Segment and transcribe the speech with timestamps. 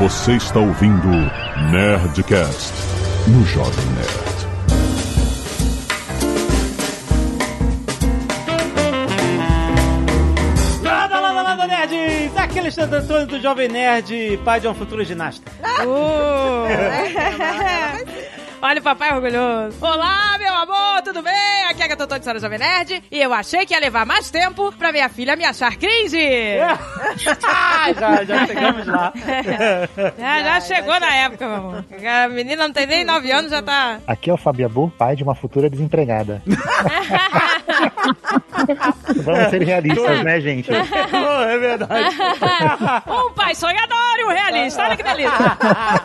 [0.00, 1.08] Você está ouvindo
[1.70, 2.72] Nerdcast
[3.28, 4.48] no Jovem Nerd.
[10.82, 12.34] Landa, landa, landa, nerds!
[12.34, 15.52] Aqui é Alexandre Antônio do Jovem Nerd, pai de uma futura ginasta.
[15.84, 16.64] Uh.
[18.62, 19.76] Olha o papai orgulhoso.
[19.80, 21.32] Olá, meu amor, tudo bem?
[21.70, 23.02] Aqui é a Totô de Sara Jovem Nerd.
[23.10, 26.18] E eu achei que ia levar mais tempo pra minha filha me achar cringe.
[27.42, 29.12] Ah, já, já chegamos lá.
[30.18, 31.84] Já, já chegou na época, meu amor.
[32.24, 33.98] A menina não tem nem 9 anos, já tá...
[34.06, 36.42] Aqui é o Fabiabu, pai de uma futura desempregada.
[39.16, 40.70] Vamos ser realistas, né, gente?
[40.70, 42.16] Oh, é verdade.
[43.10, 44.82] Um pai sonhador e um realista.
[44.82, 45.56] Olha que delícia.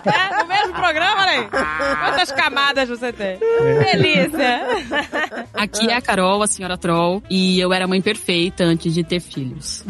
[0.05, 1.47] É, no mesmo programa, olha aí.
[1.49, 3.37] Quantas camadas você tem.
[3.39, 4.61] Delícia.
[5.53, 9.19] Aqui é a Carol, a senhora Troll, e eu era mãe perfeita antes de ter
[9.19, 9.83] filhos.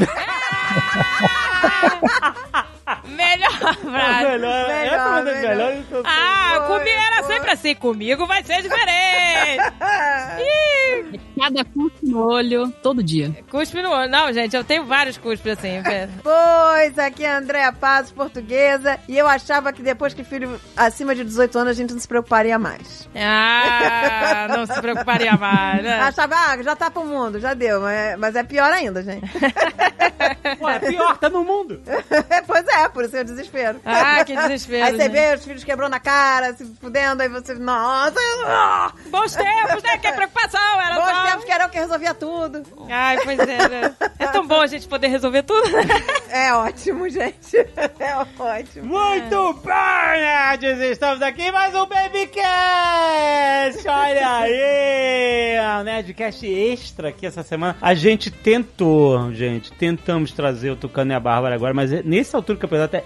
[3.16, 4.26] Melhor frase.
[4.30, 5.80] melhor, essa é uma das melhores.
[5.80, 7.76] então- Ah, comigo era sempre assim.
[7.76, 9.62] Comigo vai ser diferente.
[11.40, 13.32] Cada cuspe no olho, todo dia.
[13.52, 14.10] cuspe no olho.
[14.10, 15.82] Não, gente, eu tenho vários cuspes assim.
[16.24, 21.13] Pois, aqui é a Andréa Paz, portuguesa, e eu achava que depois que filho acima
[21.13, 23.08] de 18 anos a gente não se preocuparia mais.
[23.15, 25.99] Ah, não se preocuparia mais, né?
[25.99, 29.26] Achava, ah, já tá pro mundo, já deu, mas, mas é pior ainda, gente.
[30.60, 31.82] Pô, é pior, tá no mundo.
[32.48, 33.82] pois é, por isso é o desespero.
[33.84, 34.85] Ah, que desespero.
[34.88, 35.12] Aí você gente.
[35.12, 38.15] vê os filhos quebrando a cara, se fudendo, aí você, nossa,
[39.07, 39.98] Bons tempos, né?
[39.98, 41.24] Que preocupação, era bons só...
[41.26, 42.63] tempos que era eu que resolvia tudo.
[42.90, 43.96] Ai, pois é, né?
[44.18, 45.68] É tão bom a gente poder resolver tudo.
[46.29, 47.57] É ótimo, gente.
[47.99, 48.85] É ótimo.
[48.85, 50.80] Muito bem, nerds!
[50.80, 52.46] Estamos aqui em mais um Babycast!
[53.87, 55.80] Olha aí!
[55.80, 57.76] Um Nerdcast extra aqui essa semana.
[57.82, 62.57] A gente tentou, gente, tentamos trazer o Tucano e a Bárbara agora, mas nessa altura
[62.57, 63.04] do campeonato é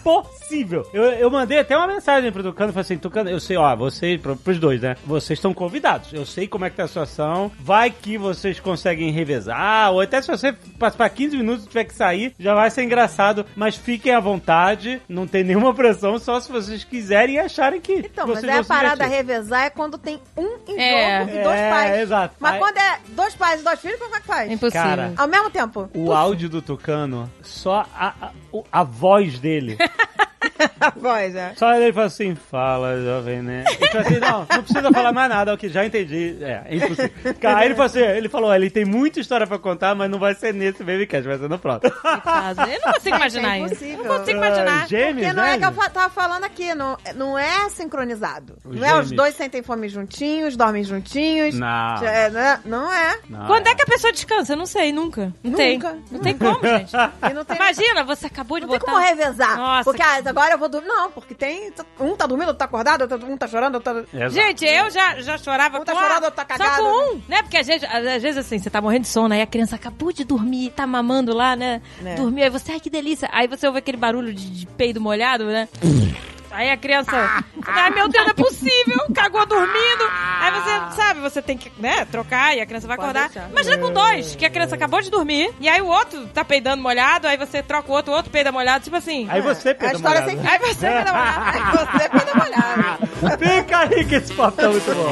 [0.00, 0.86] impossível.
[0.92, 4.20] Eu, eu mandei até uma mensagem pro Tucano, falei assim, Tucano, eu sei, ó, vocês,
[4.20, 4.96] pro, pros dois, né?
[5.04, 6.12] Vocês estão convidados.
[6.12, 7.50] Eu sei como é que tá a situação.
[7.60, 11.94] Vai que vocês conseguem revezar, ou até se você passar 15 minutos e tiver que
[11.94, 13.44] sair, já vai ser engraçado.
[13.54, 17.92] Mas fiquem à vontade, não tem nenhuma pressão, só se vocês quiserem e acharem que
[17.94, 21.20] Então, mas vão a parada revezar é quando tem um em É.
[21.20, 21.98] jogo e dois É, pais.
[22.00, 22.34] exato.
[22.40, 24.50] Mas Aí- quando é dois pais e dois filhos, como é que faz?
[24.50, 24.82] Impossível.
[24.82, 25.88] Cara, Ao mesmo tempo.
[25.94, 28.30] O áudio do Tucano, só a, a,
[28.72, 29.76] a voz dele.
[30.80, 31.54] A voz, é.
[31.56, 33.64] Só ele fala assim, fala, jovem, né?
[33.68, 36.36] Ele fala assim, não, não precisa falar mais nada, ok, já entendi.
[36.40, 37.34] É, é impossível.
[37.40, 40.34] Cara, ele falou assim, ele falou, ele tem muita história pra contar, mas não vai
[40.34, 41.92] ser nesse Babycast, vai ser no próximo.
[42.02, 43.84] Eu não consigo imaginar é isso.
[43.84, 44.82] Não consigo imaginar.
[44.84, 45.54] Ah, Gêmeos, Porque não né?
[45.54, 48.56] é que eu tava falando aqui, não, não é sincronizado.
[48.64, 49.12] Os não é os gêmeos.
[49.12, 51.58] dois sentem fome juntinhos, dormem juntinhos.
[51.58, 51.96] Não.
[52.02, 52.60] É, né?
[52.64, 53.18] não é.
[53.28, 54.52] Não, Quando é que a pessoa descansa?
[54.52, 55.32] Eu não sei, nunca.
[55.42, 55.78] Não tem.
[55.78, 55.98] Nunca.
[56.10, 56.92] Não tem como, gente.
[57.30, 58.92] E não tem, Imagina, você acabou de não tem botar...
[58.92, 59.56] como revezar.
[59.56, 60.88] Nossa, porque que- ah, agora eu vou dormir.
[60.88, 61.72] Não, porque tem.
[61.98, 64.00] Um tá dormindo, outro tá acordado, outro- um tá chorando, outro tá.
[64.16, 64.30] Exato.
[64.32, 66.82] Gente, eu já, já chorava Um tá com a- chorando, outro tá Só cagado.
[66.82, 67.42] com um, né?
[67.42, 70.12] Porque às vezes, às vezes assim, você tá morrendo de sono, aí a criança acabou
[70.12, 71.80] de dormir, tá mamando lá, né?
[72.04, 72.14] É.
[72.14, 73.28] Dormiu, aí você, ai que delícia.
[73.32, 75.68] Aí você ouve aquele barulho de, de peido molhado, né?
[76.50, 80.04] Aí a criança, ai meu Deus, não é possível, cagou dormindo.
[80.40, 83.28] Aí você, sabe, você tem que, né, trocar e a criança vai Pode acordar.
[83.30, 83.48] deixar.
[83.50, 86.82] Imagina com dois, que a criança acabou de dormir, e aí o outro tá peidando
[86.82, 89.26] molhado, aí você troca o outro, o outro peida molhado, tipo assim.
[89.30, 90.40] Aí você, É a Pedro história Molhado.
[90.42, 91.44] sem Aí você peida molhado.
[91.44, 92.98] Aí você pode molhar.
[93.38, 95.10] Fica aí que esse papo tá muito bom.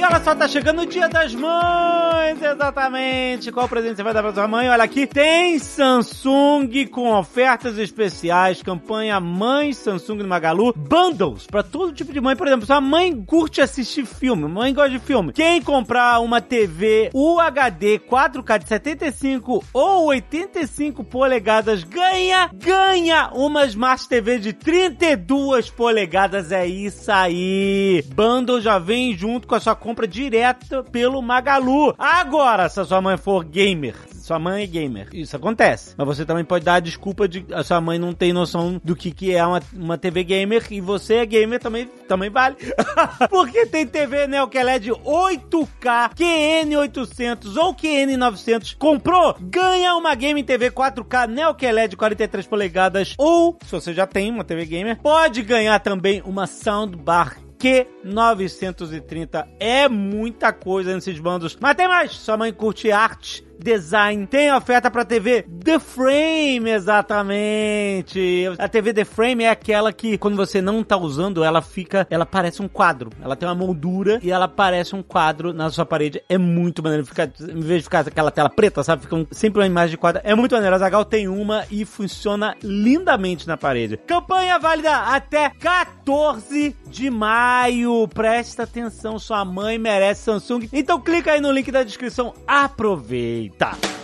[0.00, 3.52] E olha só, tá chegando o dia das mães, exatamente.
[3.52, 4.66] Qual presente você vai dar pra sua mãe?
[4.70, 11.92] Olha aqui, tem Samsung com ofertas especiais, campanha Mãe Samsung no Magalu, bundles pra todo
[11.92, 12.34] tipo de mãe.
[12.34, 15.34] Por exemplo, sua mãe curte assistir filme, mãe gosta de filme.
[15.34, 24.08] Quem comprar uma TV UHD 4K de 75 ou 85 polegadas ganha, ganha uma Smart
[24.08, 26.52] TV de 32 polegadas.
[26.52, 28.02] É isso aí.
[28.14, 31.92] Bundle já vem junto com a sua compra direta pelo Magalu.
[31.98, 35.08] Agora, se a sua mãe for gamer, sua mãe é gamer.
[35.12, 35.94] Isso acontece.
[35.96, 38.94] Mas você também pode dar a desculpa de a sua mãe não tem noção do
[38.94, 42.54] que, que é uma, uma TV gamer e você é gamer também, também vale.
[43.28, 48.76] Porque tem TV Neo QLED 8K, QN800 ou QN900.
[48.78, 49.34] Comprou?
[49.40, 54.44] Ganha uma Game TV 4K Neo QLED 43 polegadas ou, se você já tem uma
[54.44, 59.46] TV gamer, pode ganhar também uma soundbar Q930.
[59.60, 61.56] É muita coisa nesses bandos.
[61.60, 62.12] Mas tem mais.
[62.12, 64.26] Sua mãe curte arte Design.
[64.26, 68.46] Tem oferta pra TV The Frame, exatamente.
[68.58, 72.24] A TV The Frame é aquela que, quando você não tá usando, ela fica, ela
[72.26, 73.10] parece um quadro.
[73.22, 76.22] Ela tem uma moldura e ela parece um quadro na sua parede.
[76.28, 77.04] É muito maneiro.
[77.06, 79.02] Fica, em vez de ficar aquela tela preta, sabe?
[79.02, 80.20] Fica um- sempre uma imagem de quadro.
[80.24, 80.74] É muito maneiro.
[80.74, 83.96] A Zagal tem uma e funciona lindamente na parede.
[84.06, 88.08] Campanha válida até 14 de maio.
[88.08, 90.68] Presta atenção, sua mãe merece Samsung.
[90.72, 92.32] Então clica aí no link da descrição.
[92.46, 93.49] Aproveita!
[93.58, 93.99] Tá.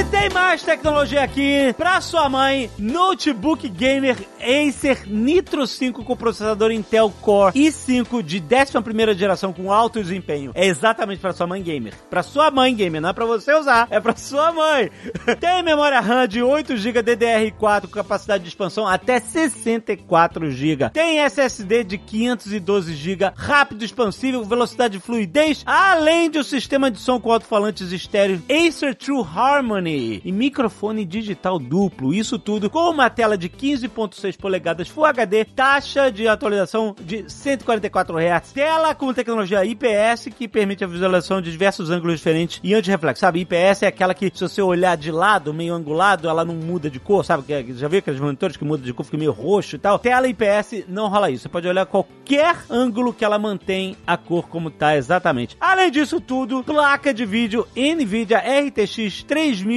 [0.00, 2.70] E tem mais tecnologia aqui pra sua mãe.
[2.78, 10.00] Notebook Gamer Acer Nitro 5 com processador Intel Core i5 de 11ª geração com alto
[10.00, 10.52] desempenho.
[10.54, 11.92] É exatamente pra sua mãe gamer.
[12.08, 14.90] Pra sua mãe gamer, não é pra você usar, é pra sua mãe.
[15.38, 20.92] tem memória RAM de 8GB DDR4 com capacidade de expansão até 64GB.
[20.92, 27.20] Tem SSD de 512GB, rápido expansível, velocidade e fluidez, além de um sistema de som
[27.20, 32.14] com alto-falantes estéreos Acer True Harmony e microfone digital duplo.
[32.14, 38.18] Isso tudo com uma tela de 15.6 polegadas Full HD, taxa de atualização de 144
[38.18, 43.20] Hz, tela com tecnologia IPS que permite a visualização de diversos ângulos diferentes e anti-reflexo.
[43.20, 46.90] Sabe, IPS é aquela que se você olhar de lado, meio angulado, ela não muda
[46.90, 47.44] de cor, sabe?
[47.74, 49.98] Já viu aqueles monitores que mudam de cor, fica meio roxo e tal?
[49.98, 51.42] Tela IPS não rola isso.
[51.42, 55.56] Você pode olhar qualquer ângulo que ela mantém a cor como tá exatamente.
[55.60, 59.24] Além disso tudo, placa de vídeo NVIDIA RTX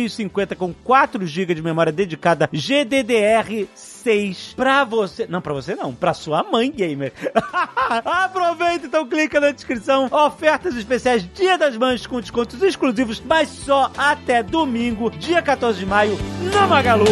[0.03, 5.27] 3050 com 4 GB de memória dedicada GDDR 6 pra você.
[5.27, 7.13] Não, pra você não, pra sua mãe gamer.
[8.05, 10.07] Aproveita então, clica na descrição.
[10.11, 15.85] Ofertas especiais Dia das Mães com descontos exclusivos, mas só até domingo, dia 14 de
[15.85, 17.05] maio, no Magalu.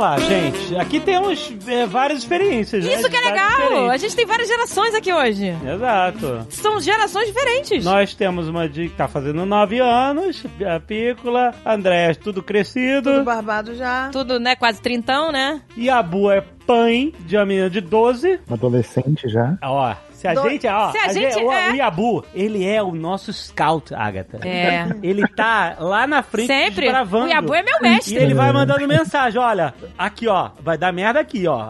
[0.00, 0.76] Vamos lá, gente.
[0.76, 2.86] Aqui temos é, várias experiências.
[2.86, 2.94] né?
[2.94, 3.90] Isso que é legal!
[3.90, 5.48] A gente tem várias gerações aqui hoje.
[5.48, 6.46] Exato.
[6.48, 7.84] São gerações diferentes.
[7.84, 13.24] Nós temos uma de que tá fazendo 9 anos, a Pícola, Andrés, tudo crescido, Tudo
[13.24, 14.08] barbado já.
[14.10, 14.56] Tudo, né?
[14.56, 15.60] Quase trintão, né?
[15.76, 18.40] e a Bu é pai de uma menina de 12.
[18.48, 19.58] Um adolescente já.
[19.62, 22.82] Ó, se a Do- gente, ó, Se a gente o, é- o Yabu, ele é
[22.82, 24.38] o nosso scout, Agatha.
[24.46, 24.86] É.
[25.02, 26.82] Ele tá lá na frente Sempre.
[26.82, 27.26] desbravando.
[27.26, 28.16] O Yabu é meu E mestre.
[28.16, 31.66] ele vai mandando mensagem, olha, aqui ó, vai dar merda aqui, ó.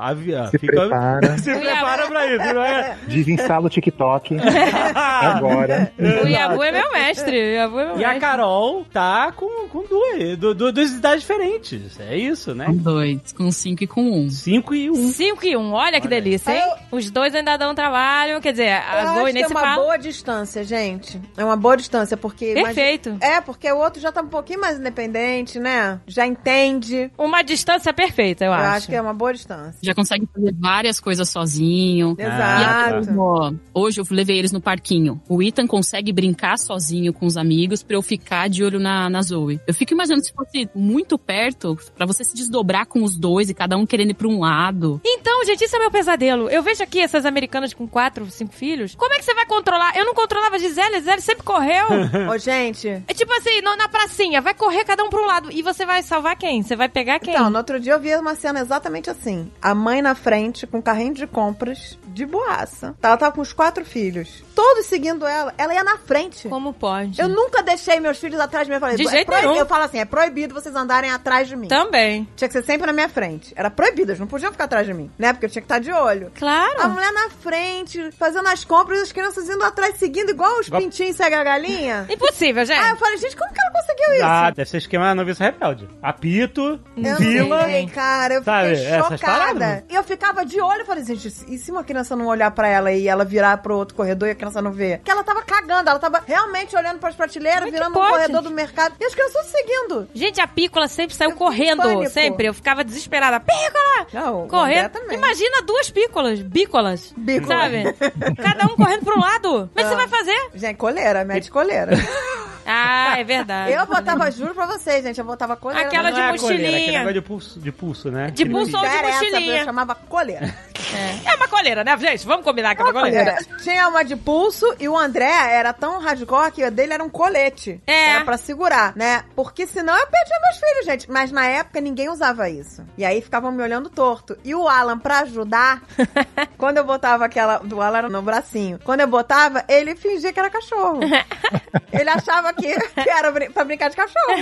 [0.50, 1.38] Se prepara.
[1.38, 2.97] Se prepara pra isso, não é?
[3.06, 4.37] Desinstala o TikTok
[4.94, 5.93] agora.
[5.99, 7.37] O Yabu é meu mestre.
[7.37, 8.20] O Yabu é meu E a mestre.
[8.20, 11.99] Carol tá com, com duas, du, du- duas idades diferentes.
[12.00, 12.67] É isso, né?
[12.67, 14.29] Com dois, com cinco e com um.
[14.31, 14.93] 5 e 1.
[14.94, 15.08] Um.
[15.12, 15.73] 5 e 1, um.
[15.73, 16.23] olha que Olha aí.
[16.23, 16.62] delícia, hein?
[16.91, 19.60] Os dois ainda dão trabalho, quer dizer, a Eu Zoe acho que nem é uma
[19.60, 19.76] fala.
[19.82, 21.20] boa distância, gente.
[21.37, 22.54] É uma boa distância, porque...
[22.54, 23.10] Perfeito.
[23.10, 26.00] imagina- É, porque o outro já tá um pouquinho mais independente, né?
[26.06, 27.10] Já entende.
[27.19, 28.76] Uma distância perfeita, eu, Eu acho.
[28.76, 29.78] acho que é uma boa distância.
[29.82, 32.16] Já consegue fazer várias coisas sozinho.
[32.19, 33.14] E Exato.
[33.19, 35.20] ó, hoje eu levei eles no parquinho.
[35.28, 39.22] O Ethan consegue brincar sozinho com os amigos pra eu ficar de olho na, na
[39.22, 39.60] Zoe.
[39.66, 43.54] Eu fico imaginando se fosse muito perto, pra você se desdobrar com os dois e
[43.54, 45.00] cada um querendo ir pra um lado.
[45.04, 46.48] Então, gente, isso é meu pesadelo.
[46.48, 48.94] Eu vejo aqui essas americanas com quatro, cinco filhos.
[48.94, 49.97] Como é que você vai controlar?
[49.97, 51.87] Eu não controlava a Gisele, a Gisele sempre correu.
[52.32, 52.88] Ô, gente...
[52.88, 55.50] é tipo assim, no- na pracinha, vai correr cada um pra um lado.
[55.53, 56.62] E você vai salvar quem?
[56.62, 57.35] Você vai pegar quem?
[57.35, 59.50] Então, no outro dia eu vi uma cena exatamente assim.
[59.61, 62.94] A mãe na frente, com um carrinho de compras, de boaça.
[63.03, 64.43] Ela tava com os quatro filhos.
[64.55, 65.55] Todos seguindo ela.
[65.56, 66.49] Ela ia na frente.
[66.49, 67.21] Como pode?
[67.21, 68.77] Eu nunca deixei meus filhos atrás de mim.
[68.77, 69.60] Eu falei, De "É jeito proibido." nenhum.
[69.60, 71.69] Eu falo assim, é proibido vocês andarem atrás de mim.
[71.69, 72.29] Também.
[72.37, 73.53] Tinha que ser sempre na minha frente.
[73.56, 75.32] Era proibido, eles não podiam ficar atrás de mim, né?
[75.32, 76.31] Porque eu tinha que estar de olho.
[76.39, 76.82] Claro.
[76.82, 80.69] A mulher na frente, fazendo as compras, e as crianças indo atrás, seguindo igual os
[80.69, 82.06] Igual- pintinhos segue a galinha.
[82.10, 82.79] Impossível, gente.
[82.79, 84.24] Ah, eu falei, gente, como que ela conseguiu isso?
[84.24, 85.89] Ah, deve ser esquema da noviça rebelde.
[86.03, 87.58] Apito, Eu fila.
[87.58, 89.84] não sei, cara, eu Sabe, fiquei chocada.
[89.91, 92.93] eu ficava de olho, eu falei, gente, e se uma criança não olhar pra ela
[92.93, 94.98] e ela virar pro outro corredor e a criança não ver?
[95.00, 98.10] Que ela tava cagando, ela tava realmente olhando pras prateleiras, Como é virando pode?
[98.12, 98.94] corredor do mercado.
[99.00, 100.08] E as crianças seguindo.
[100.15, 101.82] Gente, a Pícola sempre saiu Eu correndo.
[101.82, 102.10] pânico.
[102.10, 102.46] Sempre.
[102.48, 103.41] Eu ficava desesperada.
[103.41, 104.06] Pícola!
[104.12, 104.98] Não, o Correndo.
[105.10, 106.41] Imagina duas pícolas.
[106.41, 107.15] Bícolas.
[107.17, 107.55] Bícola.
[107.62, 107.94] Sabe?
[108.43, 109.70] Cada um correndo um lado.
[109.74, 110.50] Mas você vai fazer?
[110.55, 111.93] Gente, coleira, mete coleira.
[112.72, 113.72] Ah, é verdade.
[113.72, 115.88] eu botava, juro pra vocês, gente, eu botava coleira.
[115.88, 116.69] Aquela de é coleira, mochilinha.
[116.69, 118.31] aquele negócio de pulso, de pulso, né?
[118.31, 119.58] De pulso ou de mochilinha.
[119.58, 120.55] eu chamava coleira.
[120.94, 121.31] É.
[121.32, 122.27] é uma coleira, né, gente?
[122.27, 123.32] Vamos combinar que é uma coleira.
[123.32, 127.03] É, tinha uma de pulso e o André era tão hardcore que o dele era
[127.05, 127.81] um colete.
[127.87, 128.10] É.
[128.10, 129.25] Era pra segurar, né?
[129.37, 131.10] Porque senão eu perdia meus filhos, gente.
[131.10, 132.84] Mas na época ninguém usava isso.
[132.96, 134.37] E aí ficavam me olhando torto.
[134.44, 135.82] E o Alan, pra ajudar,
[136.56, 137.58] quando eu botava aquela.
[137.58, 138.79] Do Alan era no bracinho.
[138.84, 141.01] Quando eu botava, ele fingia que era cachorro.
[141.93, 144.34] ele achava que, que era brin- pra brincar de cachorro.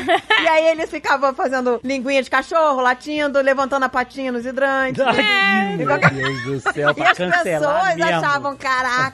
[0.42, 5.02] E aí ele ficava fazendo linguinha de cachorro, latindo, levantando a patinha nos hidrantes.
[5.04, 5.87] Ai, meu
[6.28, 8.16] Deus do céu, E pra as cancelar pessoas mesmo.
[8.16, 9.12] achavam, caraca,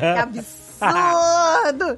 [0.00, 0.65] que absurdo.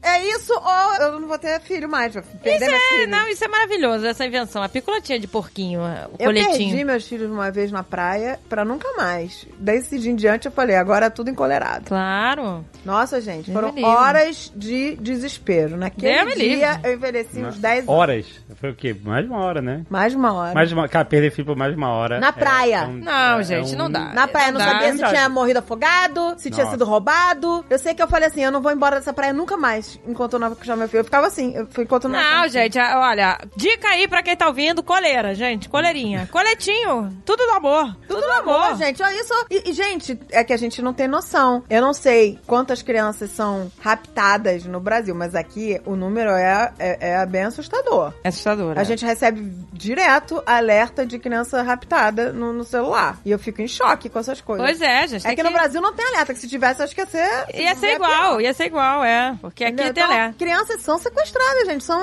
[0.03, 3.09] É isso ou eu não vou ter filho mais, vou perder Isso é, filhos.
[3.09, 4.63] não, isso é maravilhoso, essa invenção.
[4.63, 5.87] A pícola tinha de porquinho, o
[6.19, 6.57] Eu coletinho.
[6.71, 9.47] perdi meus filhos uma vez na praia pra nunca mais.
[9.59, 11.85] Desse dia em diante eu falei, agora é tudo encolerado.
[11.87, 12.65] Claro.
[12.85, 15.77] Nossa, gente, foram horas de desespero.
[15.77, 16.81] Naquele dia livre.
[16.89, 17.89] eu envelheci uns 10 anos.
[17.89, 18.27] Horas.
[18.57, 18.97] Foi o quê?
[19.05, 19.83] Mais de uma hora, né?
[19.91, 20.55] Mais de uma hora.
[20.55, 20.89] Mais de uma...
[20.89, 22.19] Cara, perder filho por mais de uma hora.
[22.21, 22.77] Na é- praia.
[22.79, 24.13] é um- Não, é gente, um- não dá.
[24.13, 24.65] Na praia, não Dá.
[24.67, 25.13] sabia se Verdade.
[25.15, 26.77] tinha morrido afogado, se tinha Nossa.
[26.77, 27.65] sido roubado.
[27.69, 30.35] Eu sei que eu falei assim, eu não vou embora dessa praia nunca mais, enquanto
[30.35, 31.01] eu não chamar meu filho.
[31.01, 34.37] Eu ficava assim, eu fui enquanto não Não, gente, a- olha, dica aí pra quem
[34.37, 36.29] tá ouvindo, coleira, gente, coleirinha.
[36.33, 37.97] Coletinho, tudo no amor.
[38.07, 39.03] Tudo no amor, gente.
[39.03, 39.35] Olha isso.
[39.51, 41.63] E, e, gente, é que a gente não tem noção.
[41.69, 47.11] Eu não sei quantas crianças são raptadas no Brasil, mas aqui o número é, é,
[47.21, 48.13] é bem assustador.
[48.23, 48.79] É assustador.
[48.79, 53.19] A gente recebe direto alerta de criança raptada no, no celular.
[53.25, 54.65] E eu fico em choque com essas coisas.
[54.65, 55.27] Pois é, gente.
[55.27, 57.47] É tem que no Brasil não tem alerta, que se tivesse, acho que ia ser.
[57.55, 59.37] Ia ser igual, ia ser igual, é.
[59.41, 60.35] Porque aqui tem Então, alerta.
[60.39, 61.85] crianças são sequestradas, gente.
[61.85, 62.01] São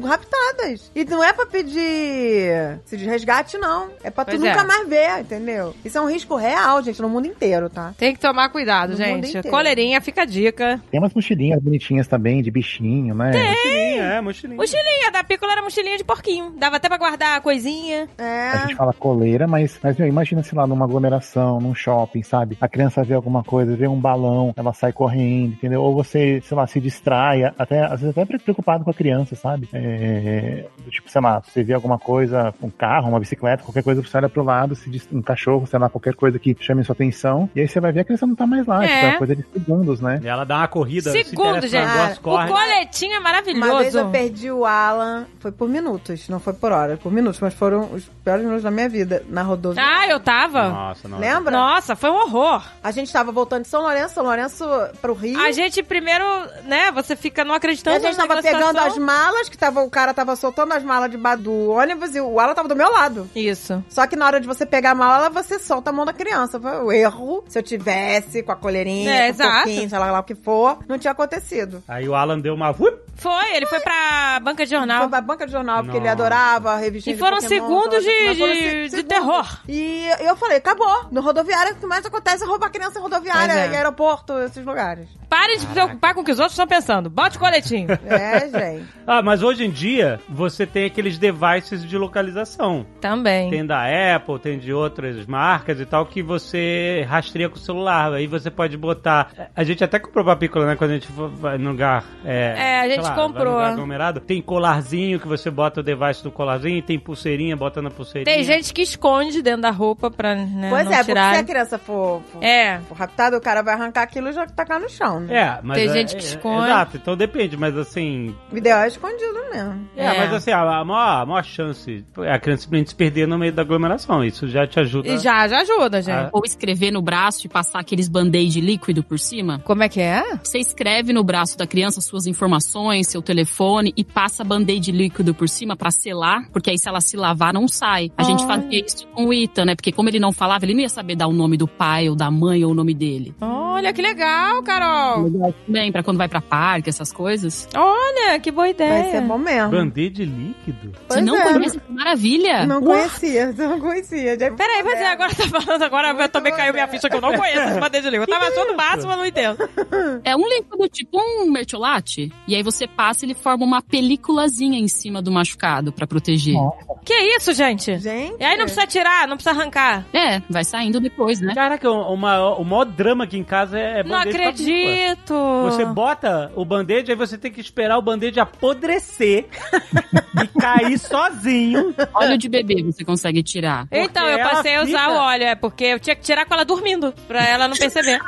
[0.00, 0.90] raptadas.
[0.94, 3.88] E não é pra pedir se de resgate, não.
[4.02, 4.64] É pra tu Pois nunca é.
[4.64, 5.74] mais ver, entendeu?
[5.84, 7.94] Isso é um risco real, gente, no mundo inteiro, tá?
[7.96, 9.42] Tem que tomar cuidado, No gente.
[9.48, 10.80] Coleirinha, fica a dica.
[10.90, 13.30] Tem umas mochilinhas bonitinhas também, de bichinho, né?
[13.32, 14.56] Mochilinha, é, mochilinha.
[14.56, 16.50] Mochilinha, da pícola era mochilinha de porquinho.
[16.58, 18.08] Dava até pra guardar a coisinha.
[18.18, 18.58] A É.
[18.62, 22.56] gente fala coleira, mas, mas meu, imagina, sei lá, numa aglomeração, num shopping, sabe?
[22.60, 25.82] A criança vê alguma coisa, vê um balão, ela sai correndo, entendeu?
[25.92, 29.68] Ou você, sei lá, se distrai, até, às vezes até preocupado com a criança, sabe?
[29.72, 34.02] É, do tipo, sei lá, você vê alguma coisa, um carro, uma bicicleta, qualquer coisa,
[34.02, 37.48] você olha pro lado, se um cachorro, sei lá, qualquer coisa que chame sua atenção,
[37.54, 38.88] e aí você vai ver a criança não tá mais lá, É.
[38.88, 40.20] tipo, é uma coisa de segundos, né?
[40.22, 41.10] E ela dá uma corrida.
[41.12, 42.18] se Segundo, interessa gente.
[42.18, 44.10] O coletinho é Uma vez eu maravilhoso.
[44.10, 48.04] perdi o Alan, foi por minutos, não foi por hora, por minutos, mas foram os
[48.24, 49.82] piores minutos da minha vida na rodovia.
[49.84, 50.68] Ah, eu tava.
[50.68, 51.20] Nossa, nossa.
[51.20, 51.50] Lembra?
[51.52, 52.62] Nossa, foi um horror.
[52.82, 54.64] A gente tava voltando de São Lourenço, São Lourenço
[55.00, 55.40] pro Rio.
[55.40, 56.24] A gente primeiro,
[56.64, 58.86] né, você fica não E acreditando a gente tava pegando situação.
[58.86, 62.38] as malas, que tava, o cara tava soltando as malas debaixo do ônibus e o
[62.40, 63.28] Alan tava do meu lado.
[63.34, 63.82] Isso.
[63.88, 66.58] Só que na hora de você pegar a mala, você solta a mão da criança.
[66.60, 67.44] Foi o erro.
[67.48, 69.52] Se eu tivesse com a coleirinha, É, com o exato.
[69.64, 71.82] pouquinho, sei lá, lá o que for, não tinha acontecido.
[71.88, 72.72] Aí o Alan deu uma...
[73.14, 75.08] Foi, ele foi pra banca de Foi jornal.
[75.08, 77.48] pra banca de jornal, porque ele adorava a revistinha E de foram Pokémon,
[77.82, 79.60] segundos de- foram de- de terror.
[79.68, 81.06] E eu falei, acabou.
[81.12, 83.72] No rodoviário, o que mais acontece é roubar criança em rodoviária, Pois é.
[83.72, 85.08] em aeroporto, esses lugares.
[85.28, 87.08] Parem de se preocupar com o que os outros estão pensando.
[87.10, 87.88] Bote o coletinho.
[88.06, 88.86] É, gente.
[89.06, 92.86] Ah, mas hoje em dia você tem aqueles devices de localização.
[93.00, 93.50] Também.
[93.50, 93.82] Tem da
[94.16, 98.12] Apple, tem de outras marcas e tal, que você rastreia com o celular.
[98.12, 99.30] Aí você pode botar.
[99.56, 100.76] A gente até comprou pra pícola, né?
[100.76, 102.04] Quando a gente for- vai no lugar.
[102.24, 103.54] É, É, a gente lá, comprou.
[103.54, 104.20] lugar aglomerado.
[104.20, 108.24] Tem colarzinho que você bota o device no colarzinho, tem pulseirinha, bota na pulseirinha.
[108.36, 111.34] Tem gente que esconde dentro da roupa pra né, Pois não é, porque tirar.
[111.34, 112.78] se a criança for, for, É.
[112.88, 115.34] for raptada, o cara vai arrancar aquilo e já tacar no chão, né?
[115.58, 115.78] É, mas.
[115.78, 116.64] Tem é- gente que é- esconde.
[116.66, 118.34] Exato, então depende, mas assim.
[118.52, 119.88] O ideal é escondido mesmo.
[119.96, 120.18] É, É.
[120.18, 123.38] mas assim, a, a maior, a maior chance é a criança simplesmente se perder no
[123.38, 124.24] meio da aglomeração.
[124.24, 125.08] Isso já te ajuda.
[125.08, 126.14] E já, já ajuda, gente.
[126.14, 126.30] Ah.
[126.32, 129.60] Ou escrever no braço e passar aqueles band-aid líquido por cima.
[129.64, 130.22] Como é que é?
[130.42, 135.48] Você escreve no braço da criança suas informações, seu telefone e passa band-aid líquido por
[135.48, 138.10] cima pra selar, porque aí se ela se lavar não sai.
[138.16, 138.56] A gente Olha.
[138.56, 139.74] fazia isso com o Ita, né?
[139.74, 142.16] Porque como ele não falava, ele não ia saber dar o nome do pai ou
[142.16, 143.34] da mãe ou o nome dele.
[143.40, 145.24] Olha, que legal, Carol.
[145.24, 147.68] Legal também, pra quando vai pra parque, essas coisas.
[147.74, 149.02] Olha, que boa ideia.
[149.02, 149.70] Vai ser bom mesmo.
[149.70, 150.92] Band-aid líquido?
[151.08, 151.52] Pois Você não é.
[151.52, 151.80] conhece?
[151.80, 152.66] Que maravilha!
[152.66, 154.38] Não conhecia, não conhecia.
[154.38, 157.20] Já- Peraí, mas é, agora tá falando, agora eu também caiu minha ficha que eu
[157.20, 158.24] não conheço de língua.
[158.24, 159.58] Eu tava achando o máximo, mas não entendo.
[160.24, 162.32] É um líquido tipo um mertiolate.
[162.46, 166.56] E aí você passa e ele forma uma peliculazinha em cima do machucado pra proteger.
[167.04, 167.98] Que isso, gente?
[167.98, 168.36] Gente.
[168.40, 170.06] E aí não precisa tirar, não precisa arrancar.
[170.12, 171.54] É, vai saindo depois, né?
[171.54, 175.34] Caraca, o, maior, o maior drama aqui em casa é, é não band-aid acredito.
[175.64, 179.46] Você bota o band-aid, aí você tem que esperar o band-aid apodrecer
[180.42, 181.94] e cair sozinho.
[182.14, 183.86] Óleo de bebê você consegue tirar.
[183.90, 186.44] Então, Porque eu passei a usar fica- o óleo, é porque eu tinha que tirar
[186.46, 188.18] com ela dormindo, pra ela não perceber.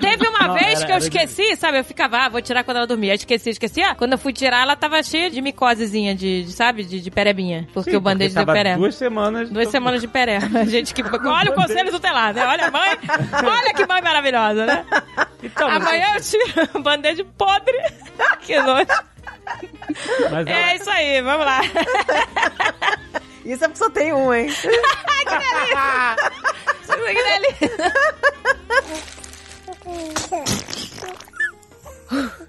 [0.00, 1.78] Teve uma Não, vez era- que eu era esqueci, sabe?
[1.78, 3.10] Eu ficava, ah, vou tirar quando ela dormia.
[3.12, 3.82] Eu esqueci, esqueci.
[3.82, 6.84] Ah, quando eu fui tirar, ela tava cheia de micosezinha, de, de, sabe?
[6.84, 7.68] De, de perebinha.
[7.74, 8.78] Porque Sim, o band-aid deu pereba.
[8.78, 9.50] Duas semanas.
[9.50, 10.64] Duas semanas de pereba.
[10.66, 11.02] Gente que.
[11.02, 12.46] Olha o conselho tutelar, né?
[12.46, 12.98] Olha a mãe.
[13.44, 14.84] Olha que mãe maravilhosa, né?
[15.42, 17.76] Então, Amanhã eu tiro band-aid podre.
[18.42, 18.86] que nojo.
[20.30, 21.60] mas É isso aí, vamos lá.
[23.48, 24.46] Isso é porque só tem um, hein?
[24.48, 24.68] Isso
[26.92, 27.56] aqui dele.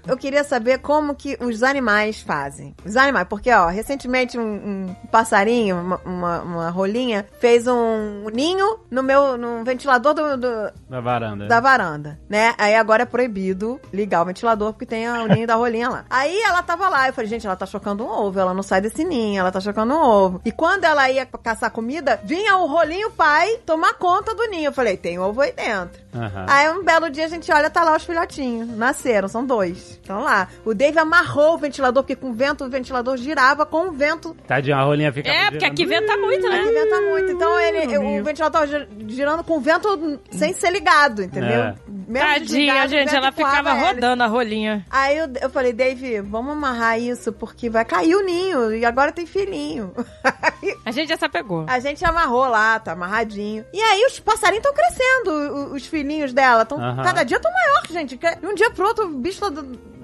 [0.06, 2.74] Eu queria saber como que os animais fazem.
[2.84, 8.80] Os animais, porque, ó, recentemente um, um passarinho, uma, uma, uma rolinha, fez um ninho
[8.90, 11.46] no meu no ventilador do- do, Da varanda.
[11.46, 12.54] da varanda, né?
[12.58, 16.04] Aí agora é proibido ligar o ventilador porque tem o ninho da rolinha lá.
[16.08, 18.80] Aí ela tava lá, eu falei, gente, ela tá chocando um ovo, ela não sai
[18.80, 20.40] desse ninho, ela tá chocando um ovo.
[20.44, 24.66] E quando ela ia caçar comida, vinha o rolinho pai tomar conta do ninho.
[24.68, 26.00] Eu falei, tem ovo aí dentro.
[26.14, 26.46] Aham.
[26.48, 28.68] Aí um belo dia a gente olha, tá lá os filhotinhos.
[28.76, 29.90] Nasceram, são dois.
[30.00, 30.48] Estão lá.
[30.64, 34.36] O Dave amarrou o ventilador, porque com o vento o ventilador girava com o vento.
[34.46, 35.28] Tadinha, a rolinha fica.
[35.28, 36.62] É, porque aqui venta muito, né?
[36.64, 37.32] venta muito.
[37.32, 38.66] Então ele, o ventilador
[39.08, 41.60] girando com o vento sem ser ligado, entendeu?
[41.62, 41.74] É.
[42.06, 43.80] Mesmo Tadinha, gente, ela ficava ele.
[43.80, 44.84] rodando a rolinha.
[44.90, 48.74] Aí eu, eu falei, Dave, vamos amarrar isso, porque vai cair o ninho.
[48.74, 49.92] E agora tem filhinho.
[50.84, 51.64] A gente já se apegou.
[51.68, 53.64] a gente amarrou lá, tá amarradinho.
[53.72, 56.64] E aí os passarinhos estão crescendo, o- os filhinhos dela.
[56.64, 57.02] Tão, Aham.
[57.02, 58.16] Cada dia tão maior, gente.
[58.16, 59.54] De um dia pro outro, o bicho そう、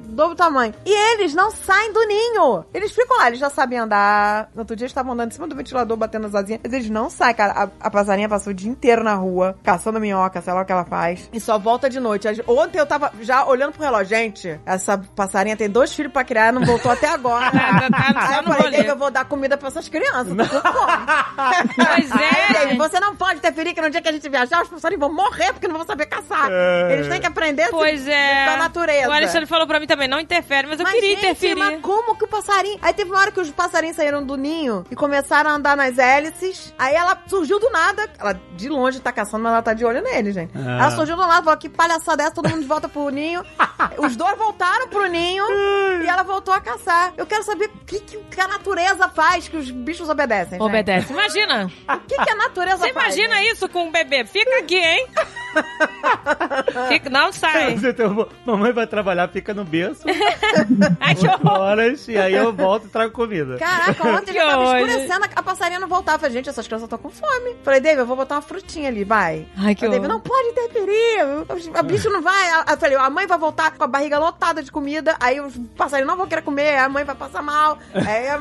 [0.06, 0.74] tá do dobro tamanho.
[0.84, 2.64] E eles não saem do ninho.
[2.72, 4.48] Eles ficam lá, eles já sabem andar.
[4.54, 6.60] No outro dia eles estavam andando em cima do ventilador, batendo as asinhas.
[6.64, 7.52] Mas eles não saem, cara.
[7.80, 10.72] A, a passarinha passou o dia inteiro na rua, caçando minhoca, sei lá o que
[10.72, 11.28] ela faz.
[11.32, 12.26] E só volta de noite.
[12.46, 14.06] Ontem eu tava já olhando pro relógio.
[14.06, 17.50] Gente, essa passarinha tem dois filhos pra criar, não voltou até agora.
[17.86, 20.28] Tá- tá- tá Aí eu falei, eu vou dar comida pra essas crianças.
[20.28, 20.36] Fome.
[21.76, 22.78] Pois Aí, é, gente.
[22.78, 25.52] você não pode interferir que no dia que a gente viajar, os passarinhos vão morrer
[25.52, 26.48] porque não vão saber caçar.
[26.50, 26.92] É.
[26.92, 28.44] Eles têm que aprender Pois é.
[28.46, 29.08] com a natureza.
[29.08, 31.54] O Alexandre falou pra mim também, não interfere, mas eu Mas, queria gente, interferir.
[31.56, 32.78] mas como que o passarinho...
[32.82, 35.98] Aí teve uma hora que os passarinhos saíram do ninho e começaram a andar nas
[35.98, 36.74] hélices.
[36.78, 38.08] Aí ela surgiu do nada.
[38.18, 40.52] Ela de longe tá caçando, mas ela tá de olho nele, gente.
[40.56, 40.78] Ah.
[40.82, 42.34] Ela surgiu do nada, falou, que palhaçada é essa?
[42.34, 43.42] Todo mundo de volta pro ninho.
[43.98, 45.44] Os dois voltaram pro ninho
[46.02, 47.12] e ela voltou a caçar.
[47.16, 50.62] Eu quero saber o que, que a natureza faz que os bichos obedecem, gente.
[50.62, 51.12] Obedece.
[51.12, 51.70] Imagina.
[51.88, 53.14] O que, que a natureza Você faz?
[53.16, 54.24] imagina isso com um bebê?
[54.24, 55.06] Fica aqui, hein?
[56.88, 57.74] Fica, não sai.
[57.74, 60.02] Um- Mamãe vai trabalhar, fica no berço,
[61.44, 63.56] horas, e aí eu volto e trago comida.
[63.58, 66.18] Caraca, ontem já tava escurecendo, a passarinha não voltava.
[66.18, 67.56] Falei, gente, essas crianças estão com fome.
[67.62, 69.46] Falei, David, eu vou botar uma frutinha ali, vai.
[69.56, 71.20] Ai, que O David, não pode interferir.
[71.74, 72.50] A bicho não vai.
[72.50, 75.16] Aí Eu falei, a mãe vai voltar com a barriga lotada de comida.
[75.20, 76.78] Aí os passarinhos não vão querer comer.
[76.78, 77.78] A mãe vai passar mal.
[77.94, 78.40] Aí a...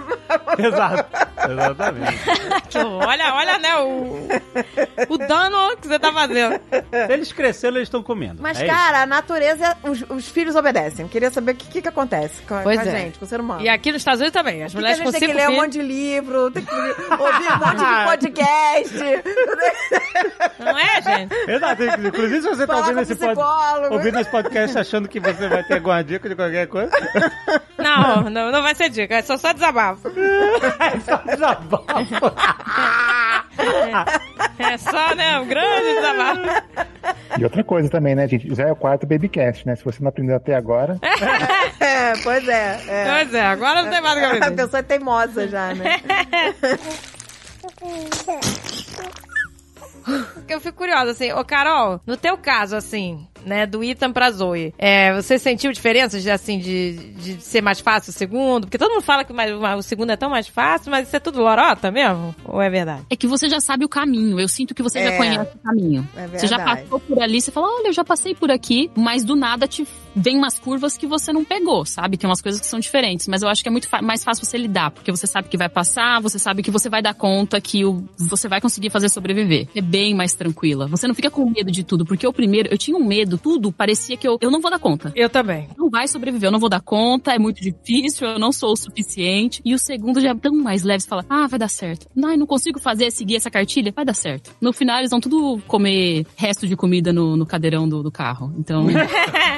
[0.57, 1.05] Exato.
[1.49, 2.17] Exatamente.
[3.05, 4.27] Olha, olha, né, o,
[5.13, 6.59] o dano que você tá fazendo.
[7.09, 8.41] Eles cresceram, eles estão comendo.
[8.41, 8.73] Mas, É isso.
[8.73, 11.07] cara, a natureza, os, os filhos obedecem.
[11.07, 12.83] Queria saber o que, que, que acontece com, com a é.
[12.83, 13.61] gente, com o ser humano.
[13.61, 14.63] E aqui nos Estados Unidos também.
[14.63, 16.73] As mulheres a com gente tem cinco que ler um monte de livro, tem que
[16.73, 18.97] ouvir um monte de podcast.
[20.59, 21.35] Não é, gente?
[21.51, 21.83] Exato.
[22.07, 23.39] Inclusive, se você tá Falar ouvindo esse, pod...
[23.91, 26.91] ouvindo esse podcast achando que você vai ter alguma dica de qualquer coisa,
[27.77, 29.15] Não, não, não vai ser dica.
[29.15, 30.07] É só, só desabafo.
[30.07, 32.31] é só desabafo.
[34.57, 36.41] É só, né, um grande desabafo.
[37.37, 38.53] E outra coisa também, né, gente?
[38.55, 39.75] Já é o quarto Babycast, né?
[39.75, 40.97] Se você não aprendeu até agora.
[41.79, 42.79] É, pois é.
[42.87, 43.05] é.
[43.09, 44.63] Pois é, agora não tem mais o que A aprender.
[44.63, 45.99] pessoa é teimosa já, né?
[50.47, 54.73] Eu fico curiosa, assim, ô Carol, no teu caso, assim, né, do Ethan pra Zoe,
[54.77, 58.65] é, você sentiu diferenças, de, assim, de, de ser mais fácil o segundo?
[58.65, 61.19] Porque todo mundo fala que mais- o segundo é tão mais fácil, mas isso é
[61.19, 62.35] tudo lorota mesmo?
[62.43, 63.03] Ou é verdade?
[63.09, 64.39] É que você já sabe o caminho.
[64.39, 65.11] Eu sinto que você É.
[65.11, 66.07] já conhece o caminho.
[66.17, 66.81] É Você já verdade.
[66.83, 69.85] passou por ali, você fala, olha, eu já passei por aqui, mas do nada te
[70.15, 72.17] vem umas curvas que você não pegou, sabe?
[72.17, 74.57] Tem umas coisas que são diferentes, mas eu acho que é muito mais fácil você
[74.57, 77.83] lidar, porque você sabe que vai passar, você sabe que você vai dar conta, que
[77.83, 79.67] o, você vai conseguir fazer sobreviver.
[79.75, 80.87] É bem mais tranquila.
[80.87, 83.71] Você não fica com medo de tudo, porque o primeiro, eu tinha um medo, tudo
[83.71, 85.11] parecia que eu, eu não vou dar conta.
[85.15, 85.67] Eu também.
[85.77, 88.77] Não vai sobreviver, eu não vou dar conta, é muito difícil, eu não sou o
[88.77, 89.61] suficiente.
[89.65, 92.07] E o segundo já é tão mais leve, você fala, ah, vai dar certo.
[92.15, 94.51] Não, não consigo fazer, seguir essa cartilha, vai dar certo.
[94.61, 98.53] No final, eles vão tudo comer resto de comida no, no cadeirão do, do carro.
[98.57, 98.87] Então,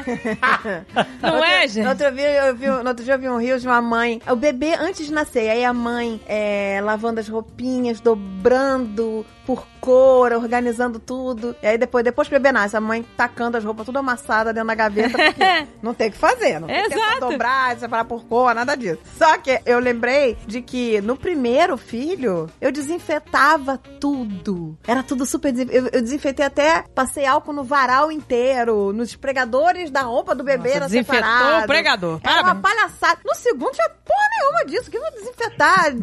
[1.21, 1.87] Não é, No gente?
[1.87, 4.21] outro, dia, eu vi, no outro dia eu vi um rio de uma mãe.
[4.27, 5.49] O bebê antes de nascer.
[5.49, 11.55] Aí a mãe é, lavando as roupinhas, dobrando por cor, organizando tudo.
[11.63, 14.51] E aí depois, depois que o bebê nasce, a mãe tacando as roupas tudo amassada
[14.53, 15.17] dentro da gaveta.
[15.17, 16.59] Porque não tem o que fazer.
[16.59, 17.19] Não tem Exato.
[17.21, 18.99] dobrar, separar por cor, nada disso.
[19.17, 24.77] Só que eu lembrei de que no primeiro filho, eu desinfetava tudo.
[24.85, 25.53] Era tudo super...
[25.53, 30.43] desin- Eu, eu desinfetei até, passei álcool no varal inteiro, nos pregadores da roupa do
[30.43, 31.63] bebê Nossa, era desinfetou separado.
[31.63, 32.19] o pregador.
[32.21, 32.61] Era uma Parabéns.
[32.75, 33.21] palhaçada.
[33.25, 34.89] No segundo tinha porra nenhuma disso.
[34.91, 35.93] Que eu vou desinfetar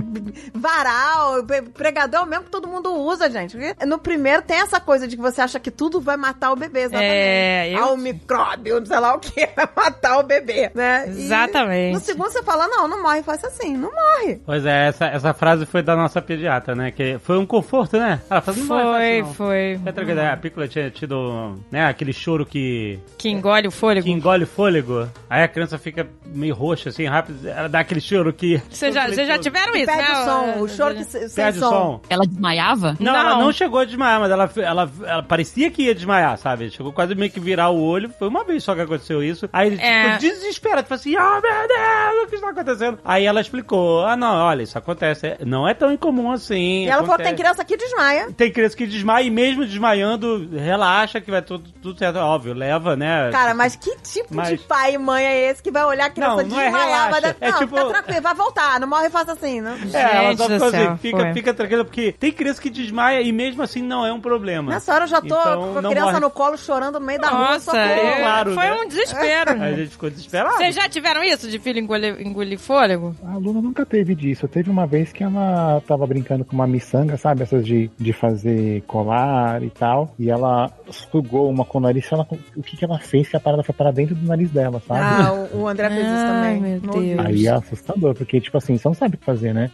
[0.52, 3.56] varal, pre- pregador mesmo que todo mundo usa, gente.
[3.56, 6.56] Porque no primeiro tem essa coisa de que você acha que tudo vai matar o
[6.56, 7.12] bebê, exatamente.
[7.12, 11.04] É, eu- Ah, o micróbio, sei lá o que, vai matar o bebê, né?
[11.08, 11.94] E Exatamente.
[11.94, 14.40] no segundo você fala, não, não morre, faz assim, não morre.
[14.44, 16.90] Pois é, essa, essa frase foi da nossa pediatra, né?
[16.90, 18.20] Que foi um conforto, né?
[18.30, 19.34] Ela falou, não Foi, fazer, não.
[19.34, 19.80] foi.
[19.94, 24.04] Tranquilo, a Pícola tinha tido, né, aquele choro que, Que engole o fôlego.
[24.06, 25.08] que engole o fôlego.
[25.28, 27.46] Aí a criança fica meio roxa, assim, rápido.
[27.48, 28.60] Ela dá aquele choro que...
[28.70, 30.20] Vocês já, já tiveram Que isso, perde né?
[30.20, 31.70] o som, o choro que se- sem Perde o som.
[31.70, 32.00] som.
[32.08, 32.96] Ela desmaiava?
[33.00, 33.20] Não, Não.
[33.20, 36.70] ela não chegou a desmaiar, mas ela, ela, ela parecia que ia desmaiar, sabe?
[36.70, 38.10] Chegou quase meio que virar o olho.
[38.18, 39.48] Foi uma vez só que aconteceu isso.
[39.52, 40.04] Aí ele É.
[40.18, 40.86] ficou desesperado.
[40.88, 42.98] Falou assim, ah, meu Deus, o que está acontecendo?
[43.04, 45.26] Aí ela explicou, ah, não, olha, isso acontece.
[45.26, 46.84] É- Não é tão incomum assim.
[46.84, 47.42] E ela falou que tem acontece.
[47.42, 48.28] criança que desmaia.
[48.36, 52.16] Tem criança que desmaia e mesmo desmaiando, relaxa que vai tudo, tudo certo.
[52.18, 53.30] Óbvio, leva, né?
[53.30, 56.10] Cara, mas que tipo de Mas- pai e mãe é esse que vai olhar a
[56.10, 57.10] criança Não, não é desmaiar?
[57.10, 57.36] vai relaxa.
[57.40, 57.46] dar...
[57.46, 59.72] É não, tipo- tá vai voltar, não morre e faça assim, não?
[59.92, 63.62] É, ela só ficou assim, fica, fica tranquila, porque tem criança que desmaia e mesmo
[63.62, 64.72] assim não é um problema.
[64.72, 66.20] Nessa hora eu já tô Então, com a criança morre.
[66.20, 68.74] no colo chorando no meio da rua, Nossa, eu- Claro, foi né?
[68.74, 69.50] um desespero.
[69.62, 70.56] Aí a gente ficou desesperado.
[70.56, 73.14] Vocês já tiveram isso de filho engolir, engolir fôlego?
[73.26, 74.46] A Luna nunca teve disso.
[74.48, 77.42] Teve uma vez que ela tava brincando com uma miçanga, sabe?
[77.42, 80.14] Essas de, de fazer colar e tal.
[80.18, 82.10] E ela sugou uma com o nariz.
[82.12, 83.28] Ela, o que, que ela fez?
[83.28, 85.00] Que a parada foi para dentro do nariz dela, sabe?
[85.00, 86.60] Ah, o, o André fez isso Ai, também.
[86.60, 87.26] meu Deus.
[87.26, 89.70] Aí é assustador, porque, tipo assim, você não sabe o que fazer, né?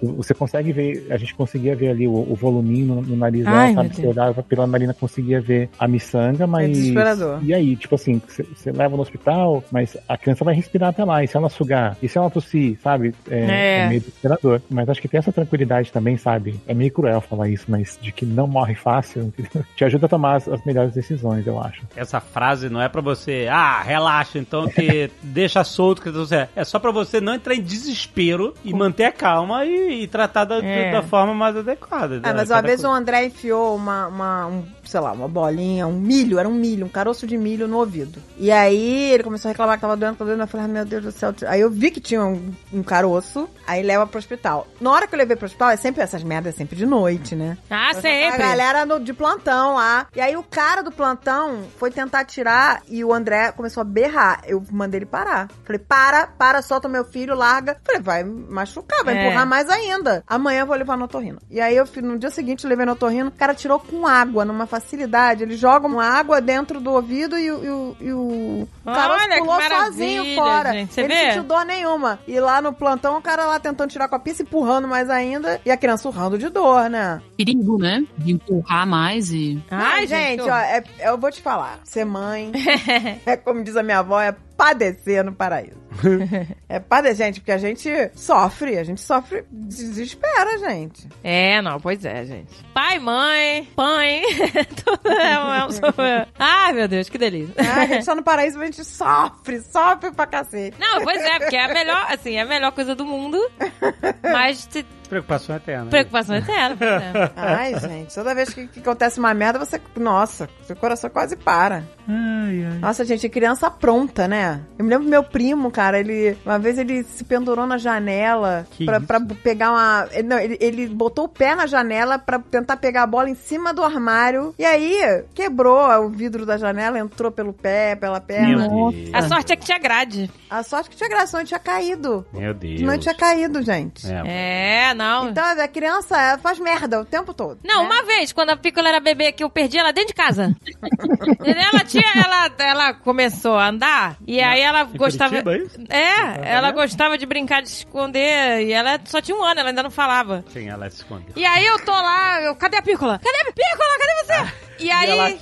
[0.00, 3.56] Você consegue ver, a gente conseguia ver ali o, o voluminho no, no nariz dela,
[3.62, 3.96] Ai, sabe?
[3.96, 6.70] Você olhava pela narina, conseguia ver a miçanga, mas.
[6.76, 7.40] desesperador.
[7.42, 11.24] E aí, tipo assim, você, leva no hospital, mas a criança vai respirar até lá,
[11.24, 13.14] e se ela sugar, e se ela tossir, sabe?
[13.30, 13.78] É, É.
[13.80, 14.60] é meio desesperador.
[14.70, 16.60] Mas acho que tem essa tranquilidade também, sabe?
[16.66, 19.32] É meio cruel falar isso, mas de que não morre fácil,
[19.76, 21.82] te ajuda a tomar as, as melhores decisões, eu acho.
[21.96, 26.64] Essa frase não é pra você, ah, relaxa, então que deixa solto, que você é
[26.64, 30.58] só pra você não entrar em desespero e manter a calma e, e tratar da,
[30.64, 30.92] É.
[30.92, 32.20] da forma mais adequada.
[32.20, 32.32] Né?
[32.32, 32.90] mas uma vez o.
[32.92, 36.88] André enfiou uma, uma um, sei lá, uma bolinha, um milho, era um milho, um
[36.88, 38.20] caroço de milho no ouvido.
[38.36, 40.42] E aí ele começou a reclamar que tava doendo, tava doendo.
[40.42, 41.34] Eu falei, ah, meu Deus do céu.
[41.46, 44.66] Aí eu vi que tinha um, um caroço, aí leva pro hospital.
[44.80, 47.34] Na hora que eu levei pro hospital, é sempre essas merdas, é sempre de noite,
[47.34, 47.56] né?
[47.70, 48.38] Ah, A sempre.
[48.38, 50.06] galera no- de plantão lá.
[50.14, 54.42] E aí o cara do plantão foi tentar tirar e o André começou a berrar.
[54.46, 55.48] Eu mandei ele parar.
[55.64, 57.76] Falei, para, para, solta meu filho, larga.
[57.84, 59.26] Falei, vai machucar, vai É.
[59.26, 60.22] empurrar mais ainda.
[60.26, 61.38] Amanhã eu vou levar no otorrino.
[61.50, 64.44] E aí eu no dia seguinte eu levei no otorrino, o cara tirou com água,
[64.44, 65.42] numa facilidade.
[65.42, 69.60] Ele joga uma água dentro do ouvido e, o- e o- e caroço Olha, pulou
[69.62, 70.72] sozinho fora.
[70.72, 70.94] gente.
[70.94, 71.14] Você ele vê?
[71.14, 72.18] não sentiu dor nenhuma.
[72.26, 75.60] E lá no plantão, o cara lá tentando tirar com a pista, empurrando mais ainda.
[75.64, 77.20] E a criança urrando de dor, né?
[77.36, 78.02] Perigo, né?
[78.18, 79.62] De empurrar mais e.
[79.70, 81.78] Ai, Não, gente, ó, é- eu vou te falar.
[81.84, 82.50] Ser mãe,
[83.26, 85.80] é como diz a minha avó, é padecer no paraíso.
[86.68, 91.08] é padecer, gente, porque a gente sofre, a gente sofre, desespera, gente.
[91.22, 92.52] É, não, pois é, gente.
[92.72, 94.22] Pai, mãe, mãe.
[94.84, 97.54] Tudo é um, é Ai, meu Deus, que delícia.
[97.58, 100.76] Ah, a gente tá no paraíso, a gente sofre, sofre pra cacete.
[100.78, 103.38] Não, pois é, porque é a melhor, assim, é a melhor coisa do mundo.
[104.22, 104.68] Mas
[105.12, 105.90] Preocupação eterna.
[105.90, 107.32] preocupação eterna, pois é.
[107.36, 109.78] Ai, gente, toda vez que, que acontece uma merda, você.
[109.94, 111.84] Nossa, seu coração quase para.
[112.08, 112.78] Ai, ai.
[112.80, 114.62] Nossa, gente, criança pronta, né?
[114.78, 116.36] Eu me lembro do meu primo, cara, ele.
[116.46, 120.08] Uma vez ele se pendurou na janela Que pra, pra pegar uma.
[120.12, 123.34] ele- Não, ele, ele botou o pé na janela pra tentar pegar a bola em
[123.34, 124.54] cima do armário.
[124.58, 128.66] E aí, quebrou o vidro da janela, entrou pelo pé, pela perna.
[129.12, 130.30] A sorte é que tinha grade.
[130.48, 132.24] A sorte que tinha graça, não tinha caído.
[132.32, 132.80] Meu Deus.
[132.80, 134.06] Não tinha caído, gente.
[134.10, 134.88] É.
[134.90, 135.01] É, não.
[135.30, 137.58] Então, a criança faz merda o tempo todo.
[137.64, 137.86] Não, né?
[137.88, 140.54] uma vez, quando a Piccola era bebê, que eu perdi ela dentro de casa.
[141.44, 145.42] ela tinha, ela, ela começou a andar, e aí ela gostava...
[145.42, 146.02] Curitiba, é?
[146.02, 149.70] É, ela gostava de brincar de se esconder, e ela só tinha um ano, ela
[149.70, 150.44] ainda não falava.
[150.52, 151.32] Sim, ela se escondeu.
[151.36, 153.18] E aí eu tô lá, eu, cadê a Piccola?
[153.18, 153.98] Cadê a Piccola?
[153.98, 154.12] Cadê
[154.46, 154.52] você?
[154.78, 155.10] E aí...
[155.10, 155.32] ela-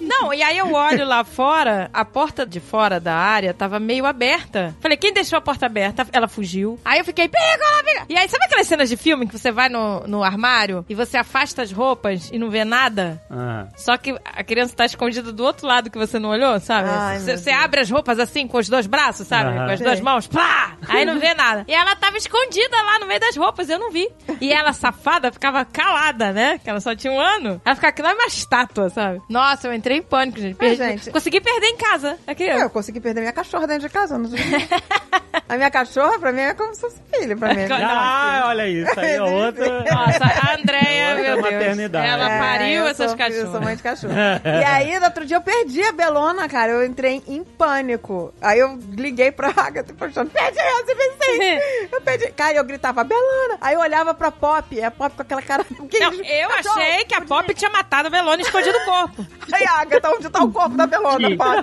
[0.00, 4.04] Não, e aí eu olho lá fora, a porta de fora da área tava meio
[4.04, 4.74] aberta.
[4.80, 6.06] Falei, quem deixou a porta aberta?
[6.12, 6.78] Ela fugiu.
[6.84, 8.06] Aí eu fiquei, Piccola, Piccola.
[8.08, 11.16] E aí, sabe aquelas cenas de filme que você vai no, no armário e você
[11.16, 13.22] afasta as roupas e não vê nada?
[13.30, 13.66] Ah.
[13.76, 16.88] Só que a criança tá escondida do outro lado que você não olhou, sabe?
[16.90, 19.54] Ai, Você você abre as roupas assim com os dois braços, sabe?
[19.54, 20.74] Com as duas mãos, pá!
[20.88, 21.64] Aí não vê nada.
[21.68, 24.08] E ela tava escondida lá no meio das roupas, eu não vi.
[24.40, 26.58] E ela, safada, ficava calada, né?
[26.62, 27.60] Que ela só tinha um ano.
[27.64, 29.20] Ela ficava que nem uma estátua, sabe?
[29.28, 30.56] Nossa, eu entrei em pânico, gente.
[30.60, 32.18] Mas, Perdi- gente- Consegui perder em casa.
[32.26, 32.64] A criança.
[32.64, 34.14] Eu consegui perder minha cachorra dentro de casa.
[34.14, 34.30] eu Não...
[35.48, 37.36] a minha cachorra, pra mim, é como se fosse filha.
[37.36, 37.62] Pra mim.
[37.70, 39.00] Ah, olha isso.
[39.00, 39.84] Aí é outra.
[39.84, 41.40] Nossa, a Andréia, meu Deus.
[41.40, 42.06] maternidade.
[42.06, 43.44] Ela É, pariu eu essas sou, cachorras.
[43.44, 44.12] Eu sou mãe de cachorro.
[44.44, 46.72] e aí, no outro dia, eu perdi a Belona, cara.
[46.72, 48.32] Eu entrei em pânico.
[48.40, 51.60] Aí eu liguei pra Agatha, postando, perdi essa, pensei.
[51.92, 52.30] Eu perdi.
[52.32, 53.56] Cara, eu gritava, Belona.
[53.60, 55.64] Aí eu olhava pra Pop, e a Pop com aquela cara...
[55.70, 56.78] Não, eu Cachorro.
[56.80, 59.26] achei que a Pop tinha matado a Belona e escondido o corpo.
[59.52, 61.56] Aí, Agatha, onde tá o corpo da Belona, Pop?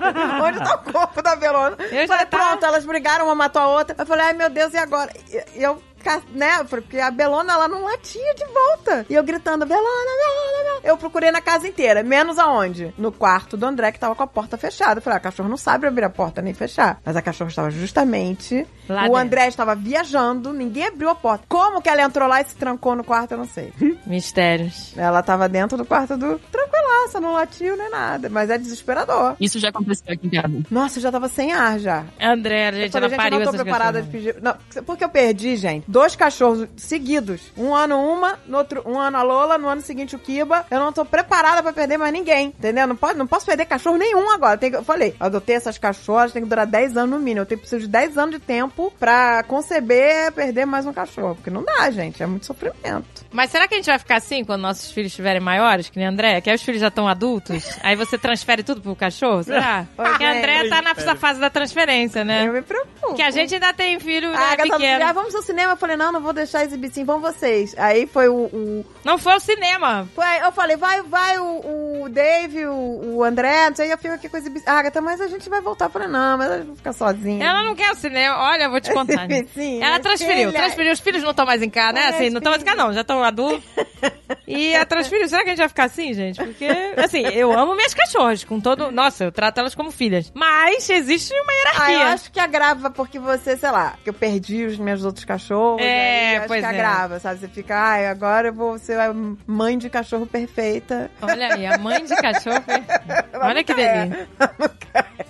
[0.43, 1.75] Onde tá o corpo da Belona?
[1.79, 3.95] Eu já falei, tava- pronto, elas brigaram, uma matou a outra.
[3.97, 5.11] Eu falei, ai, meu Deus, e agora?
[5.55, 5.81] E eu...
[6.07, 6.63] ca- Né?
[6.69, 9.05] Porque a Belona, ela não latia de volta.
[9.09, 10.79] E eu gritando, Belona, Belona, Belona.
[10.83, 12.93] Eu procurei na casa inteira, menos aonde?
[12.97, 14.99] No quarto do André, que tava com a porta fechada.
[14.99, 16.99] Eu falei, ah, a cachorro não sabe abrir a porta nem fechar.
[17.03, 18.65] Mas a cachorra estava justamente...
[18.87, 19.17] Lá o dentro.
[19.17, 21.43] André estava viajando, ninguém abriu a porta.
[21.49, 23.73] Como que ela entrou lá e se trancou no quarto, eu não sei.
[24.05, 24.93] Mistérios.
[24.95, 26.39] Ela tava dentro do quarto do...
[26.51, 28.29] Tranquilaça, não latiu nem nada.
[28.29, 29.35] Mas é desesperador.
[29.41, 30.53] Isso já aconteceu aqui em casa.
[30.71, 32.05] Nossa, eu já tava sem ar já.
[32.19, 34.35] André, Eu gente, falei, ela gente, eu pariu não tô preparada de pedir.
[34.41, 37.41] Não, porque eu perdi, gente, dois cachorros seguidos.
[37.57, 40.63] Um ano uma, no outro, um ano a Lola, no ano seguinte o Kiba.
[40.69, 42.85] Eu não tô preparada pra perder mais ninguém, entendeu?
[42.85, 44.59] Não, pode, não posso perder cachorro nenhum agora.
[44.59, 47.41] Tem eu falei, adotei essas cachorras, tem que durar 10 anos no mínimo.
[47.41, 51.33] Eu tenho preciso de 10 anos de tempo pra conceber perder mais um cachorro.
[51.33, 53.25] Porque não dá, gente, é muito sofrimento.
[53.31, 56.07] Mas será que a gente vai ficar assim quando nossos filhos estiverem maiores, que nem
[56.07, 56.39] André?
[56.41, 57.67] Que aí os filhos já estão adultos?
[57.81, 59.43] aí você transfere tudo pro cachorro?
[59.43, 59.87] Será?
[59.97, 60.69] Porque a André gente.
[60.69, 62.47] tá nessa fase da transferência, né?
[62.47, 63.15] Eu me preocupo.
[63.15, 65.03] Que a gente ainda tem filho A né, pequeno.
[65.03, 65.76] ah, vamos ao cinema.
[65.77, 67.75] Eu falei, não, não vou deixar exibir sim, vão vocês.
[67.77, 70.07] Aí foi o- o, Não foi ao cinema.
[70.15, 74.15] Foi, eu falei, vai, vai o, o Dave, o, o André, não sei, eu fico
[74.15, 74.65] aqui com esse bicho.
[74.67, 75.85] Ah, Agatha, mas a gente vai voltar.
[75.85, 77.45] Eu falei, não, mas a gente vai ficar sozinha.
[77.45, 78.37] Ela não quer o cinema.
[78.39, 79.27] Olha, eu vou te contar.
[79.29, 79.51] gente.
[79.53, 80.93] Sim, Ela transferiu, filha- transferiu.
[80.93, 82.01] Os filhos não estão mais em casa, né?
[82.01, 82.93] É, Assim, não estão mais em casa, não.
[82.93, 83.63] Já estão adultos.
[84.45, 85.27] E ela transferiu.
[85.27, 86.37] Será que a gente vai ficar assim, gente?
[86.41, 88.91] Porque, assim, eu amo minhas cachorras, com todo.
[88.91, 90.31] Nossa, eu trato elas como filhas.
[90.33, 91.95] Mas existe uma Ah, hierarquia.
[91.95, 95.57] eu acho que agrava porque você, sei lá, que eu perdi os meus outros cachorros.
[95.79, 96.69] É, aí eu acho pois que é.
[96.69, 97.39] agrava, sabe?
[97.39, 99.13] Você fica, ai, agora eu vou ser a
[99.45, 101.11] mãe de cachorro perfeita.
[101.21, 102.63] Olha aí, a mãe de cachorro.
[103.41, 104.05] Olha que é.
[104.05, 104.27] delícia.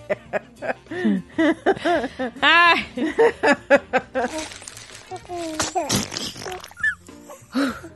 [2.42, 2.86] Ai.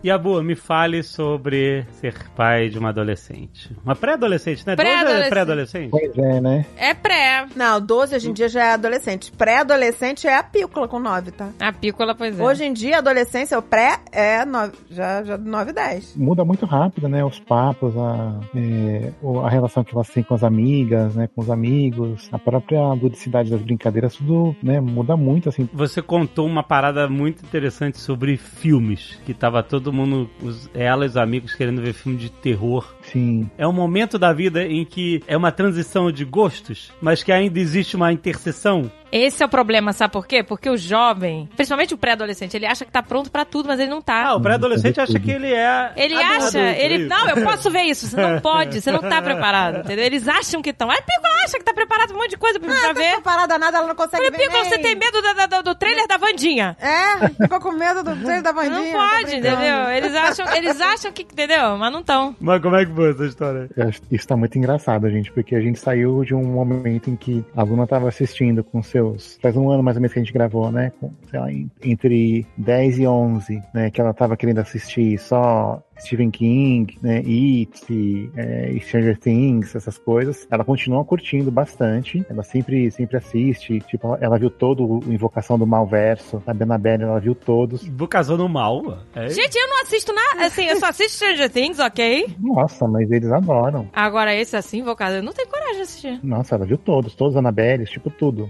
[0.04, 3.76] E a Boa, me fale sobre ser pai de uma adolescente.
[3.84, 4.76] Uma pré-adolescente, né?
[4.76, 5.30] Doze é Pré-adolescente.
[5.30, 5.90] pré-adolescente?
[5.92, 6.66] Pois é, né?
[6.76, 7.46] É pré.
[7.56, 9.32] Não, 12 hoje em dia já é adolescente.
[9.32, 11.50] Pré-adolescente é a pícola com 9, tá?
[11.60, 12.44] A pícola, pois é.
[12.44, 16.16] Hoje em dia, adolescência, o pré é 9, já, já 9 10.
[16.16, 17.24] Muda muito rápido, né?
[17.24, 19.12] Os papos, a, é,
[19.44, 21.28] a relação que elas têm com as amigas, né?
[21.36, 24.80] Com os amigos, a própria ludicidade das brincadeiras, tudo, né?
[24.80, 25.70] Muda muito, assim.
[25.74, 31.08] Você contou uma parada muito interessante sobre filmes, que tava todo mundo, os, ela e
[31.08, 32.94] os amigos querendo ver filme de terror.
[33.12, 37.32] Sim, É um momento da vida em que é uma transição de gostos, mas que
[37.32, 38.90] ainda existe uma interseção.
[39.12, 40.42] Esse é o problema, sabe por quê?
[40.42, 43.90] Porque o jovem, principalmente o pré-adolescente, ele acha que tá pronto pra tudo, mas ele
[43.90, 44.28] não tá.
[44.28, 45.92] Ah, o pré-adolescente acha que ele é.
[45.98, 46.96] Ele adulto, acha, é ele.
[47.00, 47.10] isso.
[47.10, 48.08] Não, eu posso ver isso.
[48.08, 50.06] Você não pode, você não tá preparado, entendeu?
[50.06, 50.90] Eles acham que estão.
[50.90, 53.16] Aí Pícola acha que tá preparado pra um monte de coisa pra, pra Ah, ver.
[53.16, 54.64] tá parada nada, ela não consegue Falei, ver nem.
[54.64, 56.78] você tem medo da- da- do trailer da Vandinha?
[56.80, 58.80] É, ficou com medo do treino da Vandinha.
[58.80, 59.90] Não tô pode, entendeu?
[59.90, 61.24] Eles acham, eles acham que.
[61.24, 61.78] Entendeu?
[61.78, 62.34] Mas não estão.
[62.40, 63.70] Mas como é que foi essa história?
[64.12, 67.64] isso tá muito engraçado, gente, porque a gente saiu de um momento em que a
[67.64, 69.40] Luna tava assistindo com seus.
[69.42, 70.92] Faz um ano mais ou menos que a gente gravou, né?
[71.00, 71.48] Com, sei lá,
[71.84, 73.90] entre 10 e 11, né?
[73.90, 80.48] Que ela tava querendo assistir só Stephen King, né, It, é, Stranger Things, essas coisas.
[80.50, 82.26] Ela continua curtindo bastante.
[82.30, 83.80] Ela sempre, sempre assiste.
[83.82, 87.86] Tipo, ela viu todo o Invocação do Malverso, a Annabelle, ela viu todos.
[87.86, 89.00] Invocação no mal.
[89.16, 89.30] É?
[89.30, 90.46] Gente, eu não assisto nada.
[90.46, 92.36] Assim, eu só assisto Stranger Things, ok?
[92.40, 93.90] Nossa, mas eles adoram.
[93.94, 96.20] Agora, esse assim, invocado, eu não tenho coragem de assistir.
[96.24, 98.50] Nossa, ela viu todos, todos Annabelles, tipo tudo.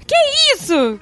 [0.54, 1.00] Isso!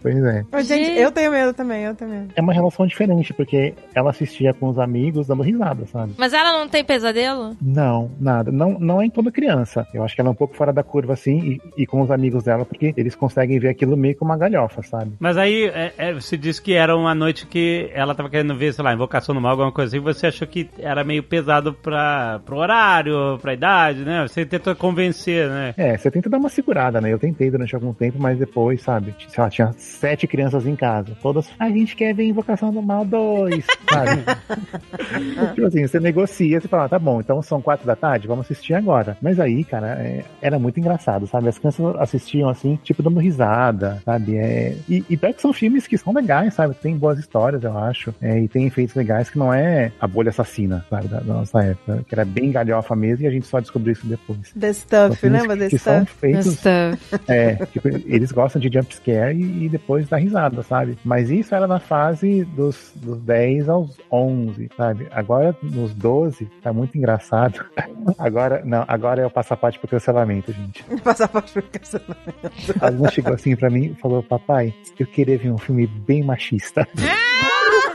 [0.00, 0.44] Pois é.
[0.52, 1.00] Ô, gente, Gente.
[1.00, 2.32] eu tenho medo também, eu tenho medo.
[2.36, 6.12] É uma relação diferente, porque ela assistia com os amigos dando risada, sabe?
[6.16, 7.56] Mas ela não tem pesadelo?
[7.60, 8.50] Não, nada.
[8.50, 9.86] Não, não é em toda criança.
[9.92, 12.10] Eu acho que ela é um pouco fora da curva, assim, e, e com os
[12.10, 15.12] amigos dela, porque eles conseguem ver aquilo meio como uma galhofa, sabe?
[15.18, 18.72] Mas aí, é, é, você disse que era uma noite que ela tava querendo ver,
[18.72, 22.40] sei lá, Invocação no Mal, alguma coisa assim, você achou que era meio pesado pra,
[22.44, 24.26] pro horário, pra idade, né?
[24.26, 25.74] Você tentou convencer, né?
[25.76, 27.12] É, você tenta dar uma segurada, né?
[27.12, 29.14] Eu tentei durante algum tempo, mas depois, sabe?
[29.28, 31.16] Sei lá, tinha sete crianças em casa.
[31.22, 34.24] Todas, a gente quer ver Invocação do Mal 2, sabe?
[35.54, 38.74] tipo assim, você negocia, você fala, tá bom, então são quatro da tarde, vamos assistir
[38.74, 39.16] agora.
[39.20, 41.48] Mas aí, cara, é, era muito engraçado, sabe?
[41.48, 44.36] As crianças assistiam assim, tipo, dando risada, sabe?
[44.36, 46.74] É, e, e pior que são filmes que são legais, sabe?
[46.74, 48.14] Tem boas histórias, eu acho.
[48.20, 51.08] É, e tem efeitos legais que não é a bolha assassina, sabe?
[51.08, 52.04] Da, da nossa época.
[52.08, 54.52] Que era bem galhofa mesmo e a gente só descobriu isso depois.
[54.58, 56.18] The São Stuff, filmes lembra The que são Stuff?
[56.18, 57.20] feitos Stuff.
[57.28, 60.98] é, tipo, eles gostam de jumpscare e, e depois dá risada, sabe?
[61.04, 65.06] Mas isso era na fase dos, dos 10 aos 11, sabe?
[65.10, 67.64] Agora, nos 12, tá muito engraçado.
[68.18, 70.82] Agora, não, agora é o passaporte pro cancelamento, gente.
[71.04, 72.74] Passaporte pro cancelamento.
[72.80, 76.22] A Luna chegou assim pra mim e falou, papai, eu queria ver um filme bem
[76.22, 76.86] machista.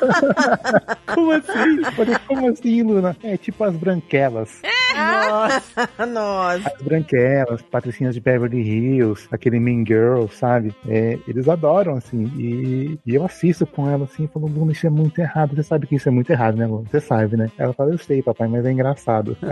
[1.05, 1.83] Como assim?
[1.95, 3.15] Falei, como assim, Luna?
[3.23, 4.61] É tipo as branquelas.
[4.95, 5.89] Nossa.
[6.05, 6.69] Nossa.
[6.69, 10.73] As branquelas, patricinhas de Beverly Hills, aquele Mean Girl, sabe?
[10.87, 12.31] É, eles adoram, assim.
[12.37, 15.55] E, e eu assisto com ela, assim, falando, Luna, isso é muito errado.
[15.55, 16.85] Você sabe que isso é muito errado, né, Luna?
[16.89, 17.49] Você sabe, né?
[17.57, 19.37] Ela fala, eu sei, papai, mas é engraçado.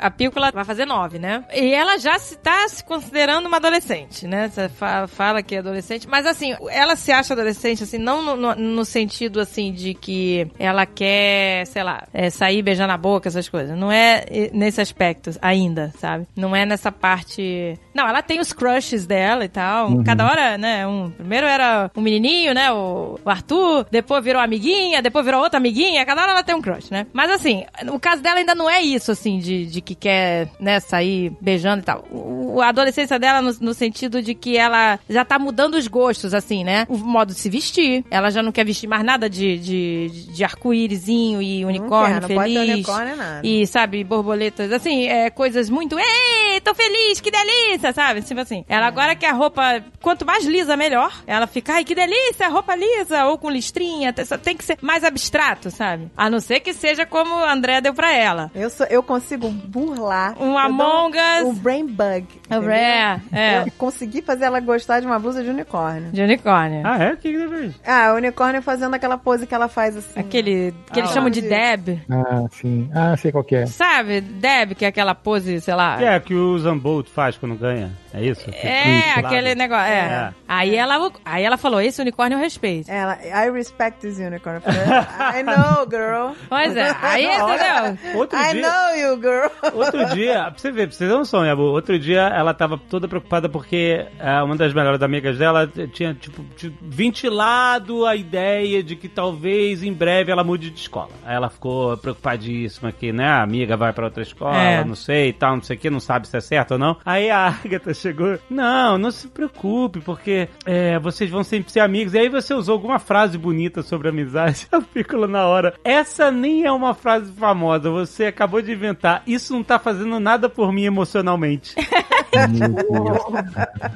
[0.00, 1.44] A Pícola vai fazer nove, né?
[1.54, 4.48] E ela já se tá se considerando uma adolescente, né?
[4.48, 8.36] Você fa- fala que é adolescente, mas assim, ela se acha adolescente, assim, não no,
[8.36, 13.28] no- no sentido, assim, de que ela quer, sei lá, é, sair, beijar na boca,
[13.28, 13.76] essas coisas.
[13.78, 16.26] Não é eh, nesse aspecto ainda, sabe?
[16.36, 17.78] Não é nessa parte...
[17.94, 20.02] Não, ela tem os crushes dela e tal.
[20.04, 20.86] Cada hora, né?
[20.86, 22.72] Um, primeiro era um menininho, né?
[22.72, 26.04] O, o Arthur, depois virou amiguinha, depois virou outra amiguinha.
[26.06, 27.06] Cada hora ela tem um crush, né?
[27.12, 30.78] Mas assim, o caso dela ainda não é isso, assim, de, de que quer, né,
[30.78, 32.04] sair beijando e tal.
[32.10, 36.32] O, a adolescência dela no, no sentido de que ela já tá mudando os gostos,
[36.34, 36.86] assim, né?
[36.88, 38.04] O modo de se vestir.
[38.10, 42.34] Ela já não quer vestir mais nada de, de, de arco-írisinho e unicórnio não quer,
[42.34, 42.74] não pode feliz.
[42.74, 43.40] unicórnio, nada.
[43.46, 45.98] E, sabe, borboletas, assim, é, coisas muito.
[45.98, 48.22] Ei, tô feliz, que delícia, sabe?
[48.22, 48.64] Tipo assim.
[48.68, 51.12] Ela agora quer a roupa, quanto mais lisa, melhor.
[51.26, 54.12] Ela fica, ai, que delícia, roupa lisa, ou com listrinha.
[54.12, 56.10] Tem tem que ser mais abstrato, sabe?
[56.16, 58.50] A não ser que seja como o André deu pra ela.
[58.54, 59.48] Eu, sou, eu consigo
[59.86, 60.34] burlar.
[60.40, 61.44] Um Eu Among Us.
[61.46, 62.26] Um brain bug.
[62.46, 62.70] entendeu?
[62.70, 63.62] É, é.
[63.62, 66.10] Eu consegui fazer ela gostar de uma blusa de unicórnio.
[66.12, 66.82] De unicórnio.
[66.84, 67.12] Ah, é?
[67.12, 67.74] O que que fez?
[67.86, 70.18] Ah, o unicórnio fazendo aquela pose que ela faz assim.
[70.20, 71.40] Aquele que eles Ah, chamam de?
[71.42, 72.00] Deb.
[72.10, 72.90] ah, sim.
[72.94, 73.66] Ah, sei qual que é.
[73.66, 75.96] Sabe, Deb, que é aquela pose, sei lá.
[75.98, 77.90] Que é que o Zambolt faz quando ganha?
[78.12, 78.50] É isso?
[78.52, 79.84] É, Isso, aquele negócio.
[79.84, 79.98] É.
[80.00, 80.30] É.
[80.48, 82.90] Aí, ela, aí ela falou: esse unicórnio eu respeito.
[82.90, 84.56] Ela, I respect this unicorn.
[84.56, 84.80] Eu falei,
[85.40, 86.34] I know, girl.
[86.48, 88.18] Pois é, aí entendeu?
[88.18, 89.48] Outro I dia, know you, girl.
[89.78, 93.06] outro dia, pra você ver, pra você ter noção, Yabu, outro dia ela tava toda
[93.06, 96.44] preocupada porque é, uma das melhores amigas dela tinha, tipo,
[96.80, 101.10] ventilado a ideia de que talvez em breve ela mude de escola.
[101.24, 104.84] Aí ela ficou preocupadíssima que, né, a amiga vai pra outra escola, É.
[104.84, 106.96] não sei e tal, não sei o que, não sabe se é certo ou não.
[107.04, 112.14] Aí a Agatha chegou, não, não se preocupe, porque é, vocês vão sempre ser amigos.
[112.14, 114.66] E aí você usou alguma frase bonita sobre amizade.
[114.72, 115.74] Eu fico na hora.
[115.84, 119.22] Essa nem é uma frase famosa, você acabou de inventar.
[119.26, 121.74] Isso não tá fazendo nada por mim emocionalmente.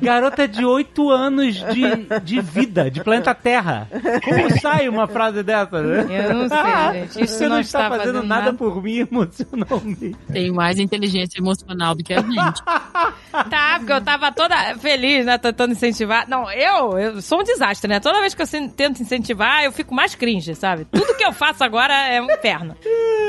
[0.03, 3.89] Garota de 8 anos de, de vida, de planeta Terra.
[4.25, 6.29] Como sai uma frase dessa, né?
[6.29, 6.59] Eu não sei,
[7.01, 7.25] gente.
[7.25, 8.57] Isso Você não, não está está fazendo fazendo nada, nada.
[8.57, 10.17] por mim emocionalmente.
[10.33, 12.63] Tem mais inteligência emocional do que a gente.
[12.65, 15.39] Tá, porque eu tava toda feliz, né?
[15.39, 16.29] Tentando incentivar.
[16.29, 18.01] Não, eu, eu sou um desastre, né?
[18.01, 20.85] Toda vez que eu tento incentivar, eu fico mais cringe, sabe?
[20.87, 22.77] Tudo que eu faço agora é um inferno.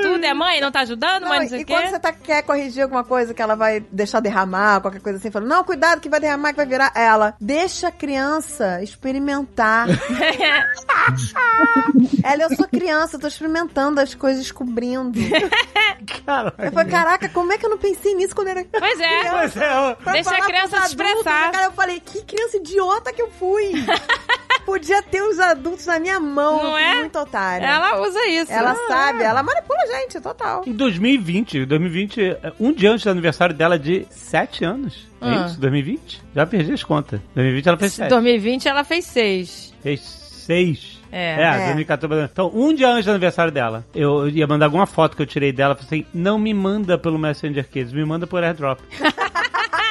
[0.01, 1.73] Tudo é mãe, não tá ajudando, Não, mãe, não e sei e o quê.
[1.73, 5.31] quando você tá, quer corrigir alguma coisa que ela vai deixar derramar, qualquer coisa assim,
[5.31, 7.35] fala, não, cuidado que vai derramar, que vai virar ela.
[7.39, 9.87] Deixa a criança experimentar.
[12.23, 15.19] ela, eu sou criança, eu tô experimentando as coisas, descobrindo.
[16.25, 16.53] Caralho.
[16.57, 19.31] Eu falei, caraca, como é que eu não pensei nisso quando era Pois é.
[19.31, 21.45] Mas é, ó, Pra Deixa a falar criança se expressar.
[21.47, 23.71] né, Cara, eu falei, que criança idiota que eu fui.
[24.65, 26.63] Podia ter os adultos na minha mão.
[26.63, 26.95] Não é?
[26.95, 27.65] Muito otária.
[27.67, 28.51] Ela usa isso.
[28.51, 30.63] Ela sabe, ela manipula a gente, total.
[30.65, 35.07] Em 2020, 2020, um dia antes do aniversário dela de 7 anos.
[35.21, 35.45] É Ah.
[35.47, 35.59] isso?
[35.59, 36.21] 2020?
[36.35, 37.19] Já perdi as contas.
[37.35, 38.09] 2020 ela fez 7.
[38.09, 39.73] 2020 ela fez seis.
[39.83, 40.94] Fez 6.
[41.17, 41.41] É.
[41.41, 41.65] É, É.
[41.67, 42.29] 2014.
[42.31, 45.51] Então, um dia antes do aniversário dela, eu ia mandar alguma foto que eu tirei
[45.53, 45.73] dela.
[45.75, 48.79] Falei assim: não me manda pelo Messenger Kids, me manda por airdrop.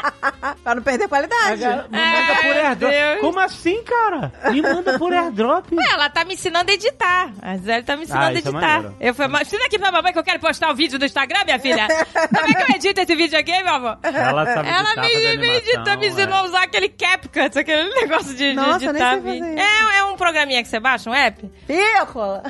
[0.63, 1.63] Pra não perder qualidade.
[1.65, 2.91] Manda por airdrop.
[2.91, 3.21] Deus.
[3.21, 4.33] Como assim, cara?
[4.51, 5.73] Me manda por airdrop.
[5.73, 7.33] Ué, ela tá me ensinando a editar.
[7.43, 8.53] A Gisele tá me ensinando Ah, a é editar.
[8.53, 8.97] maneiro.
[9.01, 11.45] eu falei, mas ensina aqui pra mamãe que eu quero postar o vídeo no Instagram,
[11.45, 11.87] minha filha.
[11.89, 13.99] Como é que eu edito esse vídeo aqui, meu amor?
[14.03, 16.39] Ela sabe Ela editar, me, me, animação, me ensinou é.
[16.39, 19.59] a usar aquele CapCut, aquele negócio de, de Nossa, nem editar vídeo.
[19.59, 21.51] É, é um programinha que você baixa, um app.
[21.67, 22.43] Pícola!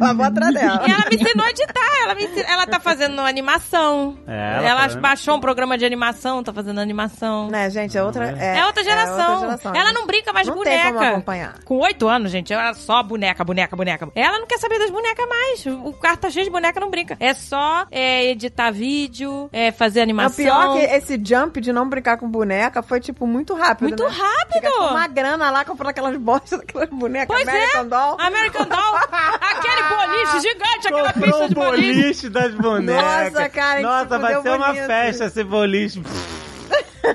[0.00, 0.82] Ela vou atrás dela.
[0.86, 2.02] E ela me ensinou a editar.
[2.02, 4.18] Ela, me ensinou- ela tá fazendo animação.
[4.26, 7.48] É, ela ela baixou um programa de animação, tá fazendo animação.
[7.50, 8.30] Né, gente, é outra...
[8.30, 9.32] É, outra geração.
[9.34, 10.82] outra geração, ela não brinca mais de Não boneca.
[10.84, 11.54] tem como acompanhar.
[11.64, 14.08] Com oito anos, gente, era só boneca, boneca, boneca.
[14.14, 15.66] Ela não quer saber das bonecas mais.
[15.66, 17.16] O quarto tá cheio de boneca, não brinca.
[17.20, 20.44] É só é, editar vídeo, é fazer O animação.
[20.44, 24.02] pior é que esse jump de não brincar com boneca foi, tipo, muito rápido, Muito
[24.04, 24.10] né?
[24.10, 24.62] rápido.
[24.62, 27.84] Gastou uma grana lá comprando aquelas bostas daquelas bonecas Pois American é.
[27.84, 28.16] Doll.
[28.18, 28.96] American Doll.
[29.42, 31.92] aquele boliche gigante, aquela Comprou pista de boliche.
[32.02, 33.32] boliche das bonecas.
[33.32, 36.02] Nossa, cara, Nossa, vai ser uma festa esse boliche.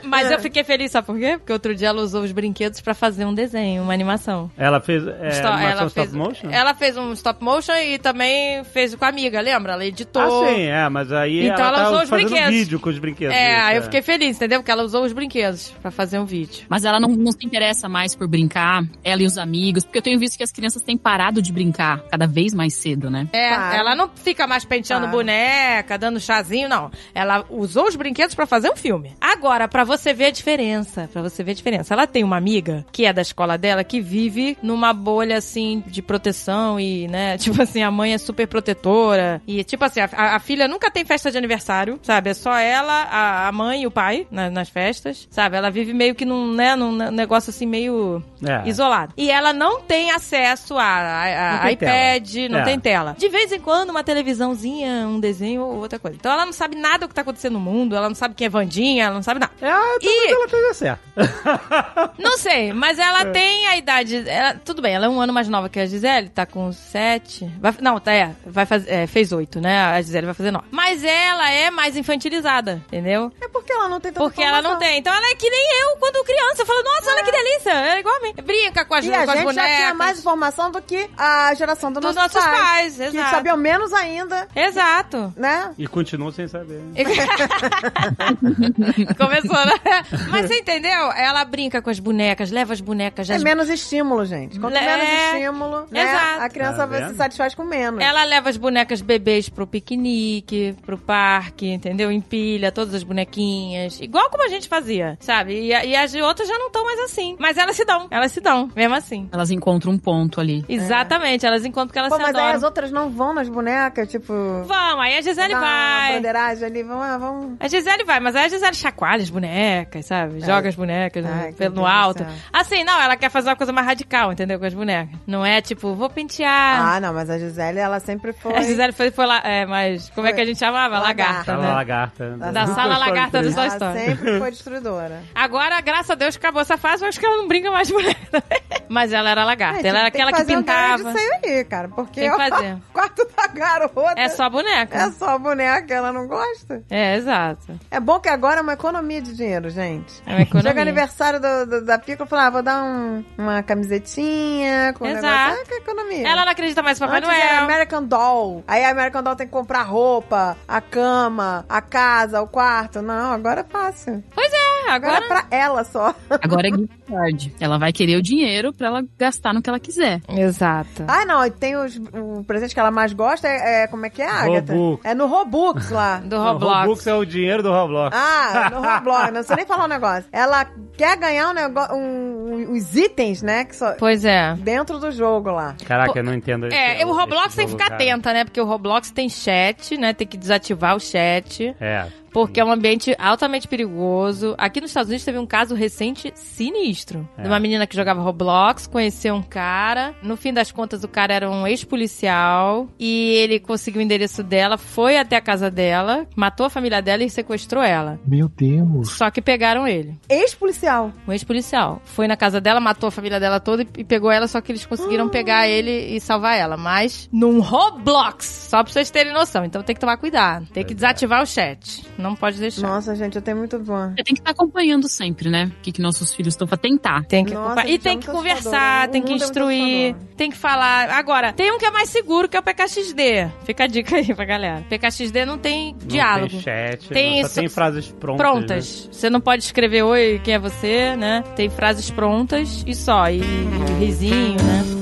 [0.04, 1.38] Mas eu fiquei feliz, sabe por quê?
[1.38, 4.50] Porque outro dia ela usou os brinquedos pra fazer um desenho, uma animação.
[4.58, 6.50] Ela fez é, Sto- animação ela, stop fez, motion?
[6.50, 9.74] ela fez um stop motion e também fez com a amiga, lembra?
[9.74, 10.22] Ela editou.
[10.45, 12.56] Ah, sim, é, mas aí Então ela, ela tá usou os fazendo brinquedos.
[12.56, 13.36] vídeo com os brinquedos.
[13.36, 14.60] É, isso, aí eu fiquei feliz, entendeu?
[14.60, 16.66] Porque ela usou os brinquedos pra fazer um vídeo.
[16.70, 20.02] Mas ela não, não se interessa mais por brincar, ela e os amigos, porque eu
[20.02, 23.28] tenho visto que as crianças têm parado de brincar cada vez mais cedo, né?
[23.34, 23.76] É, Para.
[23.76, 25.12] ela não fica mais penteando Para.
[25.18, 26.89] boneca, dando chazinho, não.
[27.14, 29.14] Ela usou os brinquedos pra fazer um filme.
[29.20, 31.94] Agora, pra você ver a diferença, pra você ver a diferença.
[31.94, 36.02] Ela tem uma amiga que é da escola dela que vive numa bolha assim de
[36.02, 40.39] proteção e, né, tipo assim, a mãe é super protetora e tipo assim, a, a-
[40.39, 42.30] filha nunca tem festa de aniversário, sabe?
[42.30, 45.58] É só ela, a, a mãe e o pai na- nas festas, sabe?
[45.58, 48.68] Ela vive meio que num, né, num negócio assim meio É.
[48.68, 49.14] isolado.
[49.18, 52.64] E ela não tem acesso a, a- a Não iPad, não É.
[52.64, 53.16] tem tela.
[53.18, 56.18] De vez em quando, uma televisãozinha, um desenho ou outra coisa.
[56.20, 58.46] Então ela não sabe nada do que tá acontecendo no mundo, ela não sabe quem
[58.48, 59.54] é Vandinha, ela não sabe nada.
[59.62, 59.68] É,
[60.02, 61.02] E- ela esteja certa.
[62.18, 63.26] Não sei, mas ela É.
[63.32, 64.28] tem a idade.
[64.28, 67.50] ela- tudo bem, ela é um ano mais nova que a Gisele, tá com sete.
[67.60, 69.84] vai- não, tá, é, vai fazer, é, fez oito, né?
[69.86, 70.66] A Gisele vai fazer nove.
[70.72, 73.32] Mas ela é mais infantilizada, entendeu?
[73.42, 74.98] É porque ela não tem tanta Porque ela não tem.
[75.00, 76.62] Então ela é que nem eu quando criança.
[76.62, 77.72] Eu falo, nossa, olha que delícia.
[77.72, 78.34] Ela é igual a mim.
[78.44, 79.76] Brinca com as, E a com as gente já bonecas.
[79.78, 83.30] tinha mais informação do que a geração dos Dos nossos, nossos pais, Que exato.
[83.36, 85.34] sabiam menos ainda, Exato.
[85.38, 85.72] né?
[85.78, 86.82] E continua sem saber.
[89.22, 89.74] Começou, né?
[90.30, 91.11] Mas você entendeu?
[91.11, 93.30] Ela brinca com as bonecas, leva as bonecas.
[93.30, 94.59] É as- menos estímulo, gente.
[94.59, 94.82] Quanto É.
[94.86, 96.01] menos estímulo, né?
[96.03, 96.41] Exato.
[96.41, 98.03] A criança Tá vai se satisfaz com menos.
[98.03, 102.11] Ela leva as bonecas bebês pro piquenique, pro parque, entendeu?
[102.11, 103.99] Empilha todas as bonequinhas.
[104.01, 105.53] Igual como a gente fazia, sabe?
[105.67, 107.36] E, a- e as outras já não estão mais assim.
[107.39, 109.30] Mas elas se dão, elas se dão, mesmo assim.
[109.32, 110.65] Elas encontram um ponto ali.
[110.67, 112.57] Exatamente, elas encontram porque elas Pô, se mas aí adoram.
[112.57, 114.34] as outras não vão nas bonecas, tipo...
[114.65, 116.13] Vão, aí a Gisele vai.
[116.13, 117.57] broderagem ali, vão, vão...
[117.59, 120.39] A Gisele vai, mas aí a Gisele chacoalha as bonecas, sabe?
[120.41, 122.26] Joga as bonecas no- Ai, que pelo no do alto.
[122.53, 124.59] Assim, não, ela quer fazer uma coisa mais radical, entendeu?
[124.59, 125.20] Com as bonecas.
[125.28, 126.95] Não é tipo, vou pentear.
[126.95, 128.55] Ah, não, mas a Gisele, ela sempre foi...
[128.55, 130.36] a Gisele foi, foi lá, é, mas como é Foi.
[130.36, 130.99] que a gente chamava?
[130.99, 131.55] Lagarta.
[131.57, 132.38] Lagarta, né?
[132.38, 132.51] lagarta.
[132.53, 133.99] Da sala lagarta do Toy Ela Story.
[133.99, 135.20] sempre foi destruidora.
[135.36, 137.93] Agora, graças a Deus, acabou essa fase, eu acho que ela não brinca mais de
[137.93, 138.43] boneca.
[138.89, 141.18] mas ela era lagarta, Gente, ela era tem aquela que, fazer um diário pintava.
[141.20, 142.74] disso aí, cara, porque Tem que fazer.
[142.89, 144.97] o quarto da garota É só boneca.
[144.97, 146.84] é só boneca, ela não gosta.
[146.89, 147.80] É, exato.
[147.89, 150.22] É bom que agora é uma economia de dinheiro, gente.
[150.26, 150.70] É uma economia.
[150.72, 155.06] Chega aniversário do, do- da Pico, eu falo, ah, vou dar um- uma camisetinha com
[155.06, 155.26] um Exato.
[155.26, 155.62] negócio.
[155.62, 156.28] É que é economia.
[156.28, 157.64] Ela não acredita mais no Papai Antes era Noel.
[157.66, 158.64] American Doll.
[158.68, 163.02] Aí a American Doll tem que comprar roupa, a cama, a casa, o quarto.
[163.02, 164.24] Não, agora é fácil.
[164.34, 165.26] Pois é, Agora, agora...
[165.26, 166.14] é pra ela só.
[166.42, 167.56] Agora é gift card.
[167.60, 170.22] Ela vai querer o dinheiro pra ela gastar no que ela quiser.
[170.30, 171.04] Exato.
[171.08, 174.10] Ah, não, e tem os, o presente que ela mais gosta é, é- como é
[174.10, 174.74] que é, Agatha?
[174.74, 175.06] Robux.
[175.06, 176.18] É no Robux lá.
[176.26, 176.80] Do O Roblox.
[176.88, 178.16] Robux é o dinheiro do Roblox.
[178.18, 180.26] Ah, no Roblox, não sei nem falar um negócio.
[180.32, 180.66] Ela
[180.98, 184.54] quer ganhar um negócio, um, os itens, né, que só, Pois é.
[184.56, 185.76] dentro do jogo lá.
[185.86, 187.96] Caraca, eu não entendo É, esse- o Roblox tem que ficar cara.
[187.96, 188.44] atenta, né?
[188.44, 190.14] Porque o Roblox tem chat, né?
[190.14, 191.76] Tem que desativar o chat.
[191.80, 192.08] É.
[192.32, 194.56] Porque é um ambiente altamente perigoso.
[194.58, 197.28] Aqui nos Estados Unidos teve um caso recente sinistro.
[197.38, 197.44] É.
[197.44, 200.16] De uma menina que jogava Roblox, conheceu um cara.
[200.24, 202.88] No fim das contas, o cara era um ex-policial.
[203.00, 207.24] E ele conseguiu o endereço dela, foi até a casa dela, matou a família dela
[207.24, 208.20] e sequestrou ela.
[208.26, 209.12] Meu Deus.
[209.12, 210.18] Só que pegaram ele.
[210.30, 211.12] Ex-policial.
[211.28, 212.02] Um ex-policial.
[212.06, 214.72] Foi na casa dela, matou a família dela toda e, e pegou ela, só que
[214.72, 216.78] eles conseguiram pegar ele e salvar ela.
[216.78, 219.66] Mas num Roblox, só pra vocês terem noção.
[219.66, 220.68] Então tem que tomar cuidado.
[220.68, 222.04] Tem que desativar o chat.
[222.22, 222.88] Não pode deixar.
[222.88, 224.09] Nossa, gente, eu tenho muito bom.
[224.15, 225.72] Você tem que estar acompanhando sempre, né?
[225.78, 227.26] O que, que nossos filhos estão pra tentar.
[227.26, 230.57] Tem que Nossa, E gente, tem é que conversar, tem que é instruir, tem que
[230.57, 231.09] falar.
[231.09, 233.49] Agora, tem um que é mais seguro, que é o PKXD.
[233.65, 234.86] Fica a dica aí pra galera.
[234.89, 236.49] PKXD não tem Não diálogo.
[236.49, 238.41] Tem chat, Tem só isso- tem frases prontas.
[238.41, 239.09] Prontas.
[239.11, 241.43] Você não pode escrever oi, quem é você, né?
[241.55, 243.30] Tem frases prontas e só.
[243.30, 245.01] E, e risinho, né?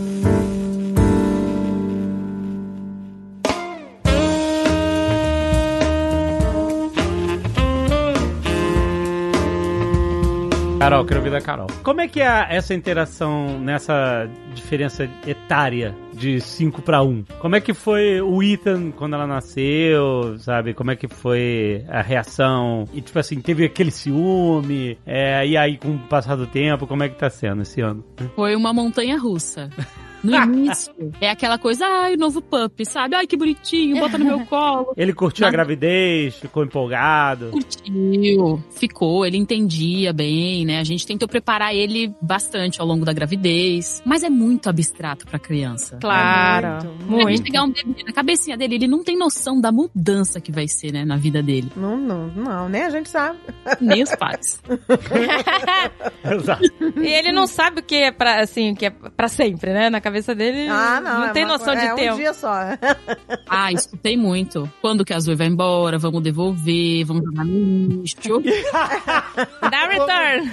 [10.89, 11.67] Carol, quero ouvir da Carol.
[11.83, 17.25] Como é que é essa interação nessa diferença etária de 5 pra 1?
[17.39, 20.73] Como é que foi o Ethan quando ela nasceu, sabe?
[20.73, 22.85] Como é que foi a reação?
[22.91, 24.97] E tipo assim, teve aquele ciúme?
[25.05, 28.03] É, e aí com o passar do tempo, como é que tá sendo esse ano?
[28.35, 29.69] Foi uma montanha russa.
[30.23, 33.15] No início, é aquela coisa, ai, novo pup, sabe?
[33.15, 34.93] Ai, que bonitinho, bota no meu colo.
[34.97, 37.49] Ele curtiu a gravidez, ficou empolgado.
[37.51, 40.79] Curtiu, ficou, ele entendia bem, né?
[40.79, 45.39] A gente tentou preparar ele bastante ao longo da gravidez, mas é muito abstrato pra
[45.39, 45.97] criança.
[45.99, 46.85] Claro.
[46.85, 47.23] muito, Muito.
[47.29, 47.45] Muito.
[47.45, 50.91] chegar um bebê na cabecinha dele, ele não tem noção da mudança que vai ser,
[50.91, 51.71] né, na vida dele.
[51.75, 53.39] Não, não, não, nem a gente sabe.
[53.79, 54.61] Nem os pais.
[56.23, 56.63] Exato.
[56.97, 59.89] E ele não sabe o que é pra, assim, que é pra sempre, né?
[59.89, 61.19] Na cabeça dele, Ah, não.
[61.19, 62.13] não é tem uma noção de é tempo.
[62.13, 62.49] um dia só.
[63.51, 64.71] Ah, escutei muito.
[64.81, 68.15] Quando que a Zoe vai embora, vamos devolver, vamos jogar no lixo.
[69.71, 70.51] Dá return.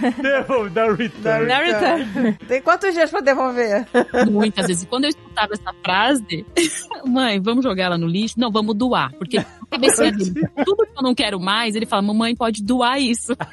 [0.72, 1.46] Dá o return.
[1.46, 2.32] Dá return.
[2.48, 3.86] Tem quantos dias pra devolver?
[4.30, 4.86] Muitas vezes.
[4.88, 6.46] Quando eu escutava essa frase,
[7.06, 8.34] mãe, vamos jogar ela no lixo?
[8.38, 9.12] Não, vamos doar.
[9.18, 13.34] Porque cabecinha dele, tudo que eu não quero mais, ele fala, mamãe, pode doar isso.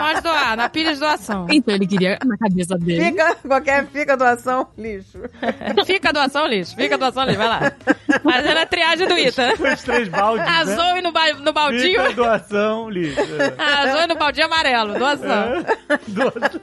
[0.00, 1.46] Pode doar, na pilha de doação.
[1.50, 3.04] Então ele queria na cabeça dele.
[3.06, 5.18] Fica, qualquer fica doação, lixo.
[5.86, 7.72] Fica doação lixo, fica doação lixo, vai lá.
[8.22, 9.52] Fazendo a triagem do Ita.
[9.74, 10.76] Os três baldes, A né?
[10.76, 12.00] Zoe no, ba- no baldinho.
[12.02, 13.20] Fica, doação, lixo.
[13.58, 15.64] A Zoe no baldinho amarelo, doação.
[16.08, 16.60] Doação.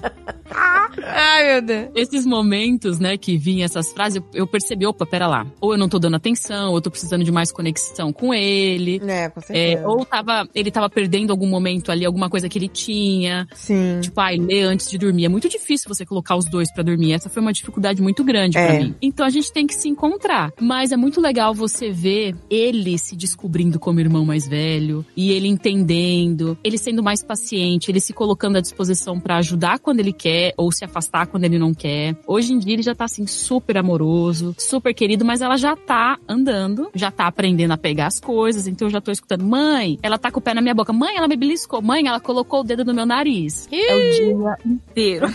[1.03, 1.89] Ai, meu Deus.
[1.95, 5.45] Esses momentos, né, que vinham essas frases, eu, eu percebi, opa, pera lá.
[5.61, 8.36] Ou eu não tô dando atenção, ou eu tô precisando de mais conexão com ele.
[8.37, 9.87] É, com É, certeza.
[9.87, 13.47] ou tava, ele tava perdendo algum momento ali, alguma coisa que ele tinha.
[13.53, 13.99] Sim.
[14.01, 15.25] Tipo, ai, ler antes de dormir.
[15.25, 17.13] É muito difícil você colocar os dois pra dormir.
[17.13, 18.67] Essa foi uma dificuldade muito grande É.
[18.67, 18.95] pra mim.
[19.01, 20.51] Então a gente tem que se encontrar.
[20.59, 25.47] Mas é muito legal você ver ele se descobrindo como irmão mais velho e ele
[25.47, 30.53] entendendo, ele sendo mais paciente, ele se colocando à disposição pra ajudar quando ele quer
[30.57, 32.15] ou se afastar quando ele não quer.
[32.27, 36.17] Hoje em dia ele já tá assim super amoroso, super querido, mas ela já tá
[36.27, 38.67] andando, já tá aprendendo a pegar as coisas.
[38.67, 40.91] Então eu já tô escutando, mãe, ela tá com o pé na minha boca.
[40.91, 41.81] Mãe, ela me beliscou.
[41.81, 43.69] Mãe, ela colocou o dedo no meu nariz.
[43.71, 45.27] É o dia inteiro.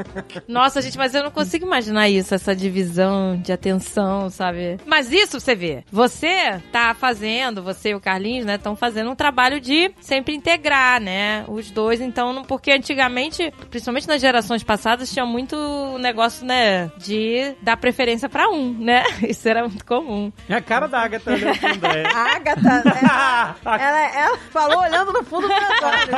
[0.48, 4.78] Nossa, gente, mas eu não consigo imaginar isso, essa divisão de atenção, sabe?
[4.86, 5.84] Mas isso você vê.
[5.92, 11.00] Você tá fazendo, você e o Carlinhos, né, estão fazendo um trabalho de sempre integrar,
[11.02, 11.44] né?
[11.48, 15.56] Os dois, então, não- porque antigamente, principalmente nas gerações passadas, tinha muito
[15.98, 19.02] negócio, né, de dar preferência pra um, né?
[19.28, 20.32] Isso era muito comum.
[20.48, 21.58] É a cara da Agatha olhando
[22.38, 26.08] Agatha, ela, ela, ela falou olhando no fundo do meus olhos.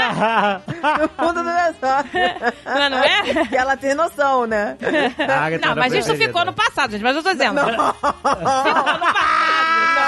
[1.01, 2.55] No fundo do meus olhos.
[2.65, 3.47] Não, não é?
[3.47, 4.77] Que ela tem noção, né?
[4.81, 7.03] Não, era mas isso ficou no passado, gente.
[7.03, 7.61] Mas eu tô dizendo.
[7.61, 9.60] Ficou no passado.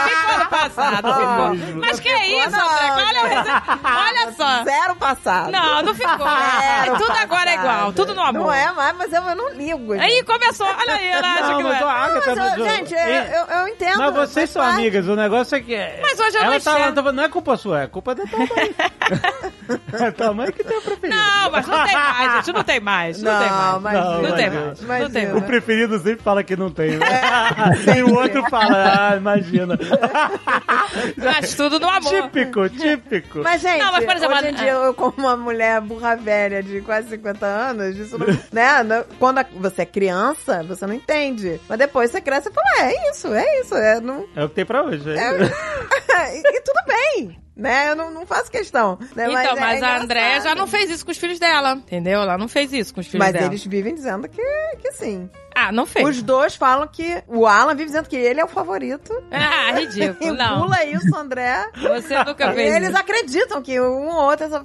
[0.02, 1.14] Não, ficou no passado.
[1.14, 1.76] Ficou.
[1.80, 2.92] Mas que é isso, não, André?
[2.92, 4.64] Olha, olha só.
[4.64, 5.50] Zero passado.
[5.52, 6.26] Não, não ficou.
[6.26, 7.74] Zero tudo agora é igual.
[7.74, 7.92] passado.
[7.94, 8.42] Tudo no amor.
[8.46, 9.94] Não é mais, mas eu, eu não ligo.
[9.94, 10.02] gente.
[10.04, 10.66] Aí começou.
[10.66, 11.90] Olha aí, ela acha Não, que não mas a é.
[11.90, 12.34] Agatha...
[12.36, 13.98] Mas, eu- gente, é- eu, eu entendo.
[13.98, 14.78] Mas vocês são parte.
[14.80, 15.74] amigas, o negócio é que.
[15.74, 18.38] é- Mas hoje eu ela não tá, Não é culpa sua, é culpa da tua
[18.38, 18.74] mãe.
[20.00, 21.16] é a tua mãe que tem o preferido.
[21.18, 22.52] Não, mas não tem mais, gente.
[22.52, 23.22] Não tem mais.
[23.22, 23.82] Não, tem mais.
[23.82, 24.80] mas Não, Não tem mais.
[24.80, 25.30] Não tem Imagina.
[25.30, 25.46] O mais.
[25.46, 27.06] preferido sempre fala que não tem, né?
[27.96, 29.78] e o outro fala, ah, imagina.
[31.16, 32.10] Mas tudo no amor.
[32.10, 33.38] típico, típico.
[33.42, 36.62] Mas, gente, Não, mas, por exemplo, hoje em dia, eu, como uma mulher burra velha
[36.62, 39.04] de quase 50 anos, isso não, né?
[39.18, 41.60] Quando a- você é criança, você não entende.
[41.68, 43.74] Mas depois você cresce e fala, é, é isso, é isso.
[43.74, 45.08] É, não, É o que tem pra hoje.
[45.10, 47.90] é é- e, e tudo bem, né?
[47.90, 48.98] Eu não, não faço questão.
[49.14, 49.24] Né?
[49.24, 50.02] Então, é mas, a engraçado.
[50.04, 51.72] Andréia já não fez isso com os filhos dela.
[51.74, 52.20] Entendeu?
[52.22, 53.46] Ela não fez isso com os filhos Mas dela.
[53.46, 54.42] eles vivem dizendo que,
[54.80, 55.28] que sim.
[55.54, 56.08] Ah, não fez.
[56.08, 59.12] Os dois falam que o Alan vive dizendo que ele é o favorito.
[59.32, 60.34] Ah, ridículo.
[60.34, 60.62] Não.
[60.62, 61.64] Pula isso, André.
[61.76, 62.98] Você nunca fez Eles isso.
[62.98, 64.64] acreditam que um ou outro são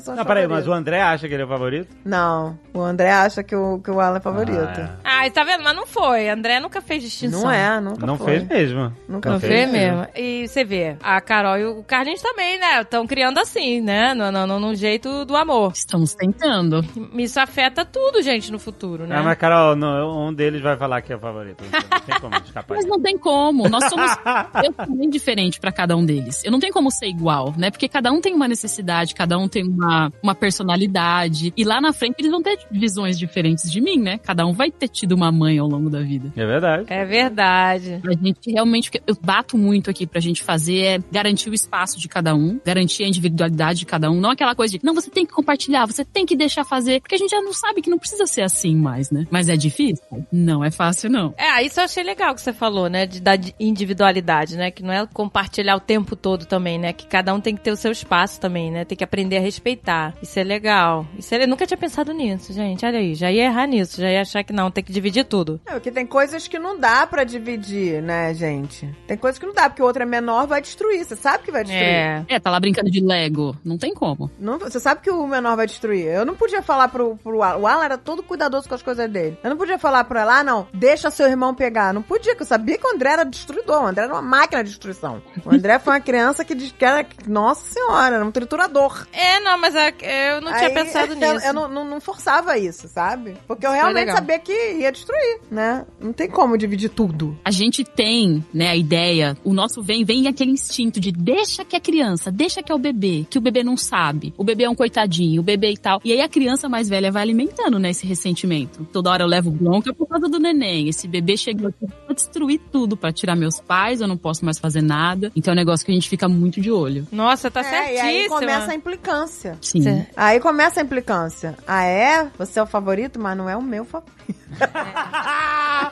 [0.00, 1.94] são Não, peraí, mas o André acha que ele é o favorito?
[2.04, 4.58] Não, o André acha que o, que o Alan é favorito.
[4.60, 5.62] Ah, Ah, Ai, tá vendo?
[5.64, 6.28] Mas não foi.
[6.28, 7.42] André nunca fez distinção.
[7.42, 8.26] Não é, nunca Não foi.
[8.40, 8.96] fez mesmo.
[9.08, 9.52] Nunca Não fez.
[9.52, 10.06] fez mesmo.
[10.14, 12.80] E você vê, a Carol e o Carlinhos também, né?
[12.80, 14.12] Estão criando assim, né?
[14.14, 15.72] No, no, no- no jeito do amor.
[15.74, 16.84] Estamos tentando.
[17.16, 19.16] Isso afeta tudo, gente, no futuro, né?
[19.16, 21.62] Ah, mas Carol, não, um deles vai falar que é o favorito.
[21.70, 22.74] Não tem como escapar.
[22.76, 23.68] Mas não tem como.
[23.68, 24.10] Nós somos.
[24.64, 26.42] eu sou bem diferente pra cada um deles.
[26.44, 27.70] Eu não tenho como ser igual, né?
[27.70, 31.52] Porque cada um tem uma necessidade, cada um tem uma, uma personalidade.
[31.56, 34.18] E lá na frente eles vão ter visões diferentes de mim, né?
[34.18, 36.32] Cada um vai ter tido uma mãe ao longo da vida.
[36.36, 36.84] É verdade.
[36.88, 38.00] É verdade.
[38.06, 41.54] A gente realmente, o que eu bato muito aqui pra gente fazer é garantir o
[41.54, 44.94] espaço de cada um, garantir a individualidade de cada um, não aquela coisa de, não,
[44.94, 47.82] você tem que compartilhar, você tem que deixar fazer, porque a gente já não sabe
[47.82, 49.26] que não precisa ser assim mais, né?
[49.30, 50.04] Mas é difícil?
[50.32, 51.34] Não é fácil, não.
[51.36, 53.04] É, isso eu achei legal que você falou, né?
[53.06, 54.70] De, da de- individualidade, né?
[54.70, 56.92] Que não é compartilhar o tempo todo também, né?
[56.92, 58.84] Que cada um tem que ter o seu espaço também, né?
[58.84, 60.14] Tem que aprender a respeitar.
[60.22, 61.06] Isso é legal.
[61.18, 61.42] Isso é...
[61.42, 62.84] Eu nunca tinha pensado nisso, gente.
[62.86, 63.14] Olha aí.
[63.14, 64.00] Já ia errar nisso.
[64.00, 65.60] Já ia achar que não, tem que dividir tudo.
[65.66, 68.88] É, porque tem coisas que não dá pra dividir, né, gente?
[69.06, 71.04] Tem coisas que não dá, porque o outro é menor, vai destruir.
[71.04, 71.82] Você sabe que vai destruir.
[71.84, 72.03] É.
[72.28, 73.56] É, tá lá brincando de Lego.
[73.64, 74.30] Não tem como.
[74.38, 76.06] Não, você sabe que o menor vai destruir.
[76.06, 77.58] Eu não podia falar pro, pro Alan.
[77.58, 79.38] O Alan era todo cuidadoso com as coisas dele.
[79.42, 81.92] Eu não podia falar pro ela, ah, não, deixa seu irmão pegar.
[81.94, 83.82] Não podia, porque eu sabia que o André era destruidor.
[83.82, 85.22] O André era uma máquina de destruição.
[85.44, 89.06] O André foi uma criança que diz que era, nossa senhora, era um triturador.
[89.12, 89.94] É, não, mas é-
[90.36, 91.46] eu não tinha Aí, pensado eu- nisso.
[91.46, 93.36] Eu, não, não- não forçava isso, sabe?
[93.46, 95.84] Porque eu Isso foi realmente sabia que ia destruir, né?
[96.00, 97.36] Não tem como dividir tudo.
[97.44, 101.76] A gente tem, né, a ideia, o nosso vem, vem aquele instinto de deixa que
[101.76, 101.93] é criança,
[102.32, 104.32] deixa que é o bebê, que o bebê não sabe.
[104.36, 106.00] O bebê é um coitadinho, o bebê e tal.
[106.04, 108.84] E aí a criança mais velha vai alimentando, né, esse ressentimento.
[108.92, 110.88] Toda hora eu levo bronca por causa do neném.
[110.88, 114.58] Esse bebê chegou aqui pra destruir tudo, pra tirar meus pais, eu não posso mais
[114.58, 115.30] fazer nada.
[115.36, 117.06] Então é um negócio que a gente fica muito de olho.
[117.12, 119.58] Nossa, tá é, e aí começa a implicância.
[119.60, 119.82] Sim.
[119.82, 121.56] Cê- Aí começa a implicância.
[121.66, 122.28] Ah, é?
[122.38, 124.14] Você é o favorito, mas não é o meu favorito.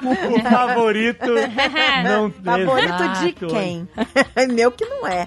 [0.03, 1.27] o favorito
[2.05, 3.47] não Favorito de Exato.
[3.49, 3.89] quem?
[4.55, 5.27] meu que não é.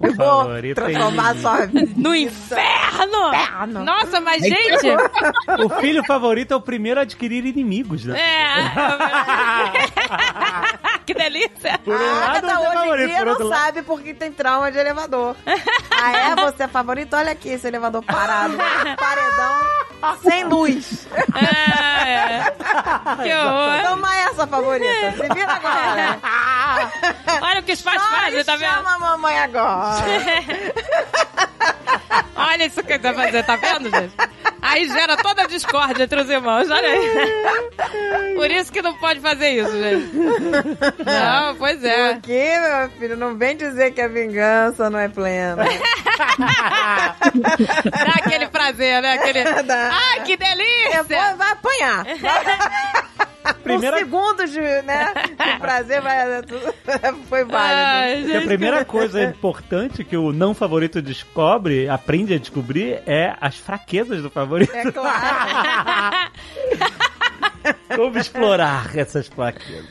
[0.00, 1.92] O Eu vou favorito transformar a sua vida.
[1.94, 3.28] No inferno!
[3.34, 3.84] Inferno.
[3.84, 4.86] Nossa, mas gente...
[5.62, 8.18] O filho favorito é o primeiro a adquirir inimigos, né?
[8.18, 8.54] É.
[11.04, 11.78] que delícia.
[11.84, 13.60] Por um a lado, Agatha você é hoje em favorito, dia por outro não lado.
[13.60, 15.36] sabe porque tem trauma de elevador.
[15.90, 16.34] ah, é?
[16.36, 17.14] Você é favorito?
[17.14, 18.56] Olha aqui esse elevador parado.
[18.96, 21.06] Paredão, sem luz.
[21.34, 21.44] É,
[22.08, 22.54] é.
[23.22, 23.82] Que horror.
[23.90, 25.12] Toma essa, favorita.
[25.12, 26.18] Se vira agora.
[27.42, 28.70] Olha o que os pais fazem, tá vendo?
[28.70, 29.89] chama a mamãe agora.
[32.36, 34.14] Olha isso que ele vai fazer, tá vendo, gente?
[34.62, 38.34] Aí gera toda a discórdia entre os irmãos, olha aí.
[38.34, 40.10] Por isso que não pode fazer isso, gente.
[41.04, 42.14] Não, pois é.
[42.14, 45.64] Porque, meu filho, não vem dizer que a vingança não é plena.
[47.84, 49.14] Dá aquele prazer, né?
[49.14, 49.44] Aquele...
[49.62, 49.90] Dá.
[49.92, 51.04] Ai, que delícia!
[51.04, 52.04] Depois vai apanhar.
[53.62, 56.24] Primeira- Um segundo de, né, de prazer vai,
[57.28, 58.32] foi válido.
[58.32, 63.56] Ai, a primeira coisa importante que o não favorito descobre, aprende a descobrir, é as
[63.56, 64.74] fraquezas do favorito.
[64.74, 66.30] É claro.
[67.96, 69.88] Como explorar essas fraquezas.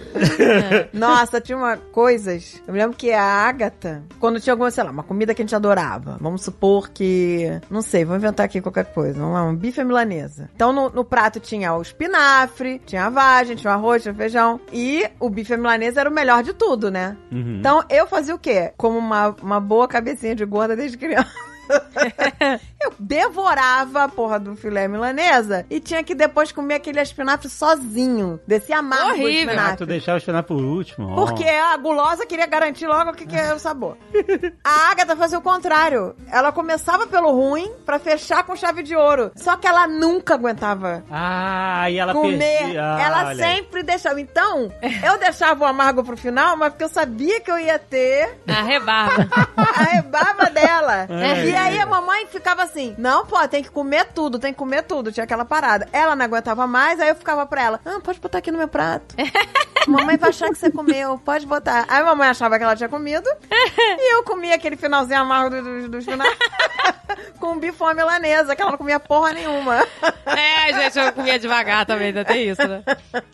[0.93, 2.61] Nossa, tinha uma coisas.
[2.67, 5.45] Eu me lembro que a Agatha, quando tinha alguma, sei lá, uma comida que a
[5.45, 6.17] gente adorava.
[6.19, 7.59] Vamos supor que.
[7.69, 9.19] Não sei, vou inventar aqui qualquer coisa.
[9.19, 10.49] Vamos lá, um bife à milanesa.
[10.55, 14.17] Então no, no prato tinha o espinafre, tinha a vagem, tinha o arroz, tinha o
[14.17, 14.59] feijão.
[14.71, 17.17] E o bife à milanesa era o melhor de tudo, né?
[17.31, 17.57] Uhum.
[17.59, 18.71] Então eu fazia o quê?
[18.77, 21.29] Como uma, uma boa cabecinha de gorda desde criança.
[22.89, 28.39] eu devorava a porra do filé milanesa e tinha que depois comer aquele espinafre sozinho.
[28.47, 29.49] Descia amargo o Horrível.
[29.49, 29.77] Ah, espinafre.
[29.77, 31.09] tu deixar o espinafre por último.
[31.11, 31.15] ó.
[31.25, 33.97] Porque a gulosa queria garantir logo o que, que é o sabor.
[34.63, 36.15] A Agatha fazia o contrário.
[36.31, 39.31] Ela começava pelo ruim pra fechar com chave de ouro.
[39.35, 42.37] Só que ela nunca aguentava Ah, e ela comer.
[42.59, 42.83] perdia.
[42.95, 43.37] Ah, ela aí.
[43.37, 44.19] sempre deixava.
[44.21, 44.71] Então,
[45.05, 48.61] eu deixava o amargo pro final, mas porque eu sabia que eu ia ter A
[48.63, 49.27] rebarba.
[49.57, 51.07] a rebarba dela.
[51.09, 54.59] Ai, e aí a mamãe ficava assim: não, pô, tem que comer tudo, tem que
[54.59, 55.11] comer tudo.
[55.11, 55.87] Tinha aquela parada.
[55.91, 58.67] Ela não aguentava mais, aí eu ficava pra ela: ah, pode botar aqui no meu
[58.67, 59.15] prato.
[59.87, 61.85] mamãe vai achar que você comeu, pode botar.
[61.87, 63.27] Aí a mamãe achava que ela tinha comido.
[63.51, 66.37] e eu comia aquele finalzinho amargo do- do- dos finais
[67.39, 69.85] com bifão à milanesa, que ela não comia porra nenhuma.
[70.25, 72.83] É, gente, eu comia devagar também, ainda tem isso, né?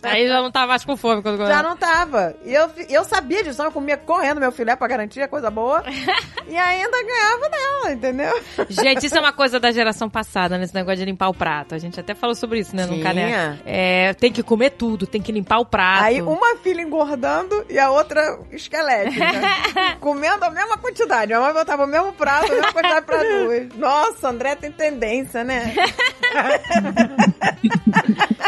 [0.03, 2.35] Aí já não tava mais com fome quando Já não tava.
[2.43, 5.83] E eu, eu sabia disso, eu comia correndo meu filé pra garantir, coisa boa.
[6.47, 8.43] e ainda ganhava dela, entendeu?
[8.69, 11.75] Gente, isso é uma coisa da geração passada, nesse negócio de limpar o prato.
[11.75, 13.61] A gente até falou sobre isso, né, no caneco.
[13.65, 16.03] É, tem que comer tudo, tem que limpar o prato.
[16.03, 19.25] Aí uma filha engordando e a outra esquelética.
[19.99, 21.33] Comendo a mesma quantidade.
[21.33, 23.74] A mãe botava o mesmo prato, a mesma quantidade pra duas.
[23.77, 25.73] Nossa, André tem tendência, né?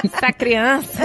[0.03, 1.01] Essa criança.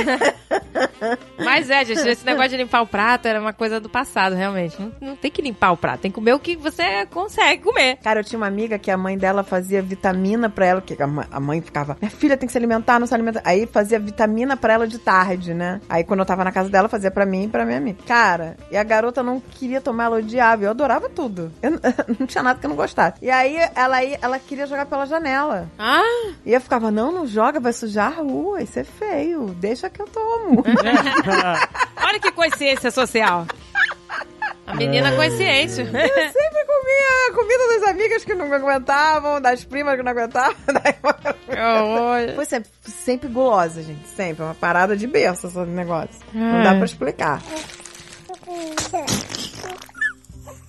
[1.38, 4.80] Mas é, gente, esse negócio de limpar o prato era uma coisa do passado, realmente.
[4.80, 7.97] Não, não tem que limpar o prato, tem que comer o que você consegue comer.
[8.03, 11.40] Cara, eu tinha uma amiga que a mãe dela fazia vitamina pra ela, porque a
[11.40, 13.40] mãe ficava, minha filha tem que se alimentar, não se alimenta.
[13.45, 15.80] Aí fazia vitamina pra ela de tarde, né?
[15.88, 17.99] Aí quando eu tava na casa dela, fazia pra mim e pra minha amiga.
[18.07, 20.64] Cara, e a garota não queria tomar, ela odiava.
[20.64, 21.51] Eu adorava tudo.
[21.62, 21.72] Eu,
[22.18, 23.16] não tinha nada que eu não gostasse.
[23.22, 25.68] E aí ela, ia- ela queria jogar pela janela.
[25.78, 26.03] Ah,
[26.45, 30.01] E eu ficava, não, não joga, vai sujar a rua, isso é feio, deixa que
[30.03, 30.62] eu tomo.
[32.05, 33.47] olha que coincidência social.
[34.66, 35.83] A menina consciência.
[35.83, 40.55] Eu sempre comia a comida das amigas que não aguentavam, das primas que não aguentavam.
[40.66, 40.95] Daí.
[42.35, 44.07] Foi sempre, sempre gulosa, gente.
[44.09, 44.45] Sempre.
[44.45, 46.20] Uma parada de berço esse negócio.
[46.33, 47.43] Não dá pra explicar.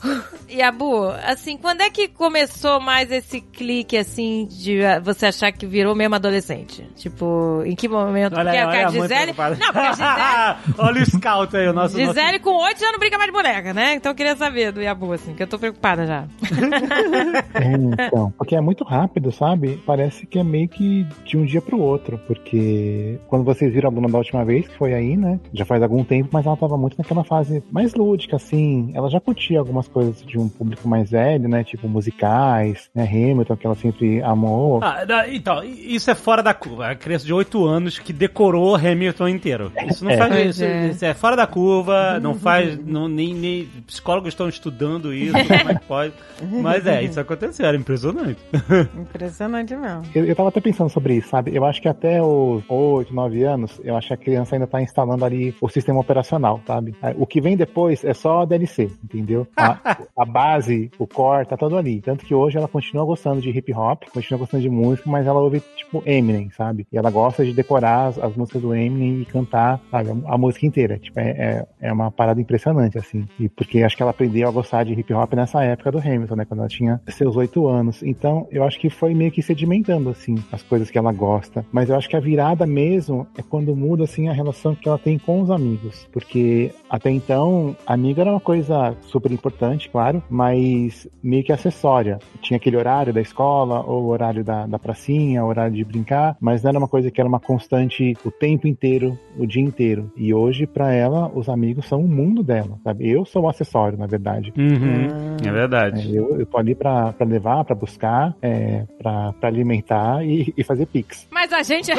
[0.53, 5.51] E Abu, assim, quando é que começou mais esse clique, assim, de ah, você achar
[5.51, 6.87] que virou mesmo adolescente?
[6.95, 8.37] Tipo, em que momento?
[8.37, 9.33] Olha, porque olha a Gisele...
[9.33, 10.75] Não, porque a Gisele...
[10.77, 11.97] olha o scout aí, o nosso...
[11.97, 13.95] Gisele com oito já não brinca mais de boneca, né?
[13.95, 16.25] Então eu queria saber do Yabu, assim, que eu tô preocupada já.
[17.53, 19.81] É, então, porque é muito rápido, sabe?
[19.85, 23.91] Parece que é meio que de um dia pro outro, porque quando vocês viram a
[23.91, 25.39] Bruna da última vez, que foi aí, né?
[25.53, 28.91] Já faz algum tempo, mas ela tava muito naquela fase mais lúdica, assim.
[28.93, 31.63] Ela já curtia algumas coisas de um público mais velho, né?
[31.63, 33.03] Tipo musicais, né?
[33.03, 34.79] Hamilton, que ela sempre amou.
[34.83, 36.87] Ah, então, isso é fora da curva.
[36.89, 39.71] A criança de 8 anos que decorou Hamilton inteiro.
[39.87, 40.17] Isso não É.
[40.17, 40.87] faz isso, é.
[40.89, 42.77] isso é fora da curva, não faz.
[42.85, 46.13] Não, nem, nem psicólogos estão estudando isso, como é que pode.
[46.61, 48.39] Mas é, isso aconteceu, era impressionante.
[48.97, 50.01] Impressionante mesmo.
[50.13, 51.55] Eu, eu tava até pensando sobre isso, sabe?
[51.55, 54.81] Eu acho que até os 8, 9 anos, eu acho que a criança ainda tá
[54.81, 56.95] instalando ali o sistema operacional, sabe?
[57.17, 59.47] O que vem depois é só DLC, entendeu?
[59.55, 59.77] A,
[60.17, 62.01] a base, o core, tá todo ali.
[62.01, 65.39] Tanto que hoje ela continua gostando de hip hop, continua gostando de música, mas ela
[65.39, 66.87] ouve, tipo, Eminem, sabe?
[66.91, 70.09] E ela gosta de decorar as, as músicas do Eminem e cantar, sabe?
[70.09, 70.97] A, a música inteira.
[70.97, 73.25] Tipo, é, é, é uma parada impressionante, assim.
[73.39, 76.35] E porque acho que ela aprendeu a gostar de hip hop nessa época do Hamilton,
[76.35, 76.45] né?
[76.45, 78.01] Quando ela tinha seus oito anos.
[78.01, 81.65] Então, eu acho que foi meio que sedimentando, assim, as coisas que ela gosta.
[81.71, 84.97] Mas eu acho que a virada mesmo é quando muda, assim, a relação que ela
[84.97, 86.07] tem com os amigos.
[86.11, 92.19] Porque até então, amiga era uma coisa super importante, claro, mas meio que acessória.
[92.41, 96.35] Tinha aquele horário da escola, ou o horário da, da pracinha, o horário de brincar,
[96.39, 100.11] mas não era uma coisa que era uma constante o tempo inteiro, o dia inteiro.
[100.17, 103.09] E hoje, pra ela, os amigos são o mundo dela, sabe?
[103.09, 104.53] Eu sou o acessório, na verdade.
[104.57, 105.07] Uhum,
[105.43, 106.15] é É, verdade.
[106.15, 110.63] eu, eu tô ali pra, pra levar, pra buscar, é, pra, pra alimentar e, e
[110.63, 111.27] fazer pix.
[111.31, 111.91] Mas a gente...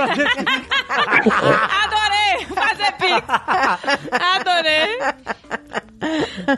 [1.85, 2.14] Adorei
[2.55, 3.27] fazer pix!
[4.37, 4.99] Adorei!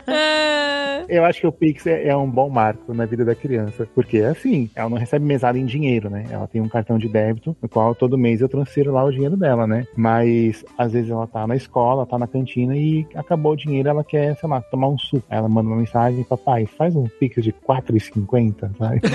[0.09, 3.87] Ah, Eu acho que o Pix é, é um bom marco na vida da criança,
[3.95, 6.24] porque assim, ela não recebe mesada em dinheiro, né?
[6.30, 9.37] Ela tem um cartão de débito, no qual todo mês eu transfiro lá o dinheiro
[9.37, 9.84] dela, né?
[9.97, 14.03] Mas às vezes ela tá na escola, tá na cantina e acabou o dinheiro, ela
[14.03, 15.24] quer, sei lá, tomar um suco.
[15.30, 19.01] Aí ela manda uma mensagem, papai, faz um Pix de 4,50, sabe?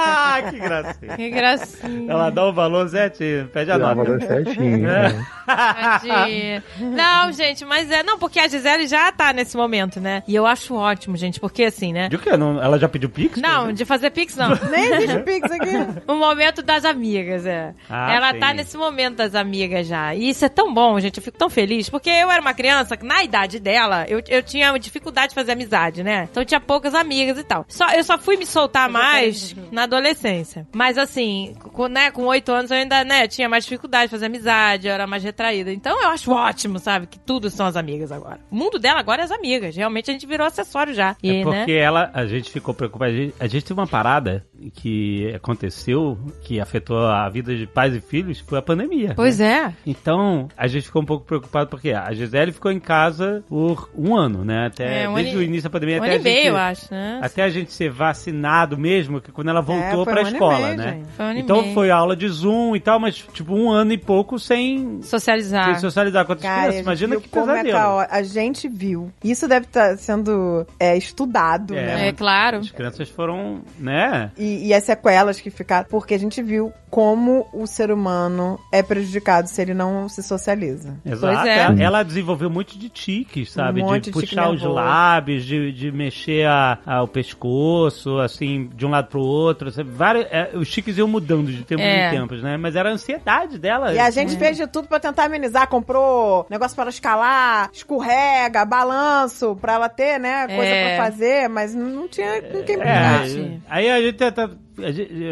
[0.00, 1.16] Ah, que gracinha.
[1.16, 2.10] que gracinha.
[2.12, 4.04] Ela dá o valor certinho, pede a Dá o nota.
[4.10, 4.88] valor certinho.
[4.88, 5.12] É.
[5.12, 5.26] né?
[5.80, 6.64] Tadinha.
[6.78, 8.02] Não, gente, mas é.
[8.02, 10.22] Não, porque a Gisele já tá nesse momento, né?
[10.26, 12.08] E eu acho ótimo, gente, porque assim, né?
[12.08, 12.36] De o quê?
[12.36, 13.40] Não, ela já pediu Pix?
[13.40, 14.50] Não, de fazer pix não.
[14.70, 16.02] Nem existe Pix aqui.
[16.06, 17.74] O momento das amigas, é.
[17.88, 18.38] Ah, Ela sim.
[18.40, 20.14] tá nesse momento das amigas já.
[20.14, 21.18] E isso é tão bom, gente.
[21.18, 21.88] Eu fico tão feliz.
[21.88, 25.52] Porque eu era uma criança que, na idade dela, eu, eu tinha dificuldade de fazer
[25.52, 26.28] amizade, né?
[26.30, 27.64] Então eu tinha poucas amigas e tal.
[27.68, 30.66] Só, eu só fui me soltar mais na adolescência.
[30.74, 34.26] Mas assim, com, né, com oito anos eu ainda, né, tinha mais dificuldade de fazer
[34.26, 35.57] amizade, eu era mais retraída.
[35.66, 37.06] Então eu acho ótimo, sabe?
[37.06, 38.40] Que tudo são as amigas agora.
[38.50, 39.74] O mundo dela agora é as amigas.
[39.76, 41.16] Realmente a gente virou acessório já.
[41.22, 41.78] E, É porque né?
[41.78, 43.10] ela, a gente ficou preocupado.
[43.10, 44.44] A gente, a gente teve uma parada
[44.74, 49.12] que aconteceu, que afetou a vida de pais e filhos, foi a pandemia.
[49.14, 49.74] Pois né?
[49.86, 49.90] é.
[49.90, 54.16] Então, a gente ficou um pouco preocupado porque a Gisele ficou em casa por um
[54.16, 54.66] ano, né?
[54.66, 56.36] Até, É, um desde ano o início da pandemia Um até ano a e meio,
[56.36, 57.20] gente, eu acho, né?
[57.22, 60.76] Até a gente ser vacinado mesmo, que quando ela voltou É, pra um escola, meio,
[60.76, 60.92] né?
[60.92, 61.08] gente.
[61.16, 63.92] Foi um ano e Então foi aula de Zoom e tal, mas tipo um ano
[63.92, 65.47] e pouco sem, Socializar.
[65.48, 66.74] Sem socializar com outras Cara, crianças.
[66.74, 67.78] a gente Imagina viu que como é pesadelo.
[67.78, 69.10] caó- A gente viu.
[69.22, 71.86] Isso deve estar sendo é, estudado, É.
[71.86, 72.08] né?
[72.08, 72.58] É claro.
[72.58, 74.30] As crianças foram, né?
[74.36, 75.86] E, e as sequelas que ficaram.
[75.90, 80.96] Porque a gente viu como o ser humano é prejudicado se ele não se socializa.
[81.04, 81.34] Exato.
[81.34, 81.82] Pois é.
[81.82, 83.82] Ela, desenvolveu muito de tiques, sabe?
[83.82, 84.72] Um monte de de tique puxar os nervoso.
[84.74, 89.70] lábios, de, de mexer a, a- o pescoço, assim, de um lado pro outro.
[89.70, 89.90] Sabe?
[89.90, 92.08] Vários, é, os tiques iam mudando de tempos É.
[92.08, 92.56] em tempos, né?
[92.56, 93.92] Mas era a ansiedade dela.
[93.92, 95.68] E a gente fez de tudo pra tentar amenizar.
[95.68, 100.96] Comprou negócio para ela escalar, escorrega, balanço, pra ela ter, né, coisa É.
[100.96, 103.18] pra fazer, mas não tinha com quem É, brincar.
[103.26, 103.62] Verdade.
[103.68, 104.58] aí a gente até, a gente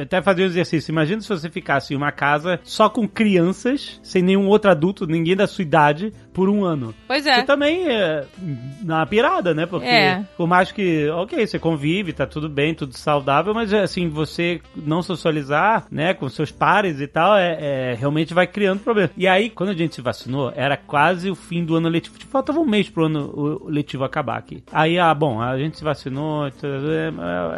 [0.03, 0.91] até fazia um exercício.
[0.91, 5.37] Imagina se você ficasse em uma casa só com crianças, sem nenhum outro adulto, ninguém
[5.37, 6.95] da sua idade, por um ano.
[7.09, 7.43] Pois Você é.
[7.45, 8.23] também é
[8.85, 9.65] na pirada, né?
[9.65, 10.23] Porque É.
[10.37, 15.01] por mais que, ok, você convive, tá tudo bem, tudo saudável, mas assim, você não
[15.01, 19.09] socializar, né, com seus pares e tal, é, é- realmente vai criando problema.
[19.17, 22.19] E aí, quando a gente se vacinou, era quase o fim do ano letivo.
[22.19, 24.63] Tipo, faltava um mês pro ano letivo acabar aqui.
[24.71, 26.51] Aí, ah, bom, a gente se vacinou,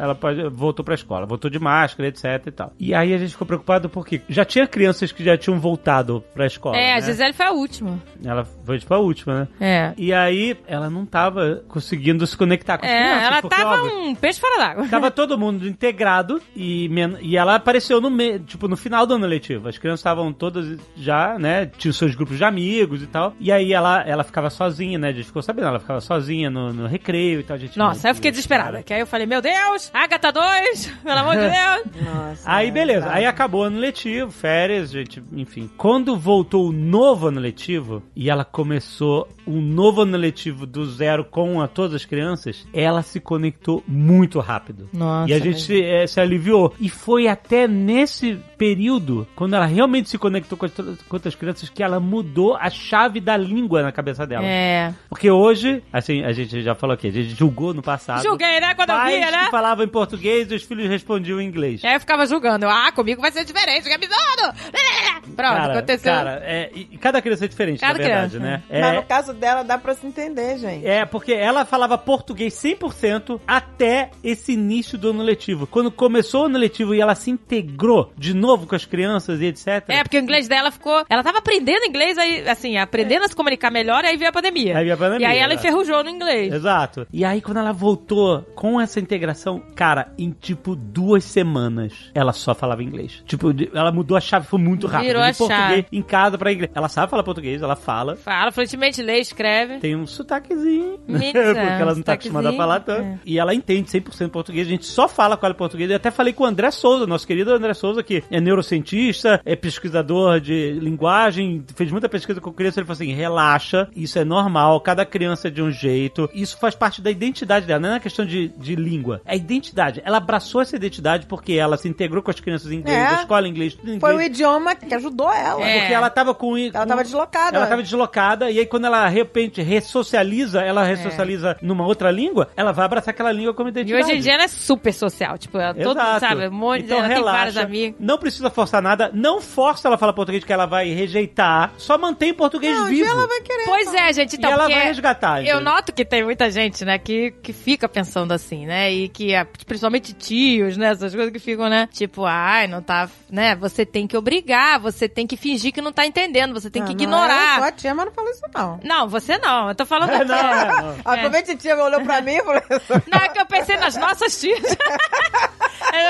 [0.01, 2.72] ela pode, voltou pra escola, voltou de máscara, etc e tal.
[2.79, 6.47] E aí a gente ficou preocupado porque já tinha crianças que já tinham voltado pra
[6.47, 6.76] escola.
[6.76, 7.01] É, a né?
[7.03, 7.99] Gisele foi a última.
[8.24, 9.49] Ela foi tipo a última, né?
[9.61, 9.95] É.
[9.97, 13.23] E aí, ela não tava conseguindo se conectar com as É, crianças.
[13.27, 14.89] ela porque, tava óbvio, um peixe fora d'água.
[14.89, 16.89] Tava todo mundo integrado e,
[17.23, 19.69] e ela apareceu no meio, tipo, no final do ano letivo.
[19.69, 21.66] As crianças estavam todas já, né?
[21.66, 23.35] Tinham seus grupos de amigos e tal.
[23.41, 25.09] E aí ela, ela ficava sozinha, né?
[25.09, 27.57] A gente ficou sabendo, ela ficava sozinha no, no recreio e tal.
[27.57, 28.73] A gente, Nossa, meu eu fiquei desesperada.
[28.73, 28.83] cara.
[28.83, 32.05] Que aí eu falei, meu Deus, Agatha 2, pelo amor de Deus.
[32.14, 32.43] Nossa.
[32.45, 33.07] Aí, beleza.
[33.07, 33.14] tá.
[33.14, 35.71] Aí acabou o ano letivo, férias, gente, enfim.
[35.77, 41.24] Quando voltou o novo ano letivo, e ela começou um novo ano letivo do zero
[41.24, 44.88] com a, todas as crianças, ela se conectou muito rápido.
[44.92, 46.74] Nossa, E a gente se, eh, se aliviou.
[46.80, 51.68] E foi até nesse período, quando ela realmente se conectou com as, com outras crianças,
[51.70, 54.44] que ela mudou a chave da língua na cabeça dela.
[54.44, 54.92] É.
[55.09, 58.22] Porque hoje, assim, a gente já falou aqui, a gente julgou no passado.
[58.22, 58.74] Julguei, né?
[58.74, 59.44] Quando eu Pais via, né?
[59.44, 61.82] que falavam em português e os filhos respondiam em inglês.
[61.82, 62.64] E aí eu ficava julgando.
[62.66, 64.59] Eu, ah, comigo vai ser diferente, que absurdo!
[65.36, 66.12] Pronto, cara, aconteceu.
[66.12, 68.50] Cara, é, e cada criança é diferente, Cada na verdade, criança.
[68.50, 68.62] né?
[68.80, 70.84] Mas no É, caso dela, dá pra se entender, gente.
[70.86, 75.66] é, porque ela falava português 100% até esse início do ano letivo.
[75.66, 79.46] Quando começou o ano letivo e ela se integrou de novo com as crianças e
[79.46, 79.84] etc.
[79.88, 81.05] É, porque o inglês dela ficou.
[81.09, 84.76] Ela tava aprendendo inglês, aí, assim, aprendendo a se comunicar melhor, aí veio a pandemia.
[84.76, 86.53] Aí veio a pandemia, E aí ela enferrujou no inglês.
[86.53, 87.07] Exato.
[87.12, 92.55] E aí, quando ela voltou com essa integração, cara, em tipo duas semanas, ela só
[92.55, 93.22] falava inglês.
[93.26, 95.07] Tipo, ela mudou a chave, foi muito rápido.
[95.07, 95.86] Virou de a português chave.
[95.92, 96.70] em casa pra inglês.
[96.74, 98.16] Ela sabe falar português, ela fala.
[98.16, 99.78] Fala fluentemente, lê, escreve.
[99.78, 100.99] Tem um sotaquezinho.
[101.07, 102.99] Porque é, ela não tá acostumada a falar tanto.
[102.99, 104.66] sotaquezinho, E ela entende 100% português.
[104.66, 105.90] A gente só fala com ela português.
[105.90, 109.55] Eu até falei com o André Souza, nosso querido André Souza, que é neurocientista, é
[109.57, 112.80] pesquisador de linguagem, fez muita pesquisa com criança.
[112.80, 116.28] Ele falou assim: relaxa, isso é normal, cada criança é de um jeito.
[116.34, 119.20] Isso faz parte da identidade dela, não é uma questão de, de língua.
[119.24, 120.03] É a identidade.
[120.05, 123.07] Ela abraçou essa identidade porque ela se integrou com as crianças em inglês, É.
[123.07, 124.30] a escola em inglês, tudo em Foi o inglês.
[124.30, 125.62] idioma que ajudou ela.
[125.62, 125.80] É.
[125.80, 126.57] Porque ela tava com.
[126.57, 127.57] Ela com- tava deslocada.
[127.57, 132.49] ela tava deslocada, e aí quando ela, de repente, ressocializa, ela ressocializa numa outra língua,
[132.57, 134.05] ela vai abraçar aquela língua como E identidade.
[134.05, 135.36] hoje em dia ela é super social.
[135.39, 136.20] Tipo, ela todo, Exato.
[136.20, 137.97] sabe, um monte então, ela tem relaxa, vários amigos.
[138.01, 141.97] Não precisa forçar nada, não força ela a falar português que ela vai rejeitar, só
[141.99, 143.09] mantém o português Não, vivo.
[143.09, 143.64] ela vai querer.
[143.64, 145.39] Pois é, gente, então, e ela vai resgatar.
[145.39, 145.61] eu entendeu?
[145.61, 149.47] noto que tem muita gente, né, que, que fica pensando assim, né, e que, ah,
[149.66, 154.07] principalmente tios, né, essas coisas que ficam, né, tipo, ai, não tá, né, você tem
[154.07, 157.03] que obrigar, você tem que fingir que não tá entendendo, você tem que Ah, não,
[157.03, 157.53] ignorar.
[157.53, 158.81] Eu sou a tia, mas não falo isso, não.
[158.83, 160.97] Não, você não, eu tô falando É, não, é, não.
[161.05, 163.97] Aproveita a tia olhou pra mim e falou assim, Não, é que eu pensei nas
[163.97, 164.61] nossas tias.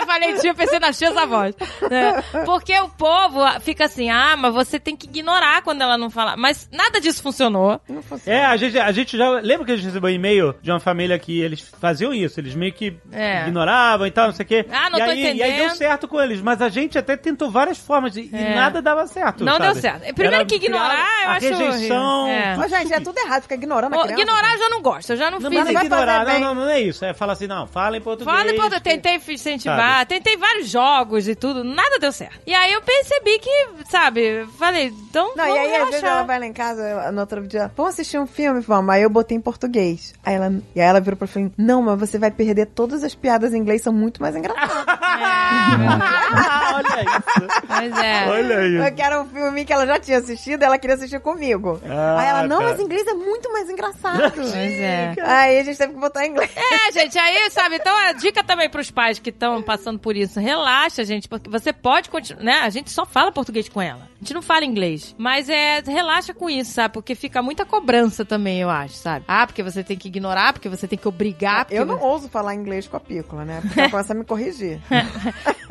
[0.01, 1.55] eu falei tia, eu pensei nas tias avós.
[2.45, 6.37] Porque o povo fica assim, ah, mas você tem que ignorar quando ela não fala.
[6.37, 7.81] Mas nada disso funcionou.
[7.89, 8.39] não funciona.
[8.39, 9.31] É, a gente, a gente já.
[9.41, 12.41] Lembra que a gente recebeu um e-mail de uma família que eles faziam isso?
[12.41, 13.43] Eles meio que É.
[13.43, 14.67] ignoravam e tal, não sei o quê.
[14.71, 15.77] Ah, não e tô aí, E aí deu entendendo.
[15.77, 18.55] certo com eles, mas a gente até tentou várias formas e, e É.
[18.55, 19.45] nada dava certo.
[19.45, 19.73] Não sabe?
[19.73, 20.01] deu certo.
[20.15, 22.27] Primeiro Era que ignorar, eu a acho rejeição.
[22.29, 22.57] É.
[22.57, 24.23] Mas, gente, é tudo errado, fica ignorando a criança.
[24.23, 26.41] ignorar eu já não gosto, eu já não, Não, fiz mas não vai ignorar, não,
[26.41, 27.05] não, não é isso.
[27.05, 28.37] É falar assim, não, fala em português.
[28.37, 32.39] Fala, pô, eu que- tentei incentivar, tentei vários jogos e tudo, nada deu certo.
[32.47, 36.11] E aí eu percebi que, sabe, falei, então Não, e vamos aí às vezes relaxar.
[36.11, 38.95] ela vai lá em casa, no outro dia, vamos assistir um filme, vamos.
[38.95, 40.15] Aí eu botei em português.
[40.25, 43.15] Aí ela, e aí ela virou pra mim, não, mas você vai perder todas as
[43.15, 44.85] piadas em inglês, são muito mais engraçadas.
[44.89, 47.67] Ah, olha isso.
[47.67, 48.27] Pois é.
[48.29, 48.85] Olha isso.
[48.85, 51.81] Porque era um filme que ela já tinha assistido e ela queria assistir comigo.
[51.89, 52.65] Ah, aí ela, não, tá.
[52.65, 54.33] mas inglês é muito mais engraçado.
[54.35, 55.15] Pois é.
[55.23, 56.51] aí a gente teve que botar em inglês.
[56.57, 60.39] É, gente, aí, sabe, então a dica também pros pais que estão passando por isso,
[60.41, 62.61] relaxa, gente, porque você pode continuar, né?
[62.61, 64.09] A gente só fala português com ela.
[64.17, 65.15] A gente não fala inglês.
[65.17, 66.95] Mas é, relaxa com isso, sabe?
[66.95, 69.25] Porque fica muita cobrança também, eu acho, sabe?
[69.29, 71.67] Ah, porque você tem que ignorar, porque você tem que obrigar.
[71.71, 73.61] Eu não você- ouso falar inglês com a Pícola, né?
[73.63, 74.81] Porque ela começa a me corrigir.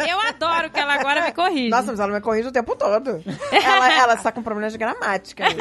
[0.07, 1.69] Eu adoro que ela agora me corrige.
[1.69, 3.21] Nossa, mas ela me corrige o tempo todo.
[3.51, 5.43] Ela, ela está com problemas de gramática.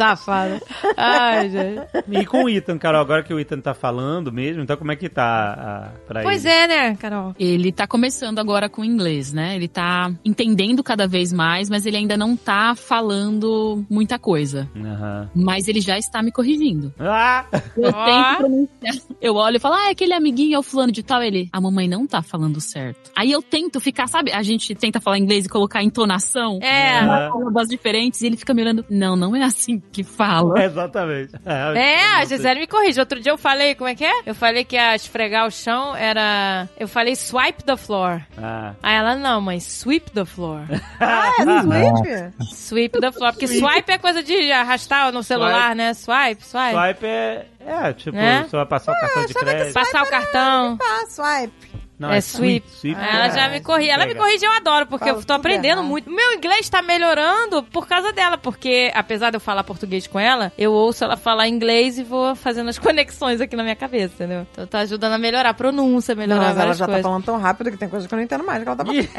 [0.00, 0.58] Safado.
[0.96, 1.80] Ai, gente.
[2.10, 4.96] E com o Ethan, Carol, agora que o Ethan tá falando mesmo, então como é
[4.96, 6.54] que tá a, pra Pois ele?
[6.54, 7.34] é, né, Carol?
[7.38, 9.56] Ele tá começando agora com o inglês, né?
[9.56, 14.66] Ele tá entendendo cada vez mais, mas ele ainda não tá falando muita coisa.
[14.74, 15.28] Aham.
[15.34, 16.94] Mas ele já está me corrigindo.
[16.98, 17.44] Ah!
[17.76, 18.94] Eu tento pronunciar.
[19.20, 21.22] Eu olho e falo, ah, aquele amiguinho é o fulano de tal.
[21.22, 23.10] Ele, a mamãe não tá falando certo.
[23.14, 24.32] Aí eu tento ficar, sabe?
[24.32, 26.58] A gente tenta falar inglês e colocar entonação.
[26.62, 27.00] É.
[27.00, 27.30] Ah.
[27.32, 28.22] Sílabas diferentes.
[28.22, 30.62] E ele fica me olhando, não, não é assim que fala.
[30.64, 31.32] Exatamente.
[31.44, 33.00] É, a Gisele me corrige.
[33.00, 34.22] Outro dia eu falei, como é que é?
[34.26, 36.68] Eu falei que a esfregar o chão era.
[36.78, 38.20] Eu falei swipe the floor.
[38.38, 38.74] Ah.
[38.82, 40.60] Aí ela, não, mas sweep the floor.
[41.02, 42.52] Ah, é Switch?
[42.52, 43.32] Sweep the floor.
[43.32, 45.94] Porque swipe é coisa de arrastar no celular, né?
[45.94, 46.72] Swipe, swipe.
[46.72, 47.46] Swipe é.
[47.66, 48.44] É, tipo, Né?
[48.48, 49.74] você vai passar o cartão de crédito.
[49.74, 50.78] Passar o cartão.
[50.82, 51.69] Ah, swipe.
[52.00, 52.66] Não, é sweep.
[52.70, 52.98] sweep.
[52.98, 53.90] Aí ela já me corrige.
[53.90, 55.84] Ela me corrige, eu adoro, porque Fala eu tô aprendendo errado.
[55.84, 56.10] muito.
[56.10, 60.50] Meu inglês tá melhorando por causa dela, porque apesar de eu falar português com ela,
[60.56, 64.46] eu ouço ela falar inglês e vou fazendo as conexões aqui na minha cabeça, entendeu?
[64.50, 67.02] Então tá ajudando a melhorar a pronúncia, melhorar Mas ela já tá coisas.
[67.02, 69.08] falando tão rápido que tem coisas que eu não entendo mais que ela tá falando.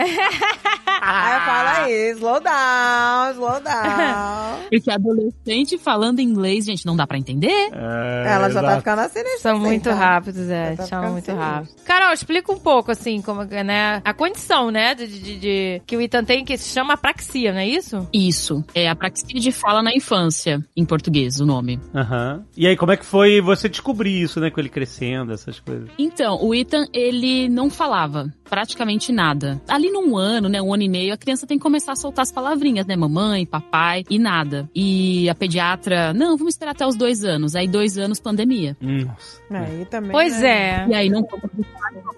[1.03, 4.59] Aí eu falo aí, slow down, slow down.
[4.69, 7.49] Porque adolescente falando inglês, gente, não dá pra entender.
[7.73, 8.77] É, ela já tá exato.
[8.77, 9.39] ficando sinistra.
[9.39, 9.95] São assim, muito tá?
[9.95, 10.75] rápidos, é.
[10.75, 11.43] Tá São ficando muito sinistro.
[11.51, 11.75] rápidos.
[11.85, 14.01] Carol, explica um pouco, assim, como né?
[14.03, 14.95] A condição, né?
[14.95, 18.07] De, de- de- que o Ethan tem, que se chama apraxia, não é isso?
[18.13, 18.63] Isso.
[18.73, 21.79] É apraxia de fala na infância, em português, o nome.
[21.93, 22.43] Aham.
[22.55, 24.49] E aí, como é que foi você descobrir isso, né?
[24.49, 25.89] Com ele crescendo, essas coisas?
[25.97, 29.61] Então, o Ethan, ele não falava praticamente nada.
[29.67, 32.23] Ali num ano, né, um ano e meio, a criança tem que começar a soltar
[32.23, 34.69] as palavrinhas, né, mamãe, papai, e nada.
[34.75, 37.55] E a pediatra, não, vamos esperar até os dois anos.
[37.55, 38.75] Aí dois anos, pandemia.
[38.81, 39.41] Nossa.
[39.49, 40.11] Aí também.
[40.11, 40.49] Pois né?
[40.49, 40.87] é.
[40.89, 41.25] E aí não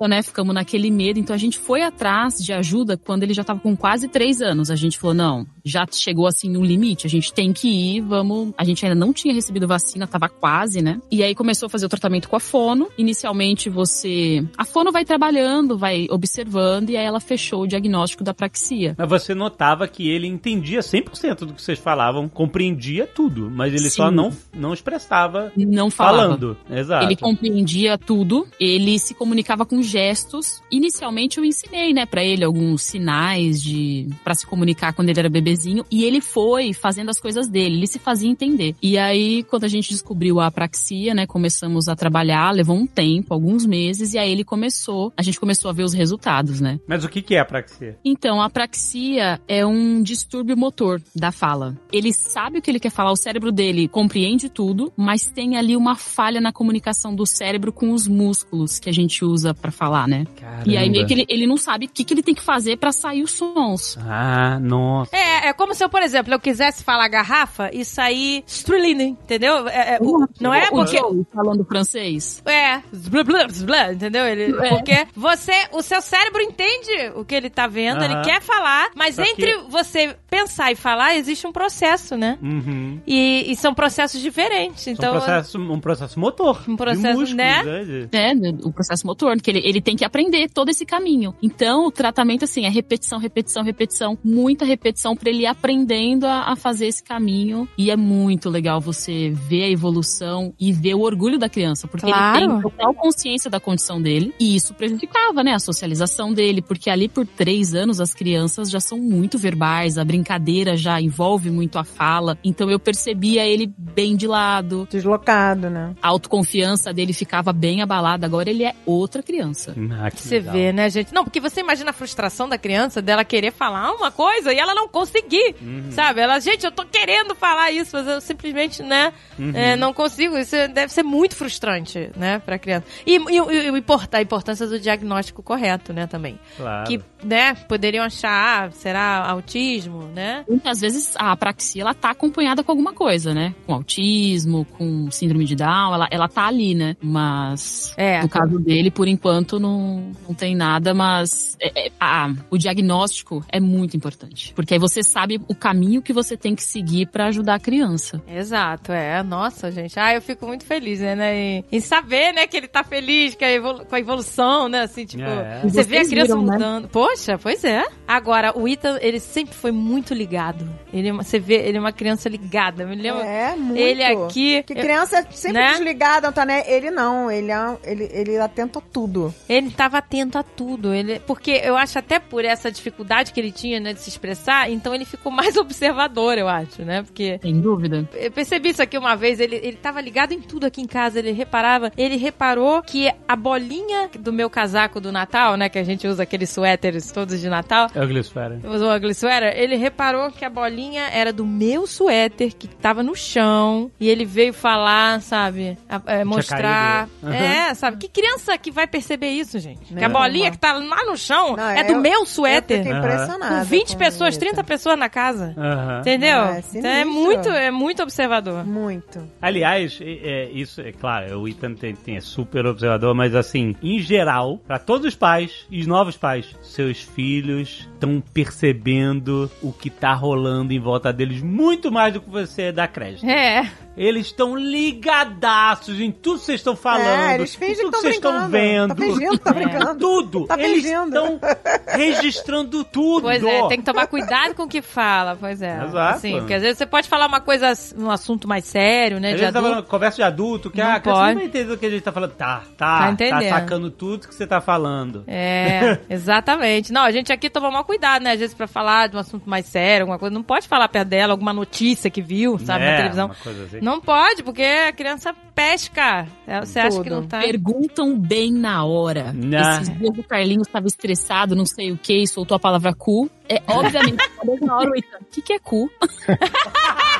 [0.07, 1.19] né, ficamos naquele medo.
[1.19, 4.69] Então a gente foi atrás de ajuda quando ele já tava com quase três anos.
[4.69, 8.53] A gente falou, não, já chegou assim no limite, a gente tem que ir, vamos...
[8.57, 10.99] A gente ainda não tinha recebido vacina, tava quase, né?
[11.09, 12.89] E aí começou a fazer o tratamento com a fono.
[12.97, 14.45] Inicialmente você...
[14.57, 18.95] A fono vai trabalhando, vai observando, e aí ela fechou o diagnóstico da apraxia.
[18.97, 23.89] Mas você notava que ele entendia 100% do que vocês falavam, compreendia tudo, mas ele
[23.89, 24.15] só Sim.
[24.15, 26.23] não, não expressava Não falava.
[26.23, 26.57] falando.
[26.69, 27.05] Exato.
[27.05, 30.61] Ele compreendia tudo, ele se comunicava com gestos.
[30.71, 35.29] Inicialmente eu ensinei, né, pra ele alguns sinais de para se comunicar quando ele era
[35.53, 38.75] bebezinho e ele foi fazendo as coisas dele, ele se fazia entender.
[38.81, 43.33] E aí quando a gente descobriu a apraxia, né, começamos a trabalhar, levou um tempo,
[43.33, 46.79] alguns meses e aí ele começou, a gente começou a ver os resultados, né?
[46.87, 47.97] Mas o que, que é apraxia?
[48.03, 51.77] Então, a apraxia é um distúrbio motor da fala.
[51.91, 55.75] Ele sabe o que ele quer falar, o cérebro dele compreende tudo, mas tem ali
[55.75, 60.07] uma falha na comunicação do cérebro com os músculos que a gente usa pra falar,
[60.07, 60.25] né?
[60.65, 62.77] E aí meio que ele, ele não sabe o que, que ele tem que fazer
[62.77, 63.97] pra sair os sons.
[64.01, 65.15] Ah, nossa.
[65.15, 69.67] É, é como se eu, por exemplo, eu quisesse falar garrafa e sair Striline, entendeu?
[69.67, 70.97] É, é, o- não é O porque...
[70.97, 72.41] Joe falando francês.
[72.45, 74.25] É, blá, blá, blá, entendeu?
[74.25, 74.69] Ele, É.
[74.69, 79.15] Porque você, o seu cérebro entende o que ele tá vendo, ele quer falar, mas
[79.15, 82.37] Só que- entre você pensar e falar, existe um processo, né?
[82.41, 82.99] Uhum.
[83.05, 84.87] E, e são processos diferentes.
[84.87, 86.63] Então, Então, um, processo, um processo motor.
[86.67, 87.83] Um processo, músculos, né?
[87.83, 88.31] de- É,
[88.63, 91.35] o processo motor, que ele, ele tem que aprender todo esse caminho.
[91.41, 96.55] Então, o tratamento, assim, é repetição, repetição, repetição, muita repetição pra ele aprendendo a, a
[96.55, 97.67] fazer esse caminho.
[97.77, 102.05] E é muito legal você ver a evolução e ver o orgulho da criança, porque
[102.07, 102.37] Claro.
[102.37, 104.33] ele tem total consciência da condição dele.
[104.39, 108.79] E isso prejudicava, né, a socialização dele, porque ali por três anos as crianças já
[108.79, 112.37] são muito verbais, a brincadeira já envolve muito a fala.
[112.43, 115.95] Então, eu percebia ele bem de lado, Deslocado, né?
[116.01, 118.25] a autoconfiança dele ficava bem abalada.
[118.25, 119.75] Agora ele é outra criança.
[119.99, 120.53] Ah, que Você legal.
[120.53, 121.13] vê, né, gente?
[121.13, 124.73] Não, porque você imagina a frustração da criança dela querer falar uma coisa e ela
[124.73, 125.22] não conseguir,
[125.61, 125.91] Uhum.
[125.91, 126.21] sabe?
[126.21, 129.51] Ela, gente, eu tô querendo falar isso, mas eu simplesmente, né, Uhum.
[129.55, 130.37] é, não consigo.
[130.37, 132.85] Isso deve ser muito frustrante, né, pra criança.
[133.05, 136.39] E, e, e a importância do diagnóstico correto, né, também.
[136.57, 136.87] Claro.
[136.87, 140.43] Que, né, poderiam achar, ah, será autismo, né?
[140.49, 143.53] Muitas vezes a apraxia ela tá acompanhada com alguma coisa, né?
[143.65, 146.95] Com autismo, com síndrome de Down, ela, ela tá ali, né?
[147.01, 148.21] Mas É.
[148.21, 153.43] no caso dele, por enquanto, não, não tem nada, mas é- é- a- o diagnóstico
[153.49, 154.53] é muito importante.
[154.55, 158.21] Porque aí você sabe o caminho que você tem que seguir pra ajudar a criança.
[158.27, 159.21] Exato, é.
[159.23, 159.99] Nossa, gente.
[159.99, 161.15] Ah, eu fico muito feliz, né?
[161.15, 164.67] né, Em, em saber, né, que ele tá feliz que a evolu- com a evolução,
[164.67, 164.81] né?
[164.81, 165.61] Assim, tipo, É.
[165.63, 166.53] você vê a criança viram, né?
[166.53, 166.87] mudando.
[166.89, 167.83] Poxa, pois é.
[168.07, 170.67] Agora, o Ethan, ele sempre foi muito ligado.
[170.91, 172.85] Ele, é você vê, ele é uma criança ligada.
[172.85, 173.23] Me lembra?
[173.25, 173.77] É, muito.
[173.79, 174.63] Ele aqui.
[174.63, 175.71] Que criança é sempre né?
[175.71, 176.63] desligada, tá, né?
[176.67, 179.33] Ele não, ele é, ele, ele atento a tudo.
[179.47, 180.93] Ele estava atento a tudo.
[180.93, 184.69] Ele, porque eu acho até por essa dificuldade que ele tinha né, de se expressar,
[184.71, 187.03] então ele Rony ficou mais observador, eu acho, né?
[187.03, 188.07] Porque Sem dúvida.
[188.13, 191.19] eu percebi isso aqui uma vez, ele, ele tava ligado em tudo aqui em casa,
[191.19, 195.83] ele reparava, ele reparou que a bolinha do meu casaco do Natal, né, que a
[195.83, 198.59] gente usa aqueles suéteres todos de Natal, É o Glisfera.
[198.65, 203.03] usou a ugly sweater, ele reparou que a bolinha era do meu suéter, que tava
[203.03, 207.07] no chão, e ele veio falar, sabe, a- é, mostrar.
[207.21, 207.33] caído.
[207.35, 209.93] É, sabe, que criança que vai perceber isso, gente?
[209.93, 212.77] que a bolinha que tá lá no chão Não, é do eu- meu Eu suéter.
[212.77, 212.99] fiquei Aham.
[212.99, 213.55] impressionada.
[213.59, 214.39] Com 20 com pessoas, isso.
[214.39, 215.53] 30 pessoas na casa.
[215.57, 215.99] Aham.
[216.01, 216.37] Entendeu?
[216.39, 218.65] É, então é muito, é muito observador.
[218.65, 219.27] Muito.
[219.41, 220.11] Aliás, é,
[220.45, 224.59] é, isso é claro, o Ethan tem, tem- é super observador, mas assim, em geral,
[224.67, 230.13] pra todos os pais e os novos pais, seus filhos estão percebendo o que tá
[230.13, 233.25] rolando em volta deles muito mais do que você dá crédito.
[233.25, 233.69] É.
[233.95, 238.01] Eles estão ligadaços em tudo que vocês estão falando, É, eles em fingem tudo que
[238.01, 238.95] vocês estão vendo.
[238.95, 239.99] Tá fingindo, tá brincando.
[239.99, 240.47] Tudo.
[240.47, 241.39] Tá Eles estão
[241.87, 243.23] registrando tudo.
[243.23, 245.83] Pois é, tem que tomar cuidado com o que fala, pois é.
[245.85, 245.97] Exato.
[246.15, 249.35] Assim, porque às vezes você pode falar uma coisa, um assunto mais sério, né, Às
[249.35, 249.75] de vezes tá adulto.
[249.75, 251.17] falando conversa de adulto, que Não ah, pode.
[251.29, 252.31] não vai entender o que a gente tá falando.
[252.31, 253.49] Tá, Tá tá, tá, entendendo.
[253.49, 255.23] sacando tudo que você tá falando.
[255.27, 256.91] É, exatamente.
[256.91, 258.31] Não, a gente aqui toma maior cuidado, né?
[258.31, 260.33] Às vezes pra falar de um assunto mais sério, alguma coisa.
[260.33, 263.25] Não pode falar perto dela, alguma notícia que viu, sabe, É, na televisão.
[263.27, 263.79] uma coisa assim.
[263.81, 266.25] Não pode, porque a criança pesca.
[266.47, 267.39] É, Você acha que não tá.
[267.39, 269.31] Perguntam bem na hora.
[269.33, 269.81] Nah.
[269.81, 273.29] Esses dias o Carlinhos estava estressado, não sei o que, e soltou a palavra cu.
[273.47, 274.17] É, obviamente,
[274.65, 275.91] na mesma hora o Ethan, o que, que é cu?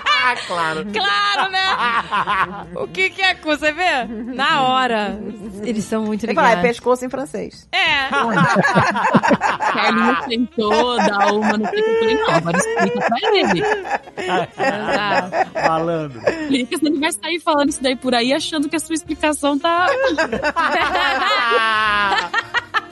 [0.93, 2.67] Claro, né?
[2.81, 3.49] o que, que é cu?
[3.49, 4.05] Você vê?
[4.05, 5.19] Na hora.
[5.63, 6.61] Eles são muito é ligados.
[6.61, 7.67] pescoço em francês.
[7.71, 8.03] É.
[9.53, 13.63] O Carlinhos tentou dar uma no que eu falei, não, agora explica pra ele.
[15.67, 16.19] Malandro.
[16.19, 19.57] Explica, senão ele vai sair falando isso daí por aí, achando que a sua explicação
[19.57, 19.87] tá...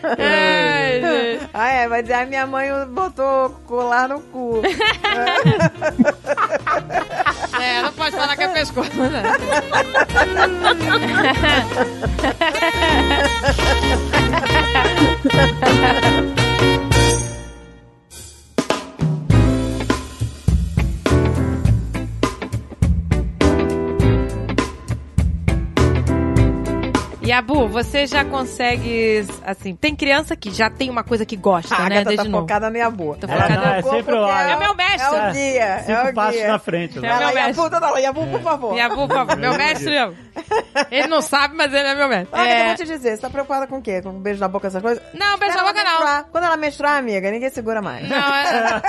[0.03, 1.01] Ai,
[1.37, 1.49] gente.
[1.53, 4.61] Ah, é, vai dizer, a minha mãe botou colar no cu.
[7.61, 9.23] É, não pode falar que é pescoço, né?
[27.23, 31.75] E Abu, você já consegue, assim, tem criança que já tem uma coisa que gosta,
[31.75, 31.85] A né?
[31.85, 32.43] Agatha Desde tá novo.
[32.43, 33.15] focada na minha boa.
[33.15, 34.49] Tô É, focada não, é sempre o porque lado.
[34.49, 35.15] É meu mestre.
[35.15, 36.47] É o guia, é o passos guia.
[36.47, 36.97] na frente.
[36.97, 37.09] É né?
[37.19, 37.41] meu mestre.
[37.63, 38.75] Yabu, tá lá, Yabu, por favor.
[38.75, 39.95] E Abu, por favor, meu mestre.
[40.89, 42.39] Ele não sabe, mas ele é meu mestre.
[42.39, 42.65] Eu É...
[42.65, 44.01] vou te dizer, você tá preocupada com o quê?
[44.01, 45.03] Com um beijo na boca, essas coisas?
[45.13, 46.23] Não, beijo na boca não.
[46.31, 48.09] Quando ela menstruar, amiga, ninguém segura mais.
[48.09, 48.81] Não, é...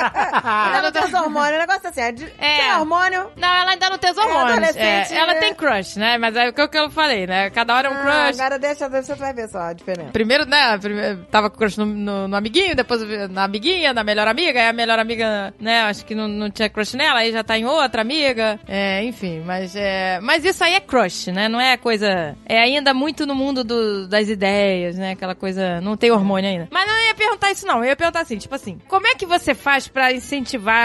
[0.72, 2.58] Ela não tem os hormônios, o negócio é assim, é de, É.
[2.62, 4.52] tem hormônio, Não, ela ainda não tem os hormônios.
[4.52, 5.40] adolescente, É, ela né?
[5.40, 6.16] tem crush, né?
[6.16, 7.50] Mas é o que eu- eu falei, né?
[7.50, 10.10] Cada hora é um Ah, agora deixa, deixa, você vai ver só a diferença.
[10.12, 10.78] Primeiro, né?
[10.78, 13.00] Primeiro, tava com crush no, no- no amiguinho, depois
[13.30, 15.82] na amiguinha, na melhor amiga, aí a melhor amiga, né?
[15.82, 18.58] Acho que não, não tinha crush nela, aí já tá em outra amiga.
[18.68, 20.20] É, enfim, mas é.
[20.20, 21.48] Mas isso aí é crush, né?
[21.48, 22.36] Não é coisa.
[22.46, 25.12] É ainda muito no mundo do- das ideias, né?
[25.12, 25.80] Aquela coisa.
[25.80, 26.68] Não tem hormônio ainda.
[26.70, 27.78] Mas não ia perguntar isso, não.
[27.78, 30.76] Eu ia perguntar assim, tipo assim, como é que você faz pra incentivar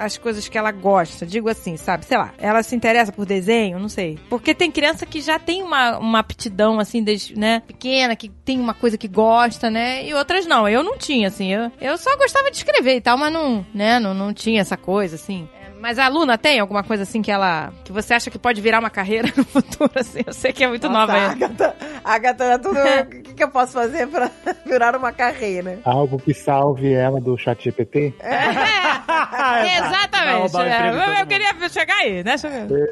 [0.00, 1.24] a- as coisas que ela gosta?
[1.26, 2.04] Digo assim, sabe?
[2.04, 4.18] Sei lá, ela se interessa por desenho, não sei.
[4.28, 8.58] Porque tem criança que já tem uma, uma aptidão, assim, desde, né, pequena, que tem
[8.58, 10.06] uma coisa que gosta, né?
[10.06, 10.68] E outras não.
[10.68, 11.52] Eu não tinha, assim.
[11.52, 14.76] Eu, eu só gostava de escrever e tal, mas não, né, não, não tinha essa
[14.76, 15.48] coisa, assim.
[15.76, 17.72] É, Mas a Luna tem alguma coisa assim que ela.
[17.84, 20.20] que você acha que pode virar uma carreira no futuro, assim?
[20.26, 21.46] Eu sei que é muito nova Nossa, a ainda.
[21.46, 22.76] Agatha, Agatha é tudo.
[23.06, 24.30] O que, que eu posso fazer pra
[24.64, 25.78] virar uma carreira?
[25.84, 28.14] Algo que salve ela do chat GPT?
[28.20, 30.42] É, exatamente.
[30.42, 30.46] é.
[30.46, 32.36] de todo eu, queria chegar aí, né?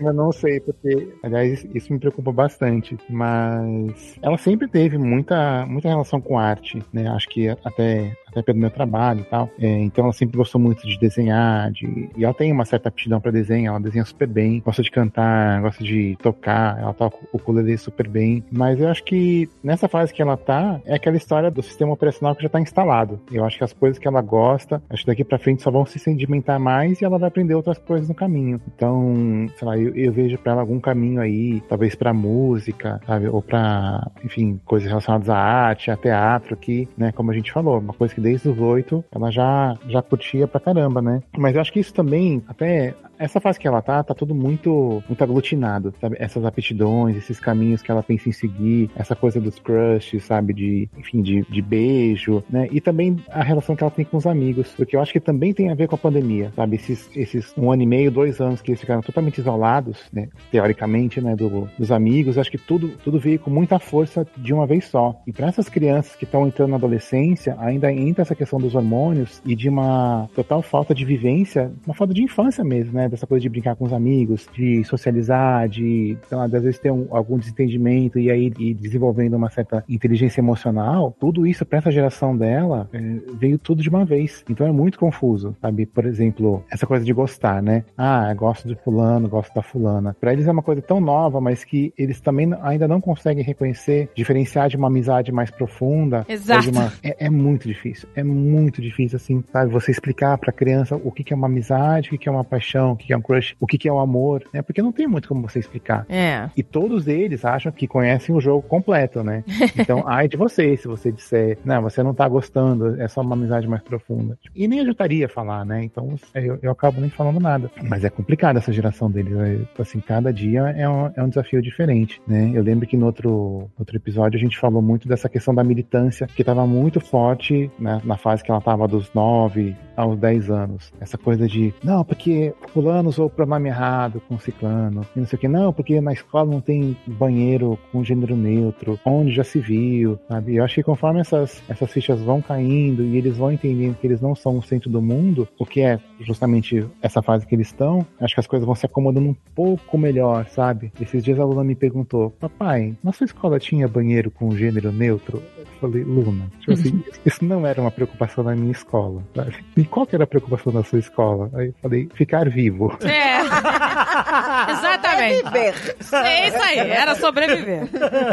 [0.00, 2.96] Eu não sei, porque, aliás, isso me preocupa bastante.
[3.08, 7.08] Mas ela sempre teve muita, muita relação com arte, né?
[7.08, 9.48] Acho que até, até pelo meu trabalho e tal.
[9.58, 12.10] É, então ela sempre gostou muito de desenhar, de...
[12.16, 15.60] e ela tem uma certa aptidão pra desenho, ela desenha super bem, gosta de cantar,
[15.62, 18.44] gosta de tocar, ela toca o ukulele super bem.
[18.50, 22.34] Mas eu acho que nessa fase que ela tá, é aquela história do sistema operacional
[22.34, 23.20] que já tá instalado.
[23.30, 25.86] Eu acho que as coisas que ela gosta, acho que daqui pra frente só vão
[25.86, 28.60] se sedimentar mais e ela vai aprender outras coisas no caminho.
[28.74, 33.28] Então, sei lá, eu, eu vejo pra ela algum caminho aí, talvez pra música, sabe?
[33.28, 37.78] Ou pra, enfim, coisas relacionadas à arte, a teatro, que, né, como a gente falou,
[37.78, 41.22] uma coisa que desde os oito ela já, já curtia pra caramba, né?
[41.36, 45.02] Mas eu acho que isso também, até essa fase que ela tá, tá tudo muito,
[45.08, 46.16] muito aglutinado, sabe?
[46.18, 50.52] Essas aptidões, esses caminhos que ela pensa em seguir, essa coisa dos crushes, sabe?
[50.52, 52.68] De, enfim, de, de beijo, né?
[52.70, 55.52] E também a relação que ela tem com os amigos, porque eu acho que também
[55.52, 56.76] tem a ver com a pandemia, sabe?
[56.76, 60.28] Esses, esses um ano e meio, dois anos que eles ficaram totalmente isolados, né?
[60.50, 61.34] Teoricamente, né?
[61.36, 65.20] Do, dos amigos, acho que tudo, tudo veio com muita força de uma vez só.
[65.26, 69.40] E para essas crianças que estão entrando na adolescência, ainda entra essa questão dos hormônios
[69.44, 73.03] e de uma total falta de vivência, uma falta de infância mesmo, né?
[73.08, 77.06] Dessa coisa de brincar com os amigos, de socializar, de, lá, às vezes ter um,
[77.10, 81.16] algum desentendimento e aí ir desenvolvendo uma certa inteligência emocional.
[81.18, 83.00] Tudo isso para essa geração dela é,
[83.34, 84.44] veio tudo de uma vez.
[84.48, 85.86] Então é muito confuso, sabe?
[85.86, 87.84] Por exemplo, essa coisa de gostar, né?
[87.96, 90.16] Ah, gosto de fulano, gosto da fulana.
[90.20, 94.10] Para eles é uma coisa tão nova, mas que eles também ainda não conseguem reconhecer,
[94.14, 96.24] diferenciar de uma amizade mais profunda.
[96.28, 96.70] Exato.
[96.70, 96.92] Uma...
[97.02, 98.08] É, é, muito difícil.
[98.14, 99.72] É muito difícil, assim, sabe?
[99.72, 102.44] Você explicar pra criança o que, que é uma amizade, o que, que é uma
[102.44, 104.62] paixão, o que, é um crush, o que, é o um amor, né?
[104.62, 106.06] Porque não tem muito como você explicar.
[106.08, 106.48] É.
[106.56, 109.44] E todos eles acham que conhecem o jogo completo, né?
[109.76, 113.34] Então, ai de você se você disser, não, você não tá gostando, é só uma
[113.34, 114.38] amizade mais profunda.
[114.54, 115.84] E nem ajudaria a falar, né?
[115.84, 117.70] Então, eu, eu acabo nem falando nada.
[117.82, 119.32] Mas é complicado essa geração deles.
[119.32, 119.60] Né?
[119.78, 122.50] Assim, cada dia é um, é um desafio diferente, né?
[122.54, 126.26] Eu lembro que no outro, outro episódio a gente falou muito dessa questão da militância,
[126.26, 130.92] que estava muito forte né, na fase que ela estava dos 9 aos 10 anos.
[131.00, 135.38] Essa coisa de, não, porque fulano usou o pronome errado com ciclano, e não sei
[135.38, 139.58] o que, não, porque na escola não tem banheiro com gênero neutro, onde já se
[139.58, 140.56] viu, sabe?
[140.56, 144.20] Eu acho que conforme essas, essas fichas vão caindo e eles vão entendendo que eles
[144.20, 148.06] não são o centro do mundo, o que é justamente essa fase que eles estão,
[148.20, 150.92] acho que as coisas vão se acomodando um pouco melhor, sabe?
[151.00, 155.42] Esses dias a Luna me perguntou, papai, na sua escola tinha banheiro com gênero neutro?
[155.56, 159.56] Eu falei, Luna, tipo assim, isso não era uma preocupação na minha escola, sabe?
[159.74, 161.50] E qual que era a preocupação da sua escola?
[161.54, 162.73] Aí eu falei, ficar vivo.
[163.04, 163.40] É.
[164.72, 165.42] Exatamente.
[165.44, 165.96] Viver.
[166.12, 167.88] É isso aí, era sobreviver.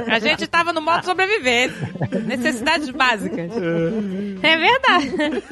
[0.07, 1.77] A gente tava no modo sobrevivência.
[2.25, 3.51] Necessidades básicas.
[4.41, 5.43] É verdade.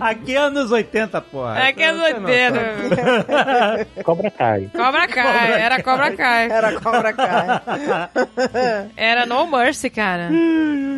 [0.00, 1.68] Aqui é anos 80, porra.
[1.68, 4.02] Aqui é anos 80.
[4.04, 4.70] Cobra cai.
[4.74, 6.50] Cobra Kai, era Cobra Kai.
[6.50, 7.60] Era Cobra Kai.
[8.96, 10.30] Era No Mercy, cara.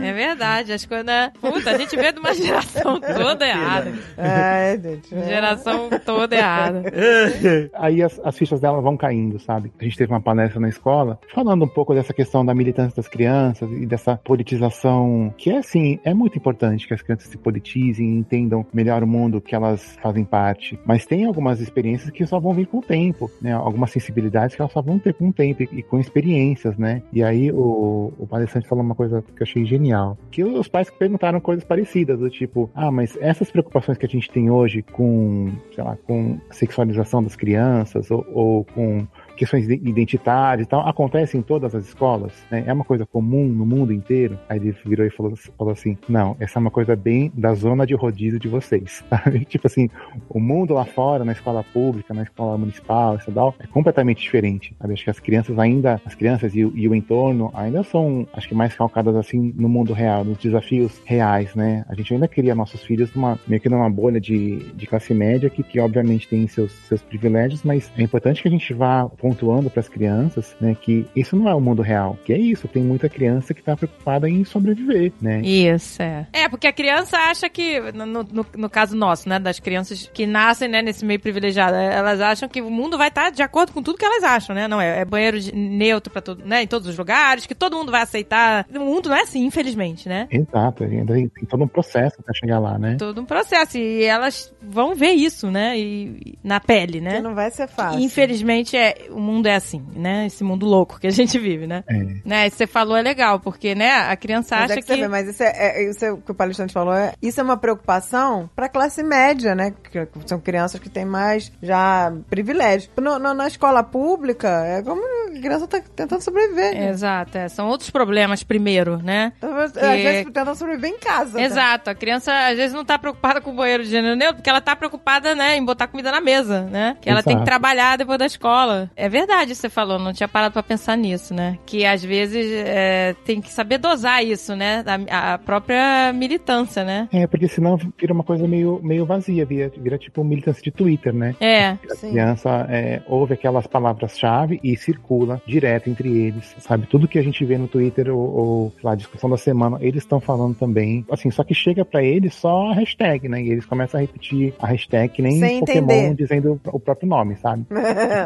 [0.02, 1.04] É verdade, as coisas.
[1.40, 3.92] Puta, a gente veio de uma geração toda errada.
[4.18, 5.08] Ai, gente.
[5.24, 6.82] Geração toda errada.
[7.74, 9.72] Aí as, as fichas dela vão caindo, sabe?
[9.78, 13.08] A gente teve uma palestra na escola falando um pouco dessa questão da militância das
[13.08, 18.06] crianças e dessa politização que é assim, é muito importante que as crianças se politizem
[18.06, 20.78] e entendam melhor o mundo que elas fazem parte.
[20.84, 23.52] Mas tem algumas experiências que só vão vir com o tempo, né?
[23.52, 27.02] Algumas sensibilidades que elas só vão ter com o tempo e, e com experiências, né?
[27.12, 30.16] E aí o, o palestrante falou uma coisa que eu achei genial.
[30.30, 34.30] Que os pais perguntaram coisas parecidas, do tipo, ah, mas essas preocupações que a gente
[34.30, 36.13] tem hoje com, sei lá, com
[36.50, 39.06] a sexualização das crianças ou, ou com
[39.36, 42.64] questões identitárias e tal, acontece em todas as escolas, né?
[42.66, 44.38] É uma coisa comum no mundo inteiro.
[44.48, 47.86] Aí ele virou e falou, falou assim: não, essa é uma coisa bem da zona
[47.86, 49.04] de rodízio de vocês.
[49.48, 49.88] tipo assim,
[50.28, 54.74] o mundo lá fora, na escola pública, na escola municipal, estadual, é completamente diferente.
[54.78, 54.94] Sabe?
[54.94, 58.54] Acho que as crianças ainda, as crianças e, e, o entorno ainda são, acho que
[58.54, 61.84] mais calcadas assim no mundo real, nos desafios reais, né?
[61.88, 65.50] A gente ainda cria nossos filhos numa, meio que numa bolha de, de classe média
[65.50, 69.70] que, que obviamente tem seus, seus privilégios, mas é importante que a gente vá pontuando
[69.70, 72.82] para as crianças, né, que isso não é o mundo real, que é isso, tem
[72.82, 75.40] muita criança que está preocupada em sobreviver, né?
[75.40, 76.26] Isso, é.
[76.30, 80.26] É, porque a criança acha que, no, no, no caso nosso, né, das crianças que
[80.26, 83.82] nascem, né, nesse meio privilegiado, elas acham que o mundo vai estar de acordo com
[83.82, 84.68] tudo que elas acham, né?
[84.68, 87.90] Não, é, é banheiro neutro para todo, né, em todos os lugares, que todo mundo
[87.90, 88.66] vai aceitar.
[88.74, 90.28] O mundo não é assim, infelizmente, né?
[90.30, 92.96] Exato, ainda tem todo um processo para chegar lá, né?
[92.98, 97.16] Todo um processo, e elas vão ver isso, né, e, na pele, né?
[97.16, 98.00] Que não vai ser fácil.
[98.00, 100.26] Infelizmente, é, o mundo é assim, né?
[100.26, 101.82] Esse mundo louco que a gente vive, né?
[101.88, 101.94] É.
[102.24, 102.50] Né?
[102.50, 104.88] Você falou é legal, porque, né, a criança mas acha é que...
[104.88, 107.40] Você vê, mas isso é, é, isso é o que o palestrante falou, é, isso
[107.40, 109.72] é uma preocupação pra classe média, né?
[109.90, 112.90] Que são crianças que têm mais já privilégio.
[113.00, 116.74] No, no, na escola pública, é como a criança tá tentando sobreviver.
[116.74, 116.88] né?
[116.90, 117.48] Exato, é.
[117.48, 119.32] são outros problemas primeiro, né?
[119.42, 121.38] Às Que- vezes tentando sobreviver em casa.
[121.38, 121.44] né?
[121.44, 124.50] Exato, a criança às vezes não tá preocupada com o banheiro de gênero neutro, porque
[124.50, 126.96] ela tá preocupada, né, em botar comida na mesa, né?
[127.00, 127.44] Que ela tem que Exato.
[127.50, 128.90] trabalhar depois da escola.
[128.96, 131.58] É verdade isso que você falou, não tinha parado pra pensar nisso, né?
[131.66, 134.84] Que às vezes é, tem que saber dosar isso, né?
[135.10, 137.08] A, a própria militância, né?
[137.12, 141.12] É, porque senão vira uma coisa meio, meio vazia, vira, vira tipo militância de Twitter,
[141.12, 141.34] né?
[141.40, 142.10] É, A Sim.
[142.10, 146.86] criança é, ouve aquelas palavras-chave e circula direto entre eles, sabe?
[146.86, 150.02] Tudo que a gente vê no Twitter ou, ou sei lá, discussão da semana eles
[150.02, 153.42] estão falando também, assim, só que chega pra eles só a hashtag, né?
[153.42, 156.14] E eles começam a repetir a hashtag que nem Sem Pokémon entender.
[156.14, 157.64] dizendo o próprio nome, sabe?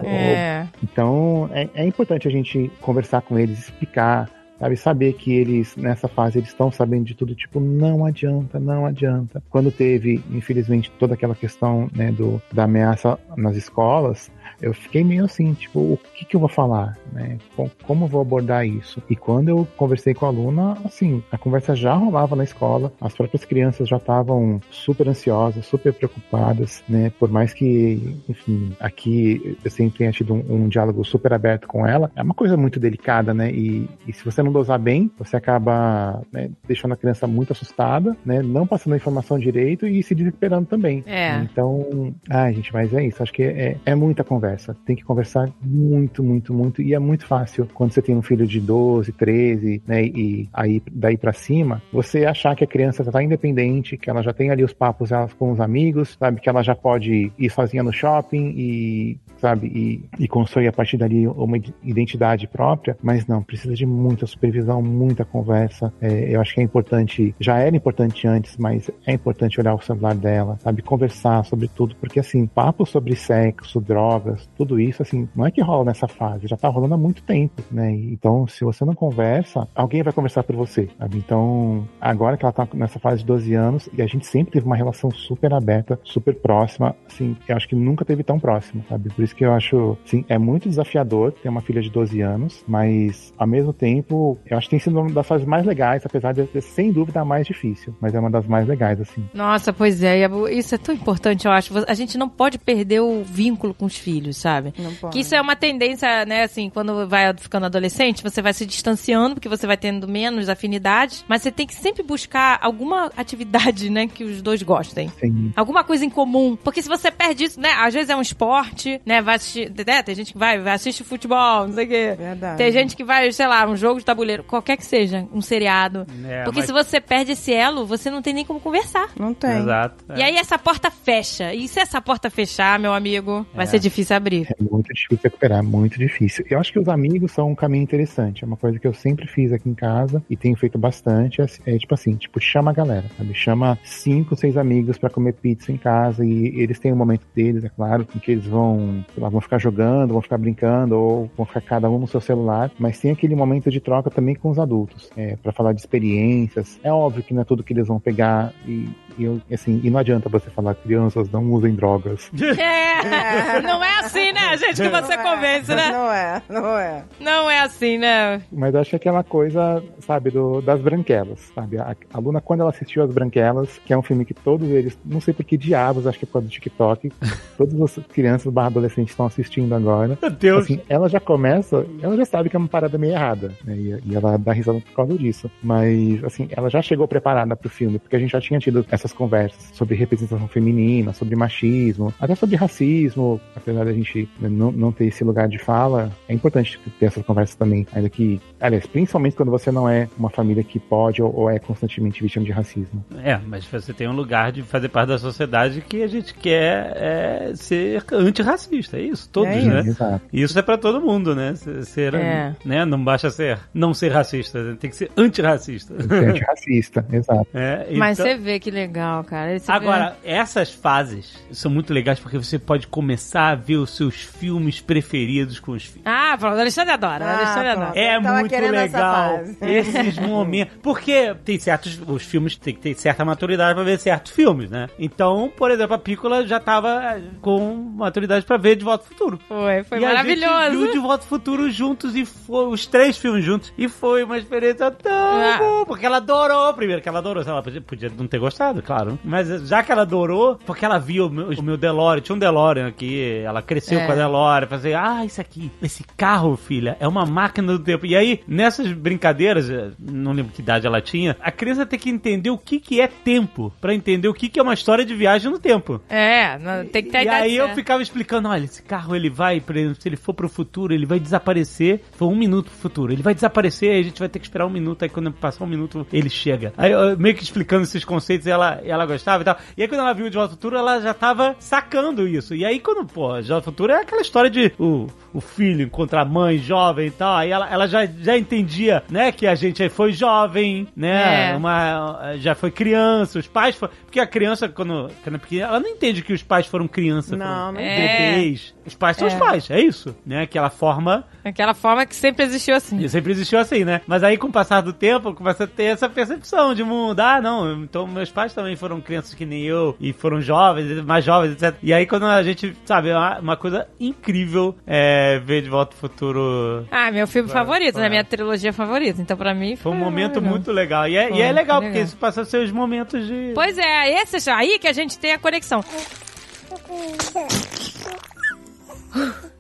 [0.05, 0.67] É.
[0.83, 4.77] Então, é, é importante a gente conversar com eles, explicar, sabe?
[4.77, 7.35] Saber que eles, nessa fase, eles estão sabendo de tudo.
[7.35, 9.43] Tipo, não adianta, não adianta.
[9.51, 14.31] Quando teve, infelizmente, toda aquela questão, né, do, da ameaça nas escolas,
[14.61, 17.39] eu fiquei meio assim, tipo, o que que eu vou falar, né?
[17.57, 19.03] Com- Como eu vou abordar isso?
[19.09, 23.15] E quando eu conversei com a aluna, assim, a conversa já rolava na escola, as
[23.15, 27.11] próprias crianças já estavam super ansiosas, super preocupadas, né?
[27.19, 31.87] Por mais que, enfim, aqui eu sempre tenha tido um, um diálogo super aberto com
[31.87, 33.51] ela, é uma coisa muito delicada, né?
[33.51, 38.17] E, e se você não dosar bem, você acaba né, deixando a criança muito assustada,
[38.25, 38.43] né?
[38.43, 41.03] Não passando a informação direito e se desesperando também.
[41.07, 41.39] É.
[41.43, 43.23] Então, ai, gente, mas é isso.
[43.23, 44.48] Acho que é, é muita conversa.
[44.85, 46.83] Tem que conversar muito, muito, muito.
[46.83, 50.05] E é muito fácil quando você tem um filho de 12, 13, né?
[50.05, 54.23] E aí daí pra cima, você achar que a criança já tá independente, que ela
[54.23, 56.41] já tem ali os papos com os amigos, sabe?
[56.41, 59.67] Que ela já pode ir sozinha no shopping e, sabe?
[59.69, 62.97] E, e construir a partir dali uma identidade própria.
[63.03, 65.93] Mas não, precisa de muita supervisão, muita conversa.
[66.01, 69.81] É, eu acho que é importante, já era importante antes, mas é importante olhar o
[69.81, 70.83] celular dela, sabe?
[70.83, 75.61] Conversar sobre tudo, porque assim, papo sobre sexo, drogas, tudo isso, assim, não é que
[75.61, 77.91] rola nessa fase, já tá rolando há muito tempo, né?
[77.93, 81.19] Então, se você não conversa, alguém vai conversar por você, sabe?
[81.19, 84.67] Então, agora que ela tá nessa fase de 12 anos, e a gente sempre teve
[84.67, 89.11] uma relação super aberta, super próxima, assim, eu acho que nunca teve tão próxima, sabe?
[89.11, 92.65] Por isso que eu acho, assim, é muito desafiador ter uma filha de 12 anos,
[92.67, 96.33] mas, ao mesmo tempo, eu acho que tem sido uma das fases mais legais, apesar
[96.33, 99.25] de ser, sem dúvida, a mais difícil, mas é uma das mais legais, assim.
[99.33, 101.73] Nossa, pois é, isso é tão importante, eu acho.
[101.87, 104.73] A gente não pode perder o vínculo com os filhos, sabe?
[104.79, 105.13] Não pode.
[105.13, 109.35] Que isso é uma tendência, né, assim, quando vai ficando adolescente, você vai se distanciando,
[109.37, 114.07] porque você vai tendo menos afinidade, mas você tem que sempre buscar alguma atividade, né,
[114.07, 115.09] que os dois gostem.
[115.21, 115.53] Sim.
[115.57, 116.57] Alguma coisa em comum.
[116.57, 120.03] Porque se você perde isso, né, às vezes é um esporte, né, vai assistir, né,
[120.03, 122.15] tem gente que vai, vai assistir futebol, não sei o quê.
[122.19, 122.59] Verdade.
[122.59, 126.07] Tem gente que vai, sei lá, um jogo de tabuleiro, qualquer que seja, um seriado.
[126.27, 129.09] É, porque mas- se você perde esse elo, você não tem nem como conversar.
[129.19, 129.59] Não tem.
[129.59, 130.05] Exato.
[130.11, 130.19] é.
[130.19, 131.53] E aí essa porta fecha.
[131.55, 133.67] E se essa porta fechar, meu amigo, vai É.
[133.69, 134.47] ser difícil abrir.
[134.51, 136.45] É muito difícil recuperar, muito difícil.
[136.49, 138.45] Eu acho que os amigos são um caminho interessante.
[138.45, 141.41] É uma coisa que eu sempre fiz aqui em casa e tenho feito bastante.
[141.41, 143.35] É, é tipo assim, tipo, chama a galera, sabe?
[143.35, 147.65] Chama cinco, seis amigos pra comer pizza em casa e eles têm um momento deles,
[147.65, 151.31] é claro, em que eles vão, sei lá, vão ficar jogando, vão ficar brincando ou
[151.37, 154.51] vão ficar cada um no seu celular, mas tem aquele momento de troca também com
[154.51, 156.79] os adultos, é, para falar de experiências.
[156.83, 159.91] É óbvio que não é tudo que eles vão pegar e, e eu, assim, e
[159.91, 162.31] não adianta você falar crianças não usem drogas.
[162.99, 165.35] É, não é assim, né, gente, que você Não é.
[165.35, 165.91] convence, né?
[165.91, 167.05] Não é, não é.
[167.21, 168.43] Não é assim, né?
[168.53, 171.79] Mas eu acho que é aquela coisa, sabe, do, das branquelas, sabe?
[171.79, 174.99] A, a Luna, quando ela assistiu As Branquelas, que é um filme que todos eles,
[175.05, 177.13] não sei por que diabos, acho que é por causa do TikTok,
[177.57, 180.19] todas as crianças barra adolescentes estão assistindo agora.
[180.21, 180.65] Meu Deus.
[180.65, 183.77] Assim, ela já começa, ela já sabe que é uma parada meio errada, né?
[183.77, 185.51] E, e ela dá risada por causa disso.
[185.63, 189.13] Mas, assim, ela já chegou preparada pro filme, porque a gente já tinha tido essas
[189.13, 194.93] conversas sobre representação feminina, sobre machismo, até sobre racismo, apesar da gente né, não, não
[194.93, 197.87] ter esse lugar de fala, é importante ter essas conversas também.
[197.93, 201.59] Ainda que, aliás, principalmente quando você não é uma família que pode ou, ou é
[201.59, 203.05] constantemente vítima de racismo.
[203.23, 206.93] É, mas você tem um lugar de fazer parte da sociedade que a gente quer
[206.97, 209.81] é, ser antirracista, é isso, todos, É né?
[209.81, 210.21] Exato.
[210.33, 211.55] Isso é pra todo mundo, né?
[211.83, 212.55] Ser, É.
[212.65, 212.85] né?
[212.85, 215.95] Não basta ser não ser racista, tem que ser antirracista.
[216.03, 217.47] Ser antirracista, exato.
[217.55, 219.59] É, Mas então- você vê que legal, cara.
[219.59, 224.15] Você Agora, essas fases são muito legais porque você pode começar a ver os seus
[224.17, 226.03] filmes preferidos com os filhos.
[226.05, 227.25] Ah, pronto, Alexandre adora.
[227.25, 227.93] Ah, Alexandre adora.
[227.99, 230.77] É muito legal esses momentos.
[230.83, 232.01] Porque tem certos.
[232.07, 234.89] Os filmes têm que ter certa maturidade pra ver certos filmes, né?
[234.99, 239.39] Então, por exemplo, a Pícola já tava com maturidade pra ver De Volta ao Futuro.
[239.49, 240.71] Foi, foi e a gente maravilhoso.
[240.85, 243.73] viu De Volta ao Futuro juntos e foi os três filmes juntos.
[243.77, 245.57] E foi uma experiência tão Ah.
[245.59, 246.73] boa, porque ela adorou.
[246.75, 249.19] Primeiro que ela adorou, ela podia, podia não ter gostado, claro.
[249.25, 252.39] Mas já que ela adorou, porque ela viu o meu, o meu DeLorean, tinha um
[252.39, 254.07] DeLorean aqui, ela cresceu É.
[254.07, 258.07] com a DeLorean, fazer, ah, isso aqui, esse carro, filha, é uma máquina do tempo.
[258.07, 262.09] E aí, nessas brincadeiras, eh, não lembro que idade ela tinha, a criança tem que
[262.09, 265.15] entender o que, que é tempo, pra entender o que, que é uma história de
[265.15, 266.01] viagem no tempo.
[266.09, 269.61] É, não- tem que ter E aí eu ficava explicando, olha, esse carro ele vai,
[269.61, 272.01] por exemplo, se ele for pro futuro, ele vai desaparecer.
[272.13, 274.67] Foi um minuto pro futuro, ele vai aparecer, aí a gente vai ter que esperar
[274.67, 276.73] um minuto, aí quando passar um minuto, ele chega.
[276.77, 279.57] Aí eu meio que explicando esses conceitos, ela, ela gostava e tal.
[279.77, 282.55] E aí quando ela viu De Volta ao Futuro, ela já tava sacando isso.
[282.55, 286.23] E aí quando, pô, De Ao Futuro é aquela história de o, o filho encontrar
[286.23, 289.83] a mãe jovem e tal, aí ela, ela já, já entendia, né, que a gente
[289.83, 291.57] aí foi jovem, né, É.
[291.57, 295.81] uma, já foi criança, os pais foram, porque a criança, quando, quando é pequena, ela
[295.81, 298.33] não entende que os pais foram criança, Não, não É.
[298.35, 298.75] bebês.
[298.87, 299.39] Os pais são os É.
[299.39, 302.99] pais, é isso, né, aquela forma Aquela forma que sempre existiu assim.
[302.99, 304.03] e sempre existiu assim, né?
[304.07, 307.19] Mas aí, com o passar do tempo, começa a ter essa percepção de mundo.
[307.21, 311.25] Ah, não, então meus pais também foram crianças que nem eu, e foram jovens, mais
[311.25, 311.75] jovens, etc.
[311.83, 316.01] E aí, quando a gente, sabe, é uma, coisa incrível é, ver De Volta ao
[316.01, 316.87] Futuro.
[316.91, 318.09] Ah, meu filme favorito, né?
[318.09, 319.21] Minha trilogia favorita.
[319.21, 320.51] Então, pra mim, Foi um foi momento legal.
[320.51, 321.09] muito legal.
[321.09, 322.05] E é, e é Foi, legal, foi porque legal.
[322.05, 323.53] isso passa a ser os momentos de.
[323.55, 325.85] Pois é, esse aí que a gente tem a conexão.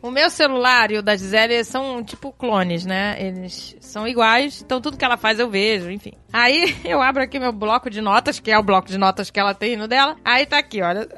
[0.00, 3.16] O meu celular e o da Gisele são tipo clones, né?
[3.18, 6.12] Eles são iguais, então tudo que ela faz eu vejo, enfim.
[6.32, 9.40] Aí eu abro aqui meu bloco de notas, que é o bloco de notas que
[9.40, 10.16] ela tem no dela.
[10.24, 11.08] Aí tá aqui, olha,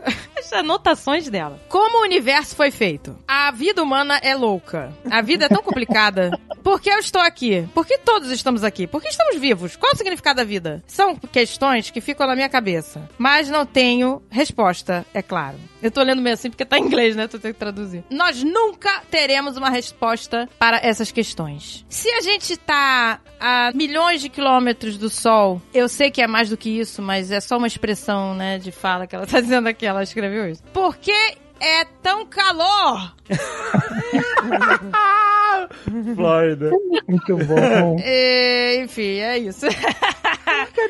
[0.40, 1.60] as anotações dela.
[1.68, 3.16] Como o universo foi feito?
[3.28, 4.92] A vida humana é louca.
[5.10, 6.38] A vida é tão complicada.
[6.62, 7.66] Por que eu estou aqui?
[7.74, 8.86] Por que todos estamos aqui?
[8.86, 9.76] Por que estamos vivos?
[9.76, 10.82] Qual o significado da vida?
[10.86, 13.08] São questões que ficam na minha cabeça.
[13.16, 15.56] Mas não tenho resposta, é claro.
[15.82, 17.26] Eu tô lendo meio assim porque tá em inglês, né?
[17.26, 18.04] Tô tendo que traduzir.
[18.10, 21.84] Nós nunca teremos uma resposta para essas questões.
[21.88, 26.50] Se a gente tá a milhões de quilômetros do Sol, eu sei que é mais
[26.50, 29.66] do que isso, mas é só uma expressão, né, de fala que ela tá dizendo
[29.68, 30.62] aqui, ela escreveu isso.
[30.72, 33.14] Por que é tão calor?
[36.16, 36.70] Flórida.
[37.06, 37.96] Muito bom.
[38.02, 39.66] É, enfim, é isso.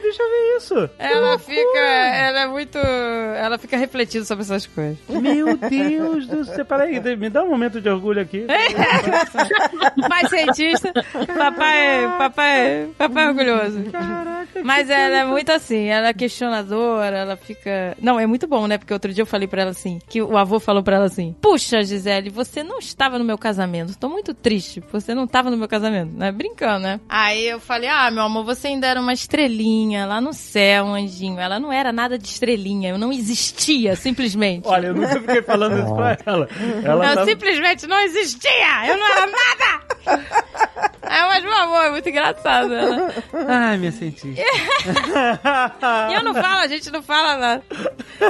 [0.03, 0.91] Deixa eu ver isso.
[0.99, 1.79] Ela fica.
[1.79, 2.79] Ela é muito.
[2.79, 4.99] Ela fica refletindo sobre essas coisas.
[5.09, 6.65] Meu Deus do céu.
[6.65, 8.47] Peraí, me dá um momento de orgulho aqui.
[10.09, 10.93] Pai cientista,
[11.37, 12.19] papai.
[12.19, 12.89] Papai.
[12.97, 13.83] Papai orgulhoso.
[13.91, 14.63] Caraca.
[14.63, 17.97] Mas ela é muito assim, ela é questionadora, ela fica.
[18.01, 18.79] Não, é muito bom, né?
[18.79, 21.35] Porque outro dia eu falei pra ela assim, que o avô falou pra ela assim:
[21.41, 23.97] Puxa, Gisele, você não estava no meu casamento.
[23.99, 26.31] Tô muito triste, você não estava no meu casamento, né?
[26.31, 27.01] Brincando, né?
[27.09, 30.95] Aí eu falei: Ah, meu amor, você ainda era uma estrelinha lá no céu, um
[30.95, 31.39] anjinho.
[31.39, 34.67] Ela não era nada de estrelinha, eu não existia, simplesmente.
[34.69, 36.49] Olha, eu nunca fiquei falando isso pra ela.
[36.85, 38.87] Ela eu tá- simplesmente não existia!
[38.87, 40.90] Eu não era nada!
[41.21, 42.69] Aí, mas, meu amor, é muito engraçado.
[42.69, 43.09] Né?
[43.49, 44.41] Ai, minha cientista.
[46.11, 47.63] E eu não falo, a gente não fala nada.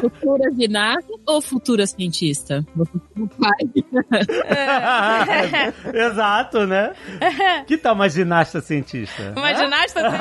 [0.00, 2.64] Futura ginasta ou futura cientista?
[3.38, 3.50] Pai.
[5.94, 6.92] Exato, né?
[7.66, 9.32] Que tal uma ginasta cientista?
[9.36, 10.20] Uma ginasta cientista.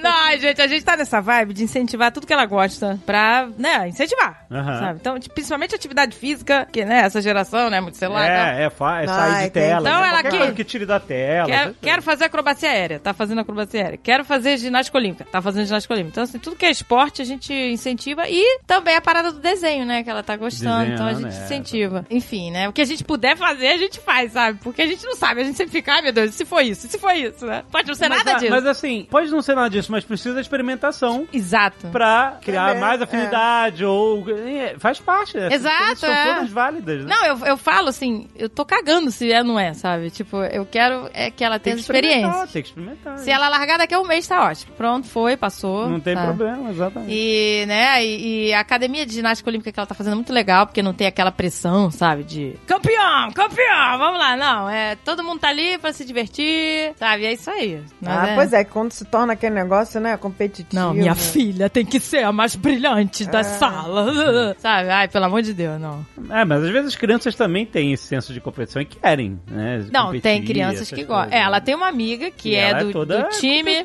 [0.02, 3.88] Não, gente, a gente tá nessa vibe de incentivar tudo que ela gosta pra, né,
[3.88, 4.44] incentivar.
[4.50, 4.98] Sabe?
[5.00, 8.26] Então, principalmente atividade física, que, né, essa geração, né, muito celular.
[8.28, 9.88] É, é, fa- é sair Ai, de tela.
[9.88, 10.08] Então né?
[10.08, 11.46] ela Aqui- coisa que tire da tela.
[11.46, 13.98] Quero, quero fazer acrobacia aérea, tá fazendo acrobacia aérea.
[13.98, 16.12] Quero fazer ginástica olímpica, tá fazendo ginástica olímpica.
[16.12, 18.28] Então, assim, tudo que é esporte a gente incentiva.
[18.28, 20.02] E também a parada do desenho, né?
[20.02, 20.92] Que ela tá gostando.
[20.92, 21.44] então a gente é.
[21.44, 22.06] incentiva.
[22.10, 22.68] Enfim, né?
[22.68, 24.58] O que a gente puder fazer, a gente faz, sabe?
[24.62, 25.40] Porque a gente não sabe.
[25.40, 26.86] A gente sempre fica, ai meu Deus, e se foi isso?
[26.86, 27.62] E se foi isso, né?
[27.70, 28.50] Pode não ser Mas, nada disso.
[28.50, 31.88] Mas assim, pode não ser nada disso, mas precisa de experimentação Exato.
[31.88, 33.04] pra criar mais é.
[33.04, 34.24] afinidade ou...
[34.30, 35.36] é, Faz parte.
[35.36, 36.34] Essas Exato, São é.
[36.34, 37.14] todas válidas, né?
[37.14, 39.99] Não, eu, eu falo assim, eu tô cagando se é ou não é, sabe?
[40.08, 42.46] Tipo, eu quero é que ela tem tenha que experiência.
[42.52, 43.18] tem que experimentar.
[43.18, 44.72] Se ela largar daqui a um mês, tá ótimo.
[44.76, 45.88] Pronto, foi, passou.
[45.88, 46.26] Não tem sabe?
[46.28, 47.12] problema, exatamente.
[47.12, 50.32] E, né, e, e a academia de ginástica olímpica que ela tá fazendo é muito
[50.32, 54.36] legal, porque não tem aquela pressão, sabe, de campeão, campeão, vamos lá.
[54.36, 57.82] Não, é, todo mundo tá ali pra se divertir, sabe, é isso aí.
[58.00, 60.80] Mas Ah, é- pois é, quando se torna aquele negócio, né, competitivo.
[60.80, 64.54] Não, minha filha tem que ser a mais brilhante da sala.
[64.58, 64.88] Sabe?
[64.90, 66.04] Ai, pelo amor de Deus, não.
[66.30, 69.86] É, mas às vezes as crianças também têm esse senso de competição e querem, né?
[69.92, 71.36] Não, competir, tem crianças que gostam.
[71.38, 73.82] É, ela tem uma amiga que E é ela do, toda do time.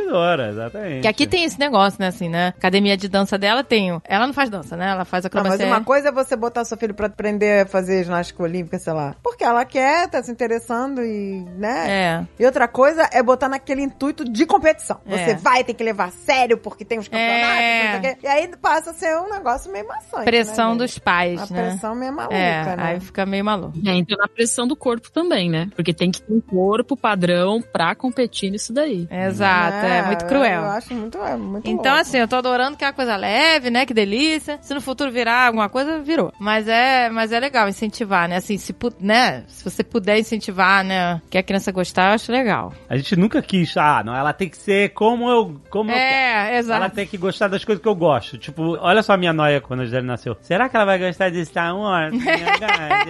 [0.49, 1.01] exatamente.
[1.01, 2.53] Que aqui tem esse negócio, né, assim, né?
[2.57, 3.99] Academia de dança dela tem.
[4.05, 4.89] Ela não faz dança, né?
[4.89, 5.67] Ela faz Não, mas acrobacia.
[5.67, 9.15] uma coisa é você botar seu filho pra aprender a fazer ginástica olímpica, sei lá.
[9.23, 11.85] Porque ela quer, tá se interessando e, né?
[11.87, 12.25] É.
[12.39, 14.99] E outra coisa é botar naquele intuito de competição.
[15.05, 15.35] Você É.
[15.35, 17.83] vai ter que levar a sério porque tem os campeonatos, É.
[17.83, 18.19] não sei o quê.
[18.23, 20.25] E aí passa a ser um negócio meio maçante.
[20.25, 21.69] Pressão né, dos pais, A né?
[21.69, 22.75] pressão meio maluca, é, né?
[22.79, 23.77] aí fica meio maluco.
[23.85, 25.69] É, então na pressão do corpo também, né?
[25.75, 29.07] Porque tem que ter um corpo padrão pra competir nisso daí.
[29.09, 30.63] Exato, é, muito Eu cruel.
[30.65, 32.01] acho muito, é muito Então, louco.
[32.01, 33.85] assim, eu tô adorando que é uma coisa leve, né?
[33.85, 34.59] Que delícia.
[34.61, 36.31] Se no futuro virar alguma coisa, virou.
[36.39, 38.37] Mas é, mas é legal incentivar, né?
[38.37, 39.43] Assim, se, né?
[39.47, 41.21] se você puder incentivar, né?
[41.29, 42.73] Que a criança gostar, eu acho legal.
[42.89, 46.05] A gente nunca quis, ah, não, ela tem que ser como eu, como eu quero.
[46.53, 46.81] É, exato.
[46.83, 48.37] Ela tem que gostar das coisas que eu gosto.
[48.37, 50.35] Tipo, olha só a minha noia quando a Gisele nasceu.
[50.41, 52.13] Será que ela vai gostar de Star Wars?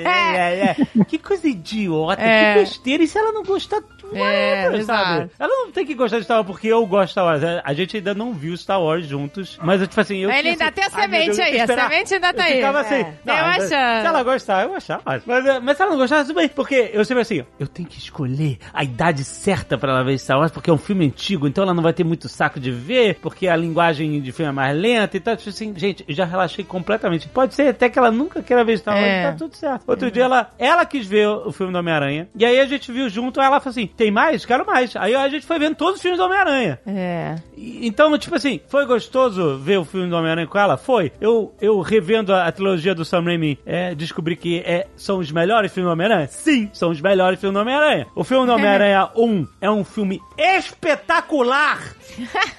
[0.05, 0.75] É, é.
[1.07, 2.53] que coisa idiota, É.
[2.53, 3.03] que besteira.
[3.03, 3.77] E se ela não gostar,
[4.13, 4.19] É,
[4.67, 5.11] whatever, sabe?
[5.13, 5.31] exato.
[5.39, 7.41] Ela não tem que gostar de Star Wars porque eu gosto de Star Wars.
[7.63, 9.57] A gente ainda não viu Star Wars juntos.
[9.63, 10.29] Mas eu, tipo assim, eu.
[10.31, 12.55] Ele ainda assim, tem a semente eu aí, a semente ainda tá eu aí.
[12.55, 12.95] Ficava assim.
[12.95, 13.13] É.
[13.25, 13.67] não, Eu achando.
[13.67, 15.01] Se ela gostar, eu achar.
[15.05, 16.49] Mas, mas, mas se ela não gostar, tudo bem.
[16.49, 20.37] Porque eu sempre assim, eu tenho que escolher a idade certa pra ela ver Star
[20.39, 23.15] Wars, porque é um filme antigo, então ela não vai ter muito saco de ver,
[23.21, 25.35] porque a linguagem de filme é mais lenta e tal.
[25.35, 27.27] Tipo assim, gente, eu já relaxei completamente.
[27.27, 29.23] Pode ser até que ela nunca queira ver Star Wars, É.
[29.31, 29.83] tá tudo certo.
[29.87, 33.09] Outro dia ela, ela quis ver o filme do Homem-Aranha, e aí a gente viu
[33.09, 34.45] junto, ela falou assim, tem mais?
[34.45, 34.95] Quero mais.
[34.95, 36.79] Aí a gente foi vendo todos os filmes do Homem-Aranha.
[36.85, 37.35] É.
[37.55, 40.77] E- Então, tipo assim, foi gostoso ver o filme do Homem-Aranha com ela?
[40.77, 41.11] Foi.
[41.21, 45.31] Eu, eu revendo a, a trilogia do Sam Raimi, é, descobri que é, são os
[45.31, 46.27] melhores filmes do Homem-Aranha?
[46.27, 48.07] Sim, são os melhores filmes do Homem-Aranha.
[48.15, 51.79] O filme do Homem-Aranha 1 é um filme espetacular!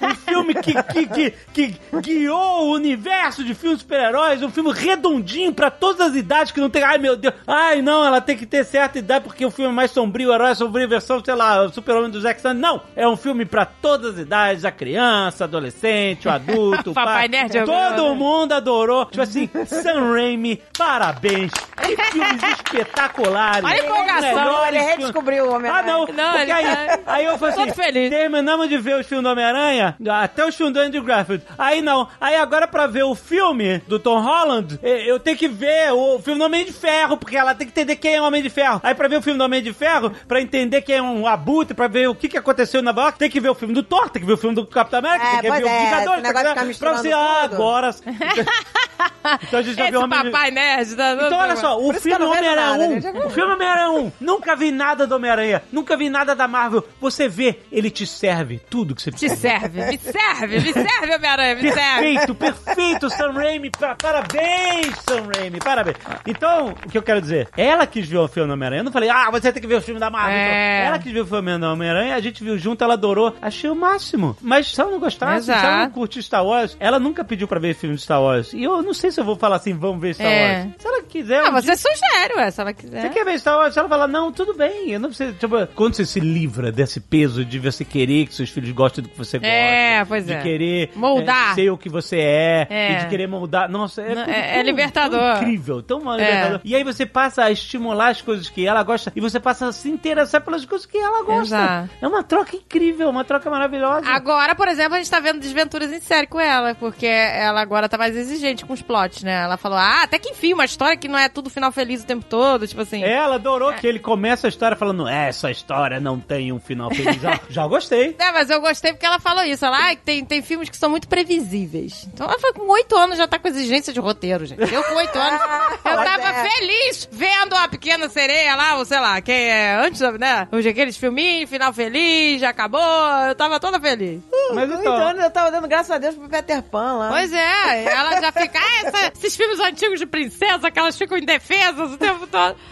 [0.01, 5.51] Um filme que, que, que, que guiou o universo de filmes super-heróis, um filme redondinho
[5.53, 8.45] pra todas as idades, que não tem, ai meu Deus, ai não, ela tem que
[8.45, 11.33] ter certa idade porque o filme é mais sombrio, o herói é sombrio, versão, sei
[11.33, 12.61] lá, o super-homem do Zack Snyder.
[12.61, 17.13] Não, é um filme pra todas as idades, a criança, adolescente, o adulto, o Papai
[17.13, 17.27] pai.
[17.27, 18.15] Nerd é o Todo melhor.
[18.15, 19.05] mundo adorou.
[19.05, 21.51] Tipo assim, Sam Raimi, parabéns.
[21.81, 23.63] Que filmes espetaculares.
[23.63, 25.93] Olha a empolgação, Ele redescobriu o Ah, Homem-Aranha.
[25.93, 26.05] não.
[26.07, 26.63] Não, porque ele aí,
[26.97, 28.09] tá aí eu falei assim, feliz.
[28.09, 31.43] terminamos de ver os filmes do Homem-Aranha, até os filmes do Andrew Garfield.
[31.57, 32.07] Aí não.
[32.21, 36.39] Aí agora pra ver o filme do Tom Holland, eu tenho que ver o filme
[36.39, 38.79] do Homem de Ferro, porque ela tem que entender quem é o Homem de Ferro.
[38.83, 39.86] Aí pra ver o filme do Homem de Ferro,
[40.27, 43.19] pra entender quem é um abutre, pra ver o que, que aconteceu na Nova York,
[43.19, 45.25] tem que ver o filme do Thor, tem que ver o filme do Capitão América,
[45.25, 46.21] É, tem que ver o é, Vingadores.
[46.21, 47.53] de ficar pra, misturando você, ah, tudo.
[47.55, 47.95] agora...
[49.43, 50.95] então a gente já Esse viu o Homem papai nerd.
[50.95, 53.01] Tá, Então, olha só, o filme Homem-Aranha nada, né?
[53.01, 53.19] Já 1, vi.
[53.19, 56.87] o filme Homem-Aranha 1, nunca vi nada do Homem-Aranha, nunca vi nada da Marvel.
[57.01, 59.35] Você vê, ele te serve tudo que você Te precisa.
[59.41, 61.77] serve, me serve, me serve, Homem-Aranha, me serve.
[62.13, 63.69] Perfeito, perfeito, Sam Raimi.
[63.71, 65.97] Pa- Parabéns, Sam Raimi, parabéns.
[66.25, 67.47] Então, o que eu quero dizer?
[67.55, 68.79] Ela quis ver o filme do Homem-Aranha.
[68.81, 70.35] Eu não falei, ah, você tem que ver o filme da Marvel.
[70.37, 70.85] É.
[70.85, 73.35] Ela quis ver o filme do Homem-Aranha, a gente viu junto, ela adorou.
[73.41, 74.35] Achei o máximo.
[74.41, 75.93] Mas se ela não gostasse, se ela não Exato.
[75.93, 78.53] curte Star Wars, ela nunca pediu pra ver filme de Star Wars.
[78.53, 80.57] E eu não sei se eu vou falar assim, vamos ver Star É.
[80.63, 80.67] Wars.
[80.77, 81.39] Se ela quiser.
[81.45, 83.01] Ah, um você dia- sugere, ué, se ela quiser.
[83.01, 83.73] você quer ver Star Wars?
[83.73, 84.91] Se ela falar, não, tudo bem.
[84.91, 85.33] Eu não preciso.
[85.33, 89.09] Tipo, quando você se livra desse peso de você querer que seus filhos gostem do
[89.09, 89.53] que você gosta.
[89.53, 90.41] É, pois de é.
[90.41, 91.51] querer Moldar.
[91.51, 92.91] é, ser o que você é, É.
[92.93, 93.69] E de querer moldar.
[93.69, 95.19] Nossa, é, Não, tudo é- é tão- libertador.
[95.19, 96.17] Tão incrível, tão É.
[96.17, 96.61] libertador.
[96.63, 99.73] E aí você passa a estimular as coisas que ela gosta e você passa a
[99.73, 101.55] se interessar pelas coisas que ela gosta.
[101.55, 101.89] Exato.
[102.01, 104.07] É uma troca incrível, uma troca maravilhosa.
[104.07, 107.87] Agora, por exemplo, a gente tá vendo Desventuras em série com ela, porque ela agora
[107.87, 109.43] tá mais exigente com os plots, né?
[109.43, 112.05] Ela falou, ah, até que enfim, uma história que não é tudo final feliz o
[112.05, 113.03] tempo todo, tipo assim.
[113.03, 117.21] Ela adorou que ele começa a história falando, essa história não tem um final feliz.
[117.21, 118.15] já, já gostei.
[118.27, 119.63] É, mas eu gostei porque ela falou isso.
[119.65, 122.07] Ela, ah, tem, tem filmes que são muito previsíveis.
[122.13, 124.73] Então ela falou, com oito anos já tá com exigência de roteiro, gente.
[124.73, 125.41] Eu com oito anos,
[125.85, 126.49] eu tava é.
[126.49, 130.47] feliz vendo a Pequena Sereia lá, ou sei lá, que é antes, né?
[130.51, 132.79] Os aqueles filminhos, final feliz, já acabou.
[133.27, 134.21] Eu tava toda feliz.
[134.53, 134.95] Mas Oito então.
[134.95, 137.09] anos eu tava dando graças a Deus pro Peter Pan lá.
[137.09, 141.17] Pois é, ela já fica, ah, essa- esses filmes antigos de princesa, que elas ficam
[141.17, 142.55] indefesas o tempo todo.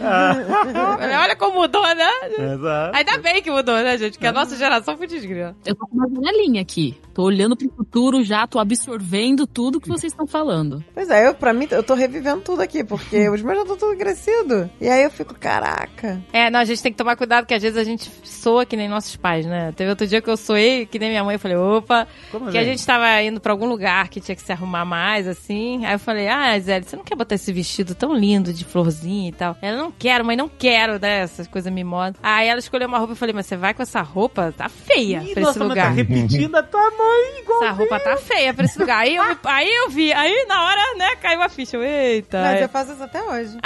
[1.22, 2.10] Olha como mudou, né?
[2.38, 2.96] Exato.
[2.96, 4.18] Ainda bem que mudou, né, gente?
[4.18, 5.54] Que a nossa geração foi desgrila.
[5.64, 6.98] Eu tô com uma janelinha aqui.
[7.16, 10.84] Tô olhando pro futuro já, tô absorvendo tudo que vocês estão falando.
[10.92, 13.76] Pois é, eu, pra mim, eu tô revivendo tudo aqui, porque os meus já estão
[13.78, 14.68] tudo crescidos.
[14.78, 16.22] E aí eu fico, caraca.
[16.30, 18.76] É, não, a gente tem que tomar cuidado, porque às vezes a gente soa que
[18.76, 19.72] nem nossos pais, né?
[19.74, 22.58] Teve outro dia que eu soei que nem minha mãe, eu falei, opa, Como que
[22.58, 25.86] a gente tava indo pra algum lugar que tinha que se arrumar mais, assim.
[25.86, 29.30] Aí eu falei, ah, Zé, você não quer botar esse vestido tão lindo de florzinha
[29.30, 29.56] e tal?
[29.62, 31.20] Ela, não quero, mãe, não quero, né?
[31.20, 32.16] Essas coisas mimosas.
[32.22, 34.52] Aí ela escolheu uma roupa e eu falei, mas você vai com essa roupa?
[34.54, 35.92] Tá feia Ih, pra nossa, esse mas tá lugar.
[35.94, 37.05] repetindo a tua mãe
[37.38, 37.64] igual.
[37.64, 38.98] Essa roupa tá feia pra esse lugar.
[38.98, 41.76] Aí eu, aí eu vi, aí na hora, né, caiu a ficha.
[41.76, 42.40] Eu, Eita.
[42.42, 43.56] Mas eu faço isso até hoje.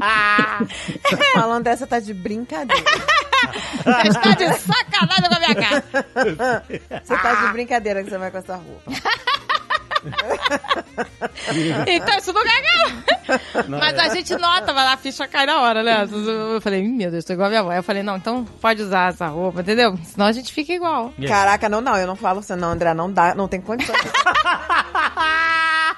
[0.00, 0.58] Ah,
[1.34, 2.82] Falando dessa, tá de brincadeira.
[3.84, 5.84] você está de sacanagem com a minha cara.
[7.04, 8.90] Você tá de brincadeira que você vai com essa roupa.
[11.86, 13.04] Então isso não ganha.
[13.68, 16.06] Mas a gente nota, mas a ficha cai na hora, né?
[16.54, 17.76] Eu falei, "Ih, meu Deus, tô igual a minha mãe.
[17.76, 19.98] Eu falei, não, então pode usar essa roupa, entendeu?
[20.04, 21.12] Senão a gente fica igual.
[21.18, 21.26] Aí?
[21.28, 23.98] Caraca, não, não, eu não falo assim, não, André, não dá, não tem condições.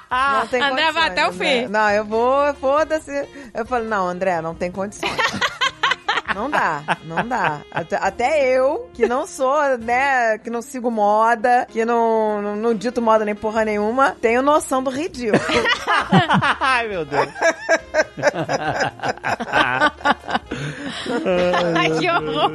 [0.09, 1.61] Não tem André vai condições, até o André.
[1.63, 1.67] fim.
[1.67, 3.27] Não, eu vou, foda-se.
[3.53, 5.11] Eu falo, não, André, não tem condições.
[6.33, 7.61] Não dá, não dá.
[7.71, 12.73] Até, até eu, que não sou, né, que não sigo moda, que não, não, não
[12.73, 15.41] dito moda nem porra nenhuma, tenho noção do ridículo.
[16.59, 17.27] Ai, meu Deus.
[21.77, 22.51] Ai, que horror.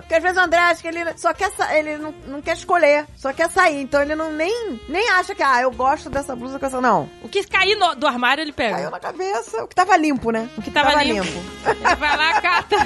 [0.00, 3.06] Porque às vezes o André acha que ele só quer ele não, não quer escolher,
[3.16, 3.80] só quer sair.
[3.82, 6.80] Então ele não nem, nem acha que, ah, eu gosto dessa blusa com essa.
[6.80, 7.08] Não.
[7.22, 8.76] O que cair no- do armário, ele pega.
[8.76, 9.62] Caiu na cabeça.
[9.64, 10.48] O que tava limpo, né?
[10.56, 11.26] O que tava limpo.
[11.66, 12.76] Ele vai lá, cata.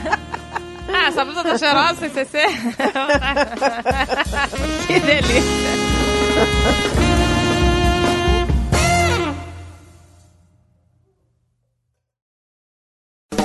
[0.92, 2.40] Ah, essa blusa tá cheirosa, sem CC?
[4.88, 5.42] que delícia.